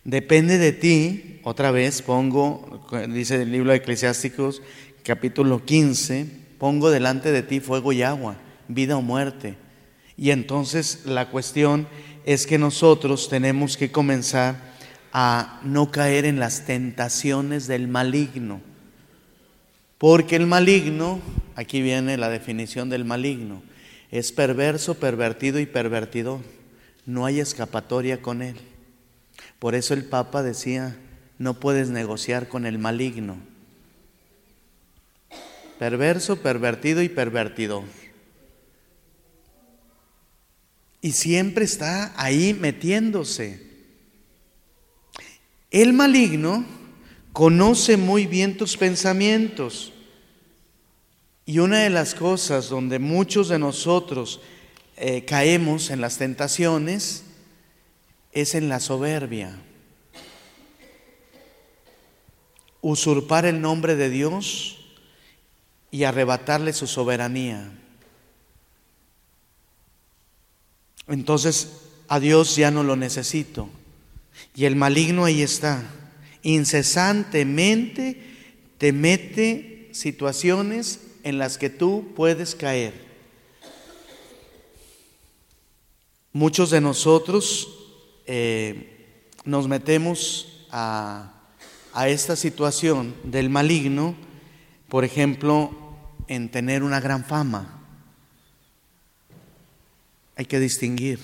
Depende 0.08 0.56
de 0.56 0.72
ti, 0.72 1.38
otra 1.42 1.70
vez 1.70 2.00
pongo, 2.00 2.82
dice 3.10 3.42
el 3.42 3.52
libro 3.52 3.72
de 3.72 3.76
Eclesiásticos, 3.76 4.62
capítulo 5.02 5.66
15, 5.66 6.26
pongo 6.56 6.90
delante 6.90 7.30
de 7.30 7.42
ti 7.42 7.60
fuego 7.60 7.92
y 7.92 8.00
agua, 8.00 8.38
vida 8.68 8.96
o 8.96 9.02
muerte. 9.02 9.56
Y 10.16 10.30
entonces 10.30 11.02
la 11.04 11.28
cuestión 11.28 11.86
es 12.24 12.46
que 12.46 12.56
nosotros 12.56 13.28
tenemos 13.28 13.76
que 13.76 13.92
comenzar 13.92 14.72
a 15.12 15.60
no 15.62 15.90
caer 15.90 16.24
en 16.24 16.40
las 16.40 16.64
tentaciones 16.64 17.66
del 17.66 17.86
maligno. 17.86 18.62
Porque 19.98 20.36
el 20.36 20.46
maligno, 20.46 21.20
aquí 21.54 21.82
viene 21.82 22.16
la 22.16 22.30
definición 22.30 22.88
del 22.88 23.04
maligno, 23.04 23.60
es 24.10 24.32
perverso, 24.32 24.94
pervertido 24.94 25.60
y 25.60 25.66
pervertidor. 25.66 26.40
No 27.04 27.26
hay 27.26 27.40
escapatoria 27.40 28.22
con 28.22 28.40
él. 28.40 28.56
Por 29.58 29.74
eso 29.74 29.94
el 29.94 30.04
Papa 30.04 30.42
decía, 30.42 30.96
no 31.38 31.54
puedes 31.54 31.88
negociar 31.88 32.48
con 32.48 32.66
el 32.66 32.78
maligno. 32.78 33.36
Perverso, 35.78 36.36
pervertido 36.36 37.02
y 37.02 37.08
pervertido. 37.08 37.84
Y 41.00 41.12
siempre 41.12 41.64
está 41.64 42.12
ahí 42.16 42.54
metiéndose. 42.54 43.68
El 45.70 45.92
maligno 45.92 46.64
conoce 47.32 47.96
muy 47.96 48.26
bien 48.26 48.56
tus 48.56 48.76
pensamientos. 48.76 49.92
Y 51.46 51.60
una 51.60 51.78
de 51.78 51.90
las 51.90 52.14
cosas 52.14 52.68
donde 52.68 52.98
muchos 52.98 53.48
de 53.48 53.58
nosotros 53.58 54.40
eh, 54.96 55.24
caemos 55.24 55.90
en 55.90 56.00
las 56.00 56.18
tentaciones 56.18 57.24
es 58.32 58.54
en 58.54 58.68
la 58.68 58.80
soberbia. 58.80 59.56
Usurpar 62.80 63.44
el 63.44 63.60
nombre 63.60 63.96
de 63.96 64.10
Dios 64.10 64.78
y 65.90 66.04
arrebatarle 66.04 66.72
su 66.72 66.86
soberanía. 66.86 67.72
Entonces 71.06 71.80
a 72.08 72.20
Dios 72.20 72.56
ya 72.56 72.70
no 72.70 72.82
lo 72.82 72.96
necesito. 72.96 73.68
Y 74.54 74.64
el 74.64 74.76
maligno 74.76 75.24
ahí 75.24 75.42
está. 75.42 75.82
Incesantemente 76.42 78.22
te 78.78 78.92
mete 78.92 79.90
situaciones 79.92 81.00
en 81.24 81.38
las 81.38 81.58
que 81.58 81.70
tú 81.70 82.12
puedes 82.14 82.54
caer. 82.54 83.08
Muchos 86.32 86.70
de 86.70 86.80
nosotros 86.80 87.77
eh, 88.30 89.30
nos 89.44 89.66
metemos 89.68 90.66
a, 90.70 91.32
a 91.94 92.08
esta 92.08 92.36
situación 92.36 93.14
del 93.24 93.48
maligno, 93.48 94.14
por 94.88 95.04
ejemplo, 95.04 95.96
en 96.28 96.50
tener 96.50 96.82
una 96.82 97.00
gran 97.00 97.24
fama. 97.24 97.80
Hay 100.36 100.44
que 100.44 100.60
distinguir. 100.60 101.18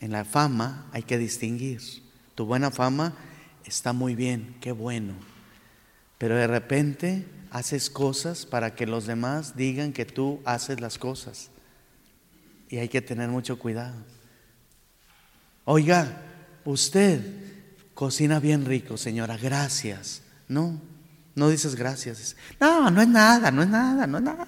En 0.00 0.12
la 0.12 0.26
fama 0.26 0.86
hay 0.92 1.02
que 1.02 1.16
distinguir. 1.16 1.80
Tu 2.34 2.44
buena 2.44 2.70
fama 2.70 3.16
está 3.64 3.94
muy 3.94 4.14
bien, 4.14 4.54
qué 4.60 4.72
bueno. 4.72 5.14
Pero 6.18 6.36
de 6.36 6.46
repente 6.46 7.24
haces 7.50 7.88
cosas 7.88 8.44
para 8.44 8.74
que 8.74 8.86
los 8.86 9.06
demás 9.06 9.56
digan 9.56 9.94
que 9.94 10.04
tú 10.04 10.40
haces 10.44 10.78
las 10.80 10.98
cosas. 10.98 11.50
Y 12.68 12.76
hay 12.76 12.90
que 12.90 13.00
tener 13.00 13.30
mucho 13.30 13.58
cuidado. 13.58 13.96
Oiga, 15.70 16.22
usted 16.64 17.20
cocina 17.92 18.40
bien 18.40 18.64
rico, 18.64 18.96
señora, 18.96 19.36
gracias. 19.36 20.22
No, 20.48 20.80
no 21.34 21.50
dices 21.50 21.74
gracias. 21.74 22.36
No, 22.58 22.90
no 22.90 23.02
es 23.02 23.08
nada, 23.08 23.50
no 23.50 23.62
es 23.62 23.68
nada, 23.68 24.06
no 24.06 24.16
es 24.16 24.24
nada. 24.24 24.46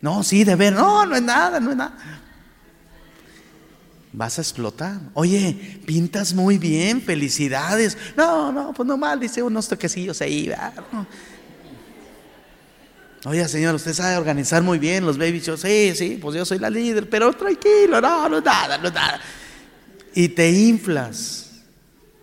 No, 0.00 0.22
sí, 0.22 0.44
de 0.44 0.54
ver, 0.54 0.74
no, 0.74 1.04
no 1.06 1.16
es 1.16 1.22
nada, 1.22 1.58
no 1.58 1.72
es 1.72 1.76
nada. 1.76 1.96
Vas 4.12 4.38
a 4.38 4.42
explotar. 4.42 5.00
Oye, 5.14 5.80
pintas 5.84 6.34
muy 6.34 6.56
bien, 6.56 7.02
felicidades. 7.02 7.98
No, 8.16 8.52
no, 8.52 8.72
pues 8.72 8.86
normal, 8.86 9.18
dice 9.18 9.42
unos 9.42 9.66
toquecillos 9.66 10.20
ahí. 10.20 10.52
Oye, 13.24 13.48
señor, 13.48 13.74
usted 13.74 13.92
sabe 13.92 14.16
organizar 14.16 14.62
muy 14.62 14.78
bien 14.78 15.04
los 15.04 15.18
baby 15.18 15.40
shows. 15.40 15.62
Sí, 15.62 15.94
sí, 15.96 16.16
pues 16.22 16.36
yo 16.36 16.44
soy 16.44 16.60
la 16.60 16.70
líder, 16.70 17.10
pero 17.10 17.32
tranquilo, 17.32 18.00
no, 18.00 18.28
no 18.28 18.38
es 18.38 18.44
nada, 18.44 18.78
no 18.78 18.86
es 18.86 18.94
nada. 18.94 19.20
Y 20.14 20.28
te 20.30 20.50
inflas, 20.50 21.62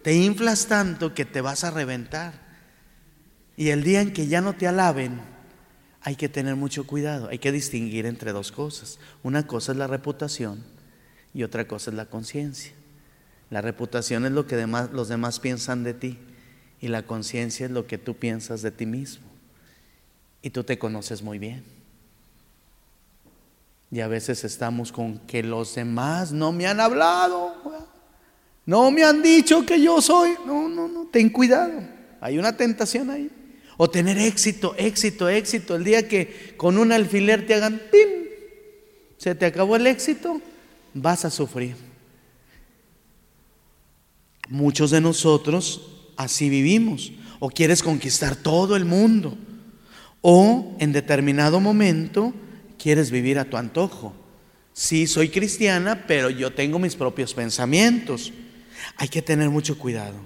te 0.04 0.14
inflas 0.14 0.68
tanto 0.68 1.14
que 1.14 1.26
te 1.26 1.42
vas 1.42 1.64
a 1.64 1.72
reventar. 1.72 2.34
Y 3.58 3.70
el 3.70 3.84
día 3.84 4.02
en 4.02 4.14
que 4.14 4.28
ya 4.28 4.42
no 4.42 4.54
te 4.54 4.68
alaben, 4.68 5.20
hay 6.02 6.16
que 6.16 6.30
tener 6.30 6.56
mucho 6.56 6.88
cuidado, 6.88 7.30
hay 7.30 7.40
que 7.40 7.52
distinguir 7.52 8.06
entre 8.06 8.32
dos 8.32 8.52
cosas. 8.52 9.00
Una 9.24 9.46
cosa 9.48 9.74
es 9.74 9.78
la 9.78 9.88
reputación 9.88 10.64
y 11.34 11.44
otra 11.44 11.68
cosa 11.68 11.92
es 11.92 11.98
la 11.98 12.06
conciencia. 12.06 12.72
La 13.50 13.62
reputación 13.62 14.26
es 14.26 14.32
lo 14.32 14.46
que 14.48 14.66
los 14.66 15.10
demás 15.10 15.40
piensan 15.40 15.84
de 15.84 15.94
ti 15.94 16.18
y 16.80 16.88
la 16.88 17.04
conciencia 17.04 17.66
es 17.66 17.72
lo 17.72 17.88
que 17.88 17.98
tú 17.98 18.16
piensas 18.16 18.62
de 18.62 18.72
ti 18.72 18.86
mismo. 18.86 19.28
Y 20.42 20.52
tú 20.52 20.64
te 20.64 20.80
conoces 20.80 21.22
muy 21.22 21.40
bien. 21.40 21.64
Y 23.92 24.02
a 24.02 24.08
veces 24.08 24.44
estamos 24.44 24.92
con 24.92 25.20
que 25.20 25.44
los 25.44 25.76
demás 25.76 26.32
no 26.32 26.52
me 26.52 26.68
han 26.68 26.80
hablado, 26.80 27.56
no 28.70 28.92
me 28.92 29.04
han 29.04 29.24
dicho 29.24 29.66
que 29.66 29.82
yo 29.82 30.00
soy. 30.00 30.36
No, 30.46 30.70
no, 30.70 30.88
no, 30.88 31.08
ten 31.08 31.32
cuidado. 31.32 31.82
Hay 32.22 32.38
una 32.38 32.56
tentación 32.56 33.10
ahí. 33.10 33.28
O 33.78 33.90
tener 33.90 34.20
éxito, 34.20 34.76
éxito, 34.78 35.28
éxito. 35.28 35.76
El 35.76 35.84
día 35.84 36.08
que 36.08 36.54
con 36.56 36.78
un 36.78 36.92
alfiler 36.92 37.48
te 37.48 37.56
hagan 37.56 37.82
¡pim! 37.92 38.28
Se 39.18 39.34
te 39.34 39.48
acabó 39.48 39.76
el 39.76 39.88
éxito, 39.88 40.40
vas 40.94 41.26
a 41.26 41.32
sufrir. 41.32 41.76
Muchos 44.50 44.92
de 44.92 45.02
nosotros 45.02 46.12
así 46.16 46.48
vivimos. 46.48 47.12
O 47.40 47.50
quieres 47.50 47.82
conquistar 47.82 48.36
todo 48.36 48.76
el 48.76 48.86
mundo. 48.86 49.36
O 50.22 50.76
en 50.80 50.92
determinado 50.92 51.60
momento 51.60 52.36
quieres 52.78 53.10
vivir 53.10 53.40
a 53.40 53.46
tu 53.46 53.58
antojo. 53.58 54.14
Sí, 54.74 55.08
soy 55.08 55.30
cristiana, 55.30 56.06
pero 56.06 56.30
yo 56.30 56.54
tengo 56.54 56.78
mis 56.78 56.96
propios 56.96 57.34
pensamientos. 57.34 58.32
Hay 59.00 59.08
que 59.08 59.24
tener 59.24 59.50
mucho 59.50 59.80
cuidado. 59.80 60.20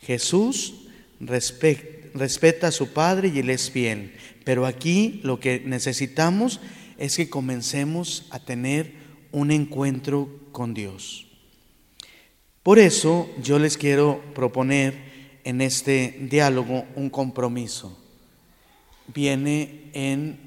Jesús 0.00 0.86
respeta 1.20 2.68
a 2.68 2.72
su 2.72 2.88
Padre 2.94 3.30
y 3.34 3.40
él 3.40 3.50
es 3.50 3.70
fiel. 3.70 4.14
Pero 4.44 4.64
aquí 4.64 5.20
lo 5.22 5.38
que 5.38 5.60
necesitamos 5.60 6.60
es 6.96 7.16
que 7.16 7.28
comencemos 7.28 8.26
a 8.30 8.40
tener 8.40 8.94
un 9.30 9.50
encuentro 9.50 10.30
con 10.52 10.72
Dios. 10.72 11.26
Por 12.62 12.78
eso 12.78 13.28
yo 13.42 13.58
les 13.58 13.76
quiero 13.76 14.22
proponer 14.34 15.10
en 15.44 15.60
este 15.60 16.16
diálogo 16.30 16.86
un 16.96 17.10
compromiso 17.10 18.00
viene 19.14 19.90
en 19.92 20.38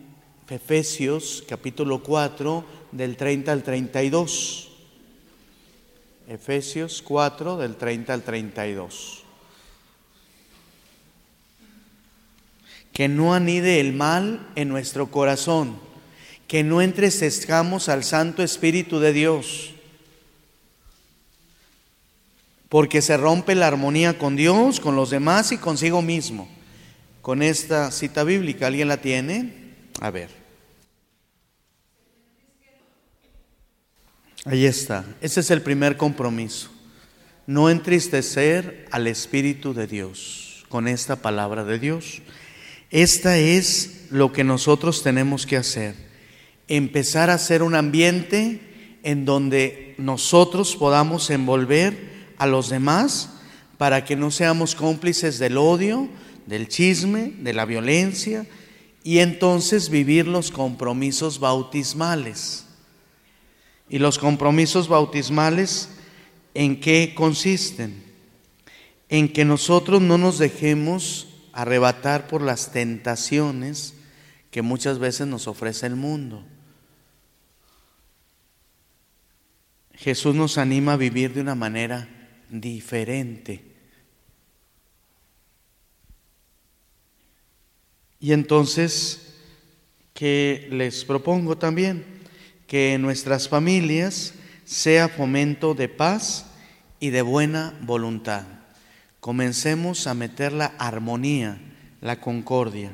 Efesios 0.50 1.44
capítulo 1.48 2.04
4 2.04 2.64
del 2.92 3.18
30 3.18 3.52
al 3.52 3.64
32. 3.64 4.72
Efesios 6.28 7.02
4 7.02 7.58
del 7.58 7.76
30 7.76 8.14
al 8.14 8.24
32. 8.24 9.24
Que 12.92 13.08
no 13.08 13.34
anide 13.34 13.80
el 13.80 13.94
mal 13.94 14.48
en 14.56 14.70
nuestro 14.70 15.10
corazón, 15.10 15.78
que 16.48 16.64
no 16.64 16.82
entresezcamos 16.82 17.90
al 17.90 18.04
Santo 18.04 18.44
Espíritu 18.44 19.00
de 19.00 19.14
Dios, 19.14 19.72
porque 22.70 23.02
se 23.02 23.18
rompe 23.18 23.56
la 23.56 23.68
armonía 23.68 24.18
con 24.18 24.36
Dios, 24.36 24.80
con 24.80 24.96
los 24.96 25.10
demás 25.10 25.52
y 25.52 25.58
consigo 25.58 26.02
mismo 26.02 26.48
con 27.24 27.42
esta 27.42 27.90
cita 27.90 28.26
bíblica. 28.26 28.68
¿Alguien 28.68 28.90
la 28.90 28.98
tiene? 28.98 29.54
A 30.02 30.12
ver. 30.12 30.43
Ahí 34.46 34.66
está. 34.66 35.06
Ese 35.22 35.40
es 35.40 35.52
el 35.52 35.62
primer 35.62 35.96
compromiso. 35.96 36.70
No 37.48 37.70
entristecer 37.70 38.88
al 38.92 39.08
Espíritu 39.08 39.74
de 39.74 39.88
Dios 39.88 40.66
con 40.68 40.88
esta 40.88 41.18
palabra 41.18 41.64
de 41.64 41.80
Dios. 41.80 42.22
Esta 42.90 43.38
es 43.38 44.08
lo 44.10 44.34
que 44.34 44.44
nosotros 44.44 45.02
tenemos 45.02 45.46
que 45.46 45.58
hacer. 45.58 45.96
Empezar 46.68 47.30
a 47.30 47.36
hacer 47.36 47.64
un 47.64 47.76
ambiente 47.76 49.00
en 49.04 49.26
donde 49.26 49.96
nosotros 49.98 50.76
podamos 50.76 51.30
envolver 51.30 51.96
a 52.38 52.46
los 52.46 52.70
demás 52.70 53.30
para 53.78 54.04
que 54.04 54.16
no 54.16 54.30
seamos 54.30 54.76
cómplices 54.76 55.40
del 55.40 55.58
odio, 55.58 56.10
del 56.48 56.68
chisme, 56.68 57.34
de 57.40 57.54
la 57.54 57.66
violencia, 57.66 58.46
y 59.04 59.20
entonces 59.20 59.90
vivir 59.90 60.28
los 60.28 60.52
compromisos 60.52 61.40
bautismales. 61.40 62.66
¿Y 63.90 64.00
los 64.00 64.18
compromisos 64.18 64.88
bautismales 64.88 65.90
en 66.54 66.80
qué 66.80 67.14
consisten? 67.16 68.04
En 69.10 69.32
que 69.32 69.46
nosotros 69.46 70.02
no 70.02 70.18
nos 70.18 70.40
dejemos 70.40 71.28
arrebatar 71.52 72.28
por 72.28 72.42
las 72.42 72.72
tentaciones 72.72 73.94
que 74.50 74.62
muchas 74.62 75.00
veces 75.00 75.28
nos 75.28 75.48
ofrece 75.48 75.86
el 75.86 75.96
mundo. 75.96 76.44
Jesús 79.96 80.36
nos 80.36 80.58
anima 80.58 80.94
a 80.94 80.98
vivir 80.98 81.34
de 81.34 81.42
una 81.42 81.56
manera 81.56 82.10
diferente. 82.50 83.64
Y 88.20 88.32
entonces, 88.32 89.34
que 90.14 90.68
les 90.72 91.04
propongo 91.04 91.58
también? 91.58 92.13
Que 92.74 92.96
en 92.96 93.04
nuestras 93.04 93.50
familias 93.50 94.34
sea 94.66 95.08
fomento 95.08 95.76
de 95.76 95.90
paz 95.90 96.48
y 97.00 97.12
de 97.12 97.22
buena 97.22 97.78
voluntad. 97.82 98.46
Comencemos 99.20 100.08
a 100.08 100.16
meter 100.16 100.54
la 100.54 100.74
armonía, 100.80 101.60
la 102.02 102.20
concordia. 102.20 102.92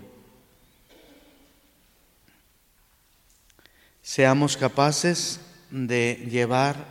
Seamos 4.02 4.58
capaces 4.58 5.40
de 5.72 6.28
llevar 6.30 6.86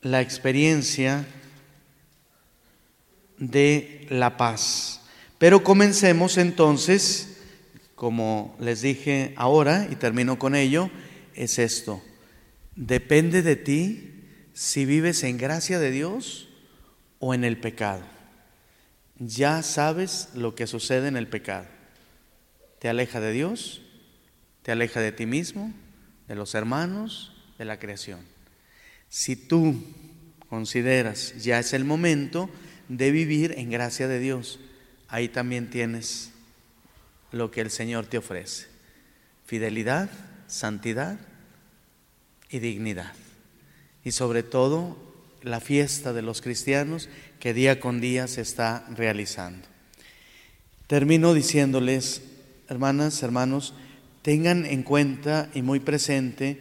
la 0.00 0.20
experiencia 0.20 1.24
de 3.38 4.08
la 4.10 4.36
paz. 4.36 5.00
Pero 5.38 5.62
comencemos 5.62 6.38
entonces, 6.38 7.36
como 7.94 8.56
les 8.58 8.82
dije 8.82 9.32
ahora, 9.36 9.86
y 9.88 9.94
termino 9.94 10.40
con 10.40 10.56
ello, 10.56 10.90
es 11.34 11.58
esto. 11.58 12.02
Depende 12.76 13.42
de 13.42 13.56
ti 13.56 14.12
si 14.52 14.84
vives 14.84 15.22
en 15.22 15.38
gracia 15.38 15.78
de 15.78 15.90
Dios 15.90 16.48
o 17.18 17.34
en 17.34 17.44
el 17.44 17.58
pecado. 17.58 18.02
Ya 19.18 19.62
sabes 19.62 20.30
lo 20.34 20.54
que 20.54 20.66
sucede 20.66 21.08
en 21.08 21.16
el 21.16 21.28
pecado. 21.28 21.66
Te 22.78 22.88
aleja 22.88 23.20
de 23.20 23.32
Dios, 23.32 23.82
te 24.62 24.72
aleja 24.72 25.00
de 25.00 25.12
ti 25.12 25.26
mismo, 25.26 25.72
de 26.28 26.34
los 26.34 26.54
hermanos, 26.54 27.32
de 27.58 27.64
la 27.64 27.78
creación. 27.78 28.20
Si 29.08 29.36
tú 29.36 29.84
consideras 30.48 31.34
ya 31.42 31.58
es 31.58 31.72
el 31.72 31.84
momento 31.84 32.50
de 32.88 33.10
vivir 33.10 33.54
en 33.56 33.70
gracia 33.70 34.08
de 34.08 34.18
Dios, 34.18 34.58
ahí 35.08 35.28
también 35.28 35.70
tienes 35.70 36.32
lo 37.30 37.50
que 37.50 37.60
el 37.60 37.70
Señor 37.70 38.06
te 38.06 38.18
ofrece. 38.18 38.66
Fidelidad, 39.44 40.10
santidad 40.52 41.18
y 42.50 42.58
dignidad. 42.58 43.12
Y 44.04 44.12
sobre 44.12 44.42
todo 44.42 44.96
la 45.42 45.60
fiesta 45.60 46.12
de 46.12 46.22
los 46.22 46.42
cristianos 46.42 47.08
que 47.40 47.54
día 47.54 47.80
con 47.80 48.00
día 48.00 48.28
se 48.28 48.42
está 48.42 48.86
realizando. 48.94 49.66
Termino 50.86 51.32
diciéndoles, 51.32 52.22
hermanas, 52.68 53.22
hermanos, 53.22 53.72
tengan 54.20 54.66
en 54.66 54.82
cuenta 54.82 55.48
y 55.54 55.62
muy 55.62 55.80
presente 55.80 56.60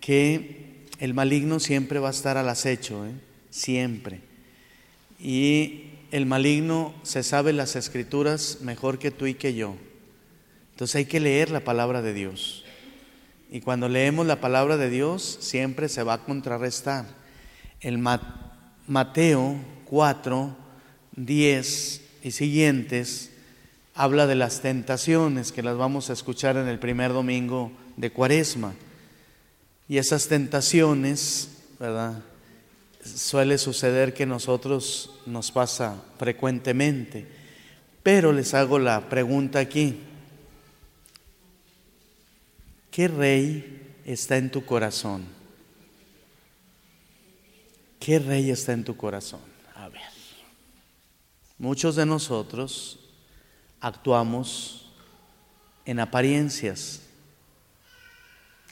que 0.00 0.86
el 0.98 1.14
maligno 1.14 1.60
siempre 1.60 1.98
va 1.98 2.08
a 2.08 2.12
estar 2.12 2.36
al 2.36 2.48
acecho, 2.48 3.06
¿eh? 3.06 3.12
siempre. 3.48 4.20
Y 5.18 5.84
el 6.10 6.26
maligno 6.26 6.94
se 7.02 7.22
sabe 7.22 7.54
las 7.54 7.74
escrituras 7.74 8.58
mejor 8.60 8.98
que 8.98 9.10
tú 9.10 9.26
y 9.26 9.34
que 9.34 9.54
yo. 9.54 9.76
Entonces 10.72 10.96
hay 10.96 11.04
que 11.06 11.20
leer 11.20 11.50
la 11.50 11.60
palabra 11.60 12.02
de 12.02 12.12
Dios. 12.12 12.64
Y 13.50 13.60
cuando 13.62 13.88
leemos 13.88 14.26
la 14.26 14.40
palabra 14.40 14.76
de 14.76 14.90
Dios, 14.90 15.38
siempre 15.40 15.88
se 15.88 16.04
va 16.04 16.14
a 16.14 16.24
contrarrestar. 16.24 17.04
El 17.80 17.98
Mateo 18.86 19.56
4, 19.86 20.56
10 21.16 22.00
y 22.22 22.30
siguientes 22.30 23.32
habla 23.94 24.28
de 24.28 24.36
las 24.36 24.60
tentaciones 24.60 25.50
que 25.50 25.64
las 25.64 25.76
vamos 25.76 26.10
a 26.10 26.12
escuchar 26.12 26.56
en 26.56 26.68
el 26.68 26.78
primer 26.78 27.12
domingo 27.12 27.72
de 27.96 28.12
Cuaresma. 28.12 28.72
Y 29.88 29.98
esas 29.98 30.28
tentaciones, 30.28 31.48
¿verdad? 31.80 32.22
Suele 33.04 33.58
suceder 33.58 34.14
que 34.14 34.26
nosotros 34.26 35.18
nos 35.26 35.50
pasa 35.50 36.00
frecuentemente. 36.18 37.26
Pero 38.04 38.32
les 38.32 38.54
hago 38.54 38.78
la 38.78 39.08
pregunta 39.08 39.58
aquí. 39.58 39.98
¿Qué 42.90 43.06
rey 43.06 43.94
está 44.04 44.36
en 44.36 44.50
tu 44.50 44.64
corazón? 44.64 45.24
¿Qué 48.00 48.18
rey 48.18 48.50
está 48.50 48.72
en 48.72 48.82
tu 48.82 48.96
corazón? 48.96 49.40
A 49.76 49.88
ver. 49.88 50.02
Muchos 51.56 51.94
de 51.94 52.04
nosotros 52.04 52.98
actuamos 53.80 54.90
en 55.84 56.00
apariencias. 56.00 57.02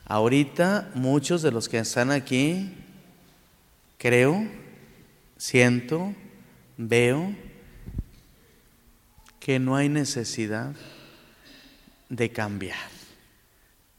Ahorita 0.05 0.91
muchos 0.95 1.43
de 1.43 1.53
los 1.53 1.69
que 1.69 1.79
están 1.79 2.11
aquí, 2.11 2.73
creo, 3.99 4.49
siento, 5.37 6.13
veo 6.77 7.37
que 9.39 9.61
no 9.61 9.77
hay 9.77 9.89
necesidad 9.89 10.75
de 12.09 12.33
cambiar 12.33 12.98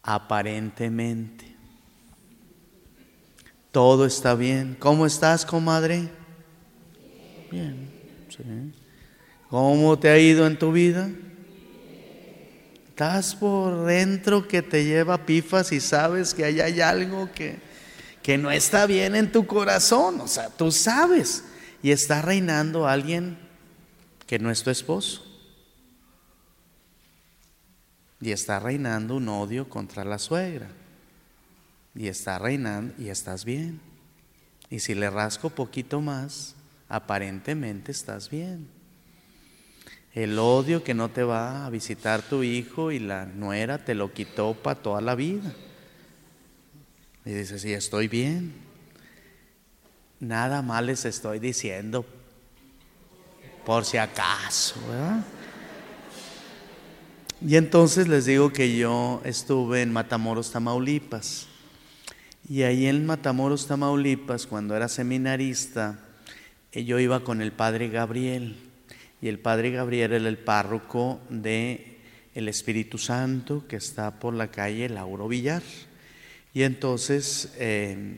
aparentemente. 0.09 1.45
Todo 3.71 4.07
está 4.07 4.33
bien. 4.33 4.75
¿Cómo 4.79 5.05
estás, 5.05 5.45
comadre? 5.45 6.09
Bien. 7.51 7.91
¿Cómo 9.51 9.99
te 9.99 10.09
ha 10.09 10.17
ido 10.17 10.47
en 10.47 10.57
tu 10.57 10.71
vida? 10.71 11.11
Estás 12.89 13.35
por 13.35 13.85
dentro 13.85 14.47
que 14.47 14.63
te 14.63 14.83
lleva 14.83 15.27
pifas 15.27 15.71
y 15.71 15.79
sabes 15.79 16.33
que 16.33 16.43
ahí 16.43 16.59
hay 16.59 16.81
algo 16.81 17.29
que, 17.31 17.59
que 18.23 18.39
no 18.39 18.49
está 18.49 18.87
bien 18.87 19.15
en 19.15 19.31
tu 19.31 19.45
corazón. 19.45 20.21
O 20.21 20.27
sea, 20.27 20.49
tú 20.49 20.71
sabes. 20.71 21.43
Y 21.83 21.91
está 21.91 22.23
reinando 22.23 22.87
alguien 22.87 23.37
que 24.25 24.39
no 24.39 24.49
es 24.49 24.63
tu 24.63 24.71
esposo. 24.71 25.28
Y 28.21 28.31
está 28.31 28.59
reinando 28.59 29.15
un 29.15 29.29
odio 29.29 29.69
contra 29.69 30.03
la 30.03 30.19
suegra. 30.19 30.67
Y 31.95 32.07
está 32.07 32.37
reinando 32.37 32.93
y 32.97 33.09
estás 33.09 33.45
bien. 33.45 33.79
Y 34.69 34.79
si 34.79 34.93
le 34.93 35.09
rasco 35.09 35.49
poquito 35.49 36.01
más, 36.01 36.55
aparentemente 36.87 37.91
estás 37.91 38.29
bien. 38.29 38.67
El 40.13 40.37
odio 40.39 40.83
que 40.83 40.93
no 40.93 41.09
te 41.09 41.23
va 41.23 41.65
a 41.65 41.69
visitar 41.69 42.21
tu 42.21 42.43
hijo 42.43 42.91
y 42.91 42.99
la 42.99 43.25
nuera 43.25 43.83
te 43.85 43.95
lo 43.95 44.11
quitó 44.11 44.53
para 44.53 44.81
toda 44.81 45.01
la 45.01 45.15
vida. 45.15 45.53
Y 47.25 47.31
dices, 47.31 47.61
sí, 47.61 47.73
estoy 47.73 48.07
bien. 48.07 48.53
Nada 50.19 50.61
más 50.61 50.83
les 50.83 51.05
estoy 51.05 51.39
diciendo, 51.39 52.05
por 53.65 53.85
si 53.85 53.97
acaso, 53.97 54.75
¿verdad? 54.87 55.23
Y 57.41 57.55
entonces 57.55 58.09
les 58.09 58.25
digo 58.25 58.51
que 58.51 58.75
yo 58.75 59.21
estuve 59.23 59.81
en 59.81 59.93
Matamoros, 59.93 60.51
Tamaulipas. 60.51 61.47
Y 62.49 62.63
ahí 62.63 62.85
en 62.85 63.05
Matamoros, 63.05 63.65
Tamaulipas, 63.65 64.45
cuando 64.45 64.75
era 64.75 64.89
seminarista, 64.89 65.99
eh, 66.73 66.83
yo 66.83 66.99
iba 66.99 67.23
con 67.23 67.41
el 67.41 67.53
padre 67.53 67.87
Gabriel. 67.87 68.57
Y 69.21 69.29
el 69.29 69.39
padre 69.39 69.71
Gabriel 69.71 70.11
era 70.11 70.27
el 70.27 70.37
párroco 70.37 71.21
de 71.29 71.99
el 72.35 72.49
Espíritu 72.49 72.97
Santo 72.97 73.65
que 73.67 73.77
está 73.77 74.19
por 74.19 74.33
la 74.33 74.51
calle 74.51 74.89
Lauro 74.89 75.29
Villar. 75.29 75.63
Y 76.53 76.63
entonces 76.63 77.53
eh, 77.57 78.17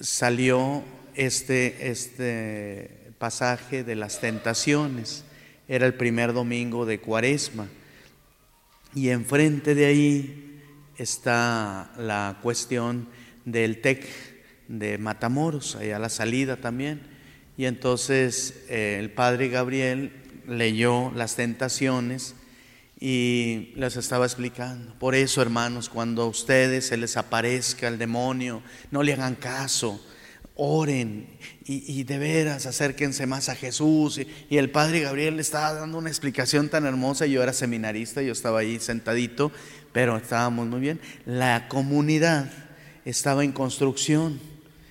salió 0.00 0.82
este, 1.14 1.90
este 1.90 3.12
pasaje 3.18 3.84
de 3.84 3.94
las 3.94 4.20
tentaciones. 4.20 5.24
Era 5.66 5.86
el 5.86 5.94
primer 5.94 6.32
domingo 6.32 6.84
de 6.84 7.00
Cuaresma. 7.00 7.68
Y 8.94 9.08
enfrente 9.08 9.74
de 9.74 9.86
ahí 9.86 10.60
está 10.98 11.90
la 11.98 12.38
cuestión 12.42 13.08
del 13.44 13.80
TEC 13.80 14.06
de 14.68 14.98
Matamoros, 14.98 15.76
allá 15.76 15.96
a 15.96 16.00
la 16.00 16.08
salida 16.10 16.56
también. 16.56 17.00
Y 17.56 17.64
entonces 17.64 18.64
eh, 18.68 18.98
el 19.00 19.10
padre 19.10 19.48
Gabriel 19.48 20.12
leyó 20.46 21.10
las 21.14 21.36
tentaciones 21.36 22.34
y 23.00 23.72
les 23.76 23.96
estaba 23.96 24.26
explicando. 24.26 24.94
Por 24.98 25.14
eso, 25.14 25.40
hermanos, 25.40 25.88
cuando 25.88 26.22
a 26.22 26.26
ustedes 26.26 26.86
se 26.86 26.96
les 26.96 27.16
aparezca 27.16 27.88
el 27.88 27.98
demonio, 27.98 28.62
no 28.90 29.02
le 29.02 29.12
hagan 29.12 29.34
caso 29.34 30.00
oren 30.56 31.26
y, 31.64 32.04
de 32.04 32.18
veras 32.18 32.66
acérquense 32.66 33.26
más 33.26 33.48
a 33.48 33.54
Jesús. 33.54 34.20
Y, 34.50 34.56
el 34.56 34.70
padre 34.70 35.00
Gabriel 35.00 35.36
le 35.36 35.42
estaba 35.42 35.72
dando 35.74 35.98
una 35.98 36.10
explicación 36.10 36.68
tan 36.68 36.86
hermosa. 36.86 37.26
Yo 37.26 37.42
era 37.42 37.52
seminarista, 37.52 38.22
yo 38.22 38.32
estaba 38.32 38.60
ahí 38.60 38.78
sentadito, 38.78 39.50
pero 39.92 40.16
estábamos 40.16 40.66
muy 40.66 40.80
bien. 40.80 41.00
La 41.26 41.68
comunidad 41.68 42.50
estaba 43.04 43.44
en 43.44 43.52
construcción. 43.52 44.40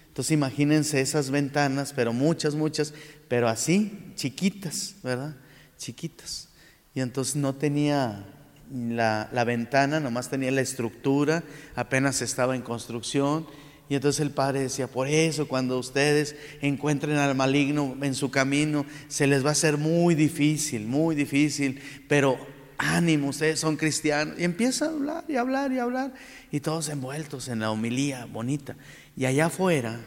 Entonces 0.07 0.31
imagínense 0.31 1.01
esas 1.01 1.31
ventanas, 1.31 1.93
pero 1.93 2.13
muchas, 2.13 2.55
muchas, 2.55 2.93
pero 3.27 3.47
así, 3.47 4.13
chiquitas, 4.15 4.95
¿verdad? 5.01 5.35
Chiquitas. 5.77 6.49
Y 6.93 7.01
entonces 7.01 7.35
no 7.35 7.55
tenía 7.55 8.25
la, 8.71 9.29
la 9.31 9.43
ventana, 9.43 9.99
nomás 9.99 10.29
tenía 10.29 10.51
la 10.51 10.61
estructura, 10.61 11.43
apenas 11.75 12.21
estaba 12.21 12.55
en 12.55 12.61
construcción 12.61 13.47
y 13.89 13.95
entonces 13.95 14.21
el 14.21 14.31
padre 14.31 14.61
decía, 14.61 14.87
por 14.87 15.07
eso 15.07 15.47
cuando 15.47 15.77
ustedes 15.77 16.35
encuentren 16.61 17.17
al 17.17 17.35
maligno 17.35 17.97
en 18.01 18.15
su 18.15 18.31
camino, 18.31 18.85
se 19.07 19.27
les 19.27 19.43
va 19.43 19.49
a 19.49 19.51
hacer 19.51 19.77
muy 19.77 20.15
difícil, 20.15 20.87
muy 20.87 21.15
difícil, 21.15 21.81
pero 22.07 22.37
ánimo, 22.77 23.29
ustedes 23.29 23.59
son 23.59 23.75
cristianos. 23.75 24.39
Y 24.39 24.45
empieza 24.45 24.85
a 24.85 24.89
hablar 24.89 25.25
y 25.27 25.35
hablar 25.35 25.71
y 25.71 25.79
hablar, 25.79 26.13
y 26.51 26.59
todos 26.61 26.89
envueltos 26.89 27.49
en 27.49 27.59
la 27.59 27.71
homilía 27.71 28.25
bonita. 28.25 28.75
Y 29.17 29.25
allá 29.25 29.47
afuera, 29.47 29.99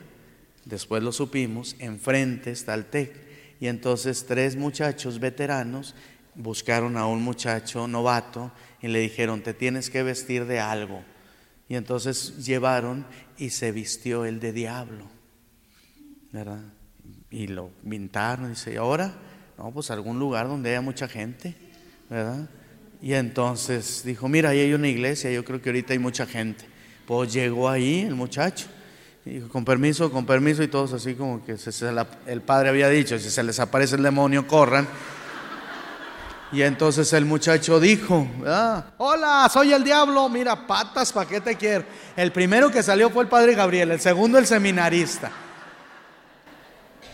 después 0.64 1.02
lo 1.02 1.12
supimos, 1.12 1.76
enfrente 1.78 2.50
está 2.50 2.74
el 2.74 2.86
TEC. 2.86 3.26
Y 3.60 3.68
entonces 3.68 4.26
tres 4.26 4.56
muchachos 4.56 5.20
veteranos 5.20 5.94
buscaron 6.34 6.96
a 6.96 7.06
un 7.06 7.22
muchacho 7.22 7.86
novato 7.88 8.52
y 8.82 8.88
le 8.88 9.00
dijeron, 9.00 9.42
te 9.42 9.54
tienes 9.54 9.90
que 9.90 10.02
vestir 10.02 10.46
de 10.46 10.60
algo. 10.60 11.02
Y 11.68 11.74
entonces 11.74 12.44
llevaron 12.44 13.06
y 13.38 13.50
se 13.50 13.72
vistió 13.72 14.24
el 14.24 14.38
de 14.40 14.52
diablo, 14.52 15.06
¿verdad? 16.32 16.62
Y 17.30 17.48
lo 17.48 17.70
pintaron, 17.88 18.50
dice, 18.50 18.74
¿y 18.74 18.76
ahora? 18.76 19.12
No, 19.58 19.72
pues 19.72 19.90
algún 19.90 20.18
lugar 20.18 20.48
donde 20.48 20.70
haya 20.70 20.80
mucha 20.80 21.08
gente, 21.08 21.54
¿verdad? 22.08 22.48
Y 23.02 23.14
entonces 23.14 24.02
dijo, 24.04 24.28
mira, 24.28 24.50
ahí 24.50 24.60
hay 24.60 24.74
una 24.74 24.88
iglesia, 24.88 25.30
yo 25.30 25.44
creo 25.44 25.60
que 25.60 25.70
ahorita 25.70 25.92
hay 25.92 25.98
mucha 25.98 26.26
gente. 26.26 26.64
Pues 27.06 27.32
llegó 27.32 27.68
ahí 27.68 28.00
el 28.00 28.14
muchacho, 28.14 28.66
y 29.24 29.30
dijo, 29.30 29.48
con 29.48 29.64
permiso, 29.64 30.10
con 30.10 30.24
permiso, 30.24 30.62
y 30.62 30.68
todos 30.68 30.92
así 30.92 31.14
como 31.14 31.44
que 31.44 31.56
el 32.26 32.42
padre 32.42 32.68
había 32.68 32.88
dicho, 32.88 33.18
si 33.18 33.28
se 33.28 33.42
les 33.42 33.58
aparece 33.58 33.96
el 33.96 34.02
demonio, 34.02 34.46
corran. 34.46 34.86
Y 36.52 36.62
entonces 36.62 37.12
el 37.12 37.24
muchacho 37.24 37.80
dijo, 37.80 38.28
ah, 38.46 38.84
hola, 38.98 39.50
soy 39.52 39.72
el 39.72 39.82
diablo, 39.82 40.28
mira, 40.28 40.66
patas, 40.66 41.12
¿para 41.12 41.28
qué 41.28 41.40
te 41.40 41.56
quiero? 41.56 41.84
El 42.16 42.30
primero 42.30 42.70
que 42.70 42.82
salió 42.82 43.10
fue 43.10 43.24
el 43.24 43.28
padre 43.28 43.54
Gabriel, 43.54 43.90
el 43.90 44.00
segundo 44.00 44.38
el 44.38 44.46
seminarista. 44.46 45.32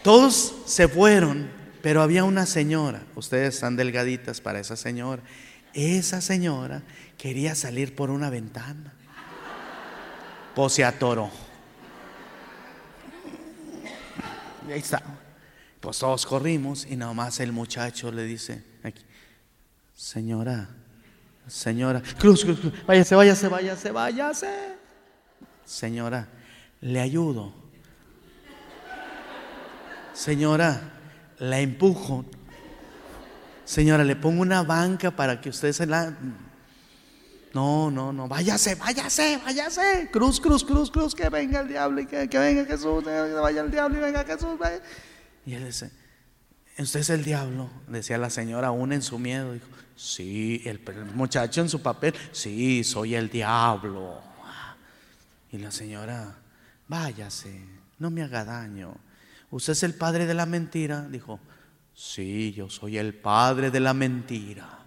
Todos 0.02 0.54
se 0.66 0.86
fueron, 0.86 1.50
pero 1.80 2.02
había 2.02 2.24
una 2.24 2.44
señora, 2.44 3.02
ustedes 3.14 3.54
están 3.54 3.76
delgaditas 3.76 4.40
para 4.40 4.60
esa 4.60 4.76
señora, 4.76 5.22
esa 5.72 6.20
señora 6.20 6.82
quería 7.16 7.54
salir 7.54 7.94
por 7.94 8.10
una 8.10 8.28
ventana. 8.28 8.92
Pues 10.54 10.74
se 10.74 10.84
atoró. 10.84 11.30
Y 14.68 14.72
ahí 14.72 14.80
está. 14.80 15.02
Pues 15.80 15.98
todos 15.98 16.26
corrimos 16.26 16.86
y 16.88 16.96
nada 16.96 17.14
más 17.14 17.40
el 17.40 17.52
muchacho 17.52 18.12
le 18.12 18.24
dice, 18.24 18.71
señora, 20.02 20.68
señora, 21.46 22.02
cruz, 22.18 22.44
cruz, 22.44 22.58
cruz, 22.58 22.72
váyase, 22.86 23.14
váyase, 23.14 23.48
váyase, 23.48 23.90
váyase. 23.92 24.76
Señora, 25.64 26.26
le 26.80 27.00
ayudo. 27.00 27.54
Señora, 30.12 30.92
la 31.38 31.60
empujo. 31.60 32.24
Señora, 33.64 34.02
le 34.02 34.16
pongo 34.16 34.42
una 34.42 34.64
banca 34.64 35.12
para 35.12 35.40
que 35.40 35.50
usted 35.50 35.72
se 35.72 35.86
la... 35.86 36.12
No, 37.54 37.90
no, 37.92 38.12
no, 38.12 38.26
váyase, 38.26 38.74
váyase, 38.74 39.38
váyase. 39.44 40.08
Cruz, 40.10 40.40
cruz, 40.40 40.64
cruz, 40.64 40.90
cruz, 40.90 41.14
que 41.14 41.28
venga 41.28 41.60
el 41.60 41.68
diablo 41.68 42.00
y 42.00 42.06
que, 42.06 42.26
venga 42.26 42.64
Jesús, 42.64 43.04
que 43.04 43.32
vaya 43.34 43.60
el 43.60 43.70
diablo 43.70 43.98
y 43.98 44.00
venga 44.00 44.24
Jesús. 44.24 44.58
Y 45.46 45.54
él 45.54 45.64
dice, 45.64 45.92
usted 46.76 47.00
es 47.00 47.10
el 47.10 47.22
diablo, 47.22 47.70
decía 47.86 48.18
la 48.18 48.30
señora 48.30 48.68
aún 48.68 48.92
en 48.92 49.02
su 49.02 49.18
miedo. 49.18 49.52
Dijo, 49.52 49.66
sí, 49.96 50.62
el, 50.64 50.80
muchacho 51.14 51.60
en 51.60 51.68
su 51.68 51.80
papel, 51.82 52.14
sí, 52.32 52.84
soy 52.84 53.14
el 53.14 53.28
diablo. 53.28 54.20
Y 55.50 55.58
la 55.58 55.70
señora, 55.70 56.34
váyase, 56.88 57.64
no 57.98 58.10
me 58.10 58.22
haga 58.22 58.44
daño. 58.44 58.94
¿Usted 59.50 59.72
es 59.72 59.82
el 59.82 59.94
padre 59.94 60.26
de 60.26 60.34
la 60.34 60.46
mentira? 60.46 61.06
Dijo, 61.08 61.38
sí, 61.94 62.52
yo 62.52 62.70
soy 62.70 62.98
el 62.98 63.14
padre 63.14 63.70
de 63.70 63.80
la 63.80 63.92
mentira. 63.94 64.78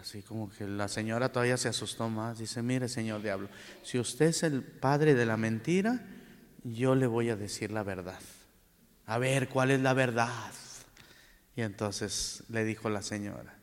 Así 0.00 0.22
como 0.22 0.50
que 0.50 0.66
la 0.66 0.88
señora 0.88 1.30
todavía 1.30 1.56
se 1.56 1.68
asustó 1.68 2.08
más. 2.08 2.38
Dice, 2.38 2.62
mire 2.62 2.88
señor 2.88 3.22
diablo, 3.22 3.48
si 3.82 3.98
usted 3.98 4.26
es 4.26 4.42
el 4.42 4.62
padre 4.62 5.14
de 5.14 5.26
la 5.26 5.36
mentira, 5.36 6.06
yo 6.64 6.94
le 6.94 7.06
voy 7.06 7.30
a 7.30 7.36
decir 7.36 7.70
la 7.70 7.82
verdad. 7.82 8.20
A 9.06 9.18
ver, 9.18 9.48
¿cuál 9.48 9.70
es 9.70 9.80
la 9.80 9.92
verdad? 9.92 10.52
Y 11.56 11.62
entonces 11.62 12.44
le 12.48 12.64
dijo 12.64 12.88
la 12.90 13.02
señora, 13.02 13.58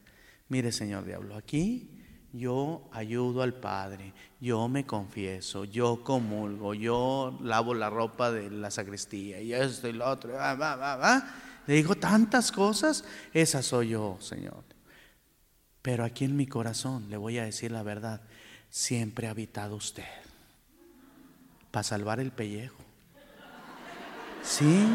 mire 0.50 0.72
señor 0.72 1.06
diablo, 1.06 1.36
aquí 1.36 1.98
yo 2.34 2.88
ayudo 2.92 3.42
al 3.42 3.54
Padre, 3.54 4.14
yo 4.40 4.68
me 4.68 4.86
confieso, 4.86 5.66
yo 5.66 6.04
comulgo, 6.04 6.74
yo 6.74 7.40
lavo 7.42 7.74
la 7.74 7.90
ropa 7.90 8.32
de 8.32 8.52
la 8.52 8.70
sacristía 8.70 9.42
y 9.42 9.54
esto 9.54 9.88
y 9.88 9.94
lo 9.94 10.08
otro. 10.08 10.38
Le 11.66 11.74
digo 11.74 11.96
tantas 11.96 12.52
cosas, 12.52 13.04
esa 13.34 13.62
soy 13.62 13.90
yo, 13.90 14.18
Señor. 14.20 14.64
Pero 15.82 16.04
aquí 16.04 16.26
en 16.26 16.36
mi 16.36 16.48
corazón, 16.48 17.10
le 17.10 17.18
voy 17.18 17.38
a 17.38 17.46
decir 17.46 17.72
la 17.72 17.84
verdad, 17.84 18.22
siempre 18.70 19.28
ha 19.28 19.32
habitado 19.32 19.76
usted 19.76 20.04
para 21.72 21.84
salvar 21.84 22.20
el 22.20 22.32
pellejo. 22.32 22.84
Sí. 24.44 24.88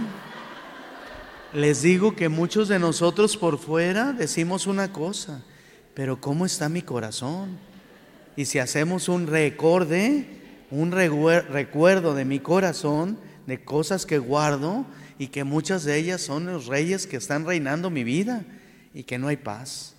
Les 1.55 1.83
digo 1.83 2.17
que 2.17 2.31
muchos 2.31 2.69
de 2.69 2.79
nosotros 2.79 3.37
por 3.37 3.59
fuera 3.59 4.15
decimos 4.15 4.67
una 4.67 4.91
cosa, 4.91 5.45
pero 5.93 6.19
¿cómo 6.19 6.47
está 6.47 6.71
mi 6.71 6.81
corazón? 6.81 7.59
Y 8.37 8.47
si 8.47 8.59
hacemos 8.59 9.11
un 9.11 9.27
recorde, 9.27 10.27
un 10.71 10.93
recuerdo 10.93 12.15
de 12.15 12.25
mi 12.25 12.39
corazón, 12.39 13.19
de 13.47 13.63
cosas 13.63 14.07
que 14.07 14.17
guardo 14.17 14.87
y 15.19 15.27
que 15.27 15.45
muchas 15.45 15.85
de 15.85 15.99
ellas 15.99 16.23
son 16.23 16.47
los 16.47 16.69
reyes 16.69 17.07
que 17.07 17.19
están 17.19 17.45
reinando 17.45 17.91
mi 17.91 18.03
vida 18.03 18.47
y 18.95 19.03
que 19.03 19.19
no 19.19 19.29
hay 19.29 19.37
paz. 19.37 19.95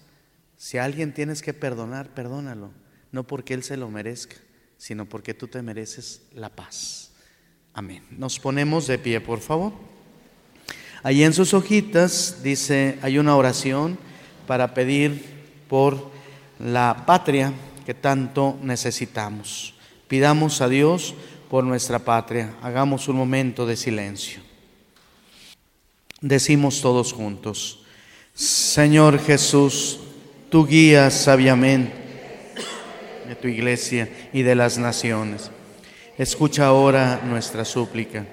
Si 0.57 0.79
a 0.79 0.85
alguien 0.85 1.13
tienes 1.13 1.43
que 1.43 1.53
perdonar, 1.53 2.15
perdónalo, 2.15 2.71
no 3.11 3.27
porque 3.27 3.53
él 3.53 3.61
se 3.61 3.77
lo 3.77 3.91
merezca, 3.91 4.37
sino 4.77 5.05
porque 5.05 5.35
tú 5.35 5.47
te 5.47 5.61
mereces 5.61 6.23
la 6.33 6.49
paz. 6.49 7.11
Amén. 7.73 8.03
Nos 8.09 8.39
ponemos 8.39 8.87
de 8.87 8.97
pie, 8.97 9.21
por 9.21 9.39
favor. 9.39 9.92
Allí 11.03 11.25
en 11.25 11.33
sus 11.33 11.53
hojitas 11.53 12.37
dice, 12.43 12.97
hay 13.01 13.17
una 13.17 13.35
oración 13.35 13.97
para 14.47 14.73
pedir 14.73 15.21
por 15.67 16.11
la 16.59 17.03
patria 17.05 17.51
que 17.85 17.93
tanto 17.93 18.57
necesitamos. 18.61 19.73
Pidamos 20.07 20.61
a 20.61 20.69
Dios 20.69 21.13
por 21.49 21.65
nuestra 21.65 21.99
patria. 21.99 22.55
Hagamos 22.61 23.09
un 23.09 23.17
momento 23.17 23.65
de 23.65 23.75
silencio. 23.75 24.39
Decimos 26.21 26.79
todos 26.81 27.11
juntos, 27.11 27.83
Señor 28.33 29.19
Jesús, 29.19 29.99
tú 30.49 30.65
guías 30.65 31.13
sabiamente 31.13 31.91
de 33.27 33.35
tu 33.35 33.49
iglesia 33.49 34.09
y 34.31 34.41
de 34.43 34.55
las 34.55 34.77
naciones. 34.77 35.51
Escucha 36.17 36.67
ahora 36.67 37.21
nuestra 37.25 37.65
súplica. 37.65 38.25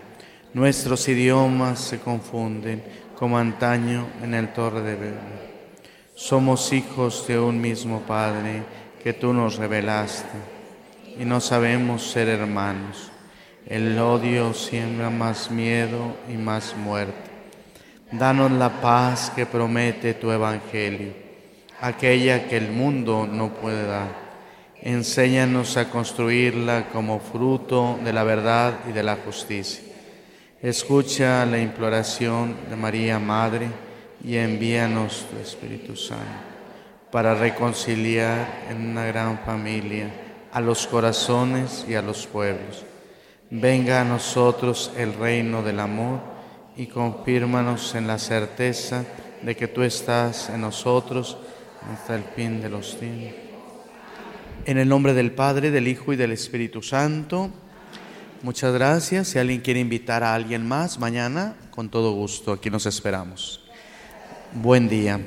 Nuestros 0.52 1.08
idiomas 1.08 1.78
se 1.78 2.00
confunden 2.00 2.82
como 3.16 3.38
antaño 3.38 4.08
en 4.20 4.34
el 4.34 4.52
torre 4.52 4.80
de 4.82 4.96
Belén. 4.96 5.40
Somos 6.16 6.72
hijos 6.72 7.24
de 7.28 7.38
un 7.38 7.60
mismo 7.60 8.00
Padre 8.00 8.64
que 9.00 9.12
tú 9.12 9.32
nos 9.32 9.58
revelaste 9.58 10.26
y 11.20 11.24
no 11.24 11.40
sabemos 11.40 12.02
ser 12.02 12.28
hermanos. 12.28 13.12
El 13.64 13.96
odio 14.00 14.52
siembra 14.52 15.08
más 15.08 15.52
miedo 15.52 16.16
y 16.28 16.36
más 16.36 16.74
muerte. 16.76 17.30
Danos 18.10 18.50
la 18.50 18.80
paz 18.80 19.30
que 19.36 19.46
promete 19.46 20.14
tu 20.14 20.32
Evangelio, 20.32 21.12
aquella 21.80 22.48
que 22.48 22.56
el 22.56 22.72
mundo 22.72 23.28
no 23.30 23.50
puede 23.50 23.86
dar. 23.86 24.08
Enséñanos 24.82 25.76
a 25.76 25.90
construirla 25.90 26.88
como 26.88 27.20
fruto 27.20 28.00
de 28.02 28.12
la 28.12 28.24
verdad 28.24 28.80
y 28.88 28.92
de 28.92 29.04
la 29.04 29.14
justicia. 29.14 29.89
Escucha 30.62 31.46
la 31.46 31.58
imploración 31.58 32.54
de 32.68 32.76
María 32.76 33.18
Madre 33.18 33.68
y 34.22 34.36
envíanos 34.36 35.26
tu 35.30 35.38
Espíritu 35.38 35.96
Santo 35.96 36.24
para 37.10 37.34
reconciliar 37.34 38.66
en 38.68 38.90
una 38.90 39.06
gran 39.06 39.38
familia 39.38 40.10
a 40.52 40.60
los 40.60 40.86
corazones 40.86 41.86
y 41.88 41.94
a 41.94 42.02
los 42.02 42.26
pueblos. 42.26 42.84
Venga 43.48 44.02
a 44.02 44.04
nosotros 44.04 44.92
el 44.98 45.14
reino 45.14 45.62
del 45.62 45.80
amor 45.80 46.20
y 46.76 46.88
confírmanos 46.88 47.94
en 47.94 48.06
la 48.06 48.18
certeza 48.18 49.06
de 49.40 49.56
que 49.56 49.66
tú 49.66 49.80
estás 49.80 50.50
en 50.50 50.60
nosotros 50.60 51.38
hasta 51.90 52.14
el 52.16 52.22
fin 52.36 52.60
de 52.60 52.68
los 52.68 53.00
tiempos. 53.00 53.40
En 54.66 54.76
el 54.76 54.90
nombre 54.90 55.14
del 55.14 55.32
Padre, 55.32 55.70
del 55.70 55.88
Hijo 55.88 56.12
y 56.12 56.16
del 56.16 56.32
Espíritu 56.32 56.82
Santo, 56.82 57.50
muchas 58.42 58.72
gracias. 58.72 59.28
Si 59.28 59.38
alguien 59.38 59.60
quiere 59.60 59.80
invitar 59.80 60.22
a 60.22 60.34
alguien 60.34 60.66
más 60.66 60.98
mañana, 60.98 61.54
con 61.70 61.88
todo 61.88 62.12
gusto, 62.12 62.52
aquí 62.52 62.70
nos 62.70 62.86
esperamos. 62.86 63.60
Buen 64.52 64.88
día. 64.88 65.20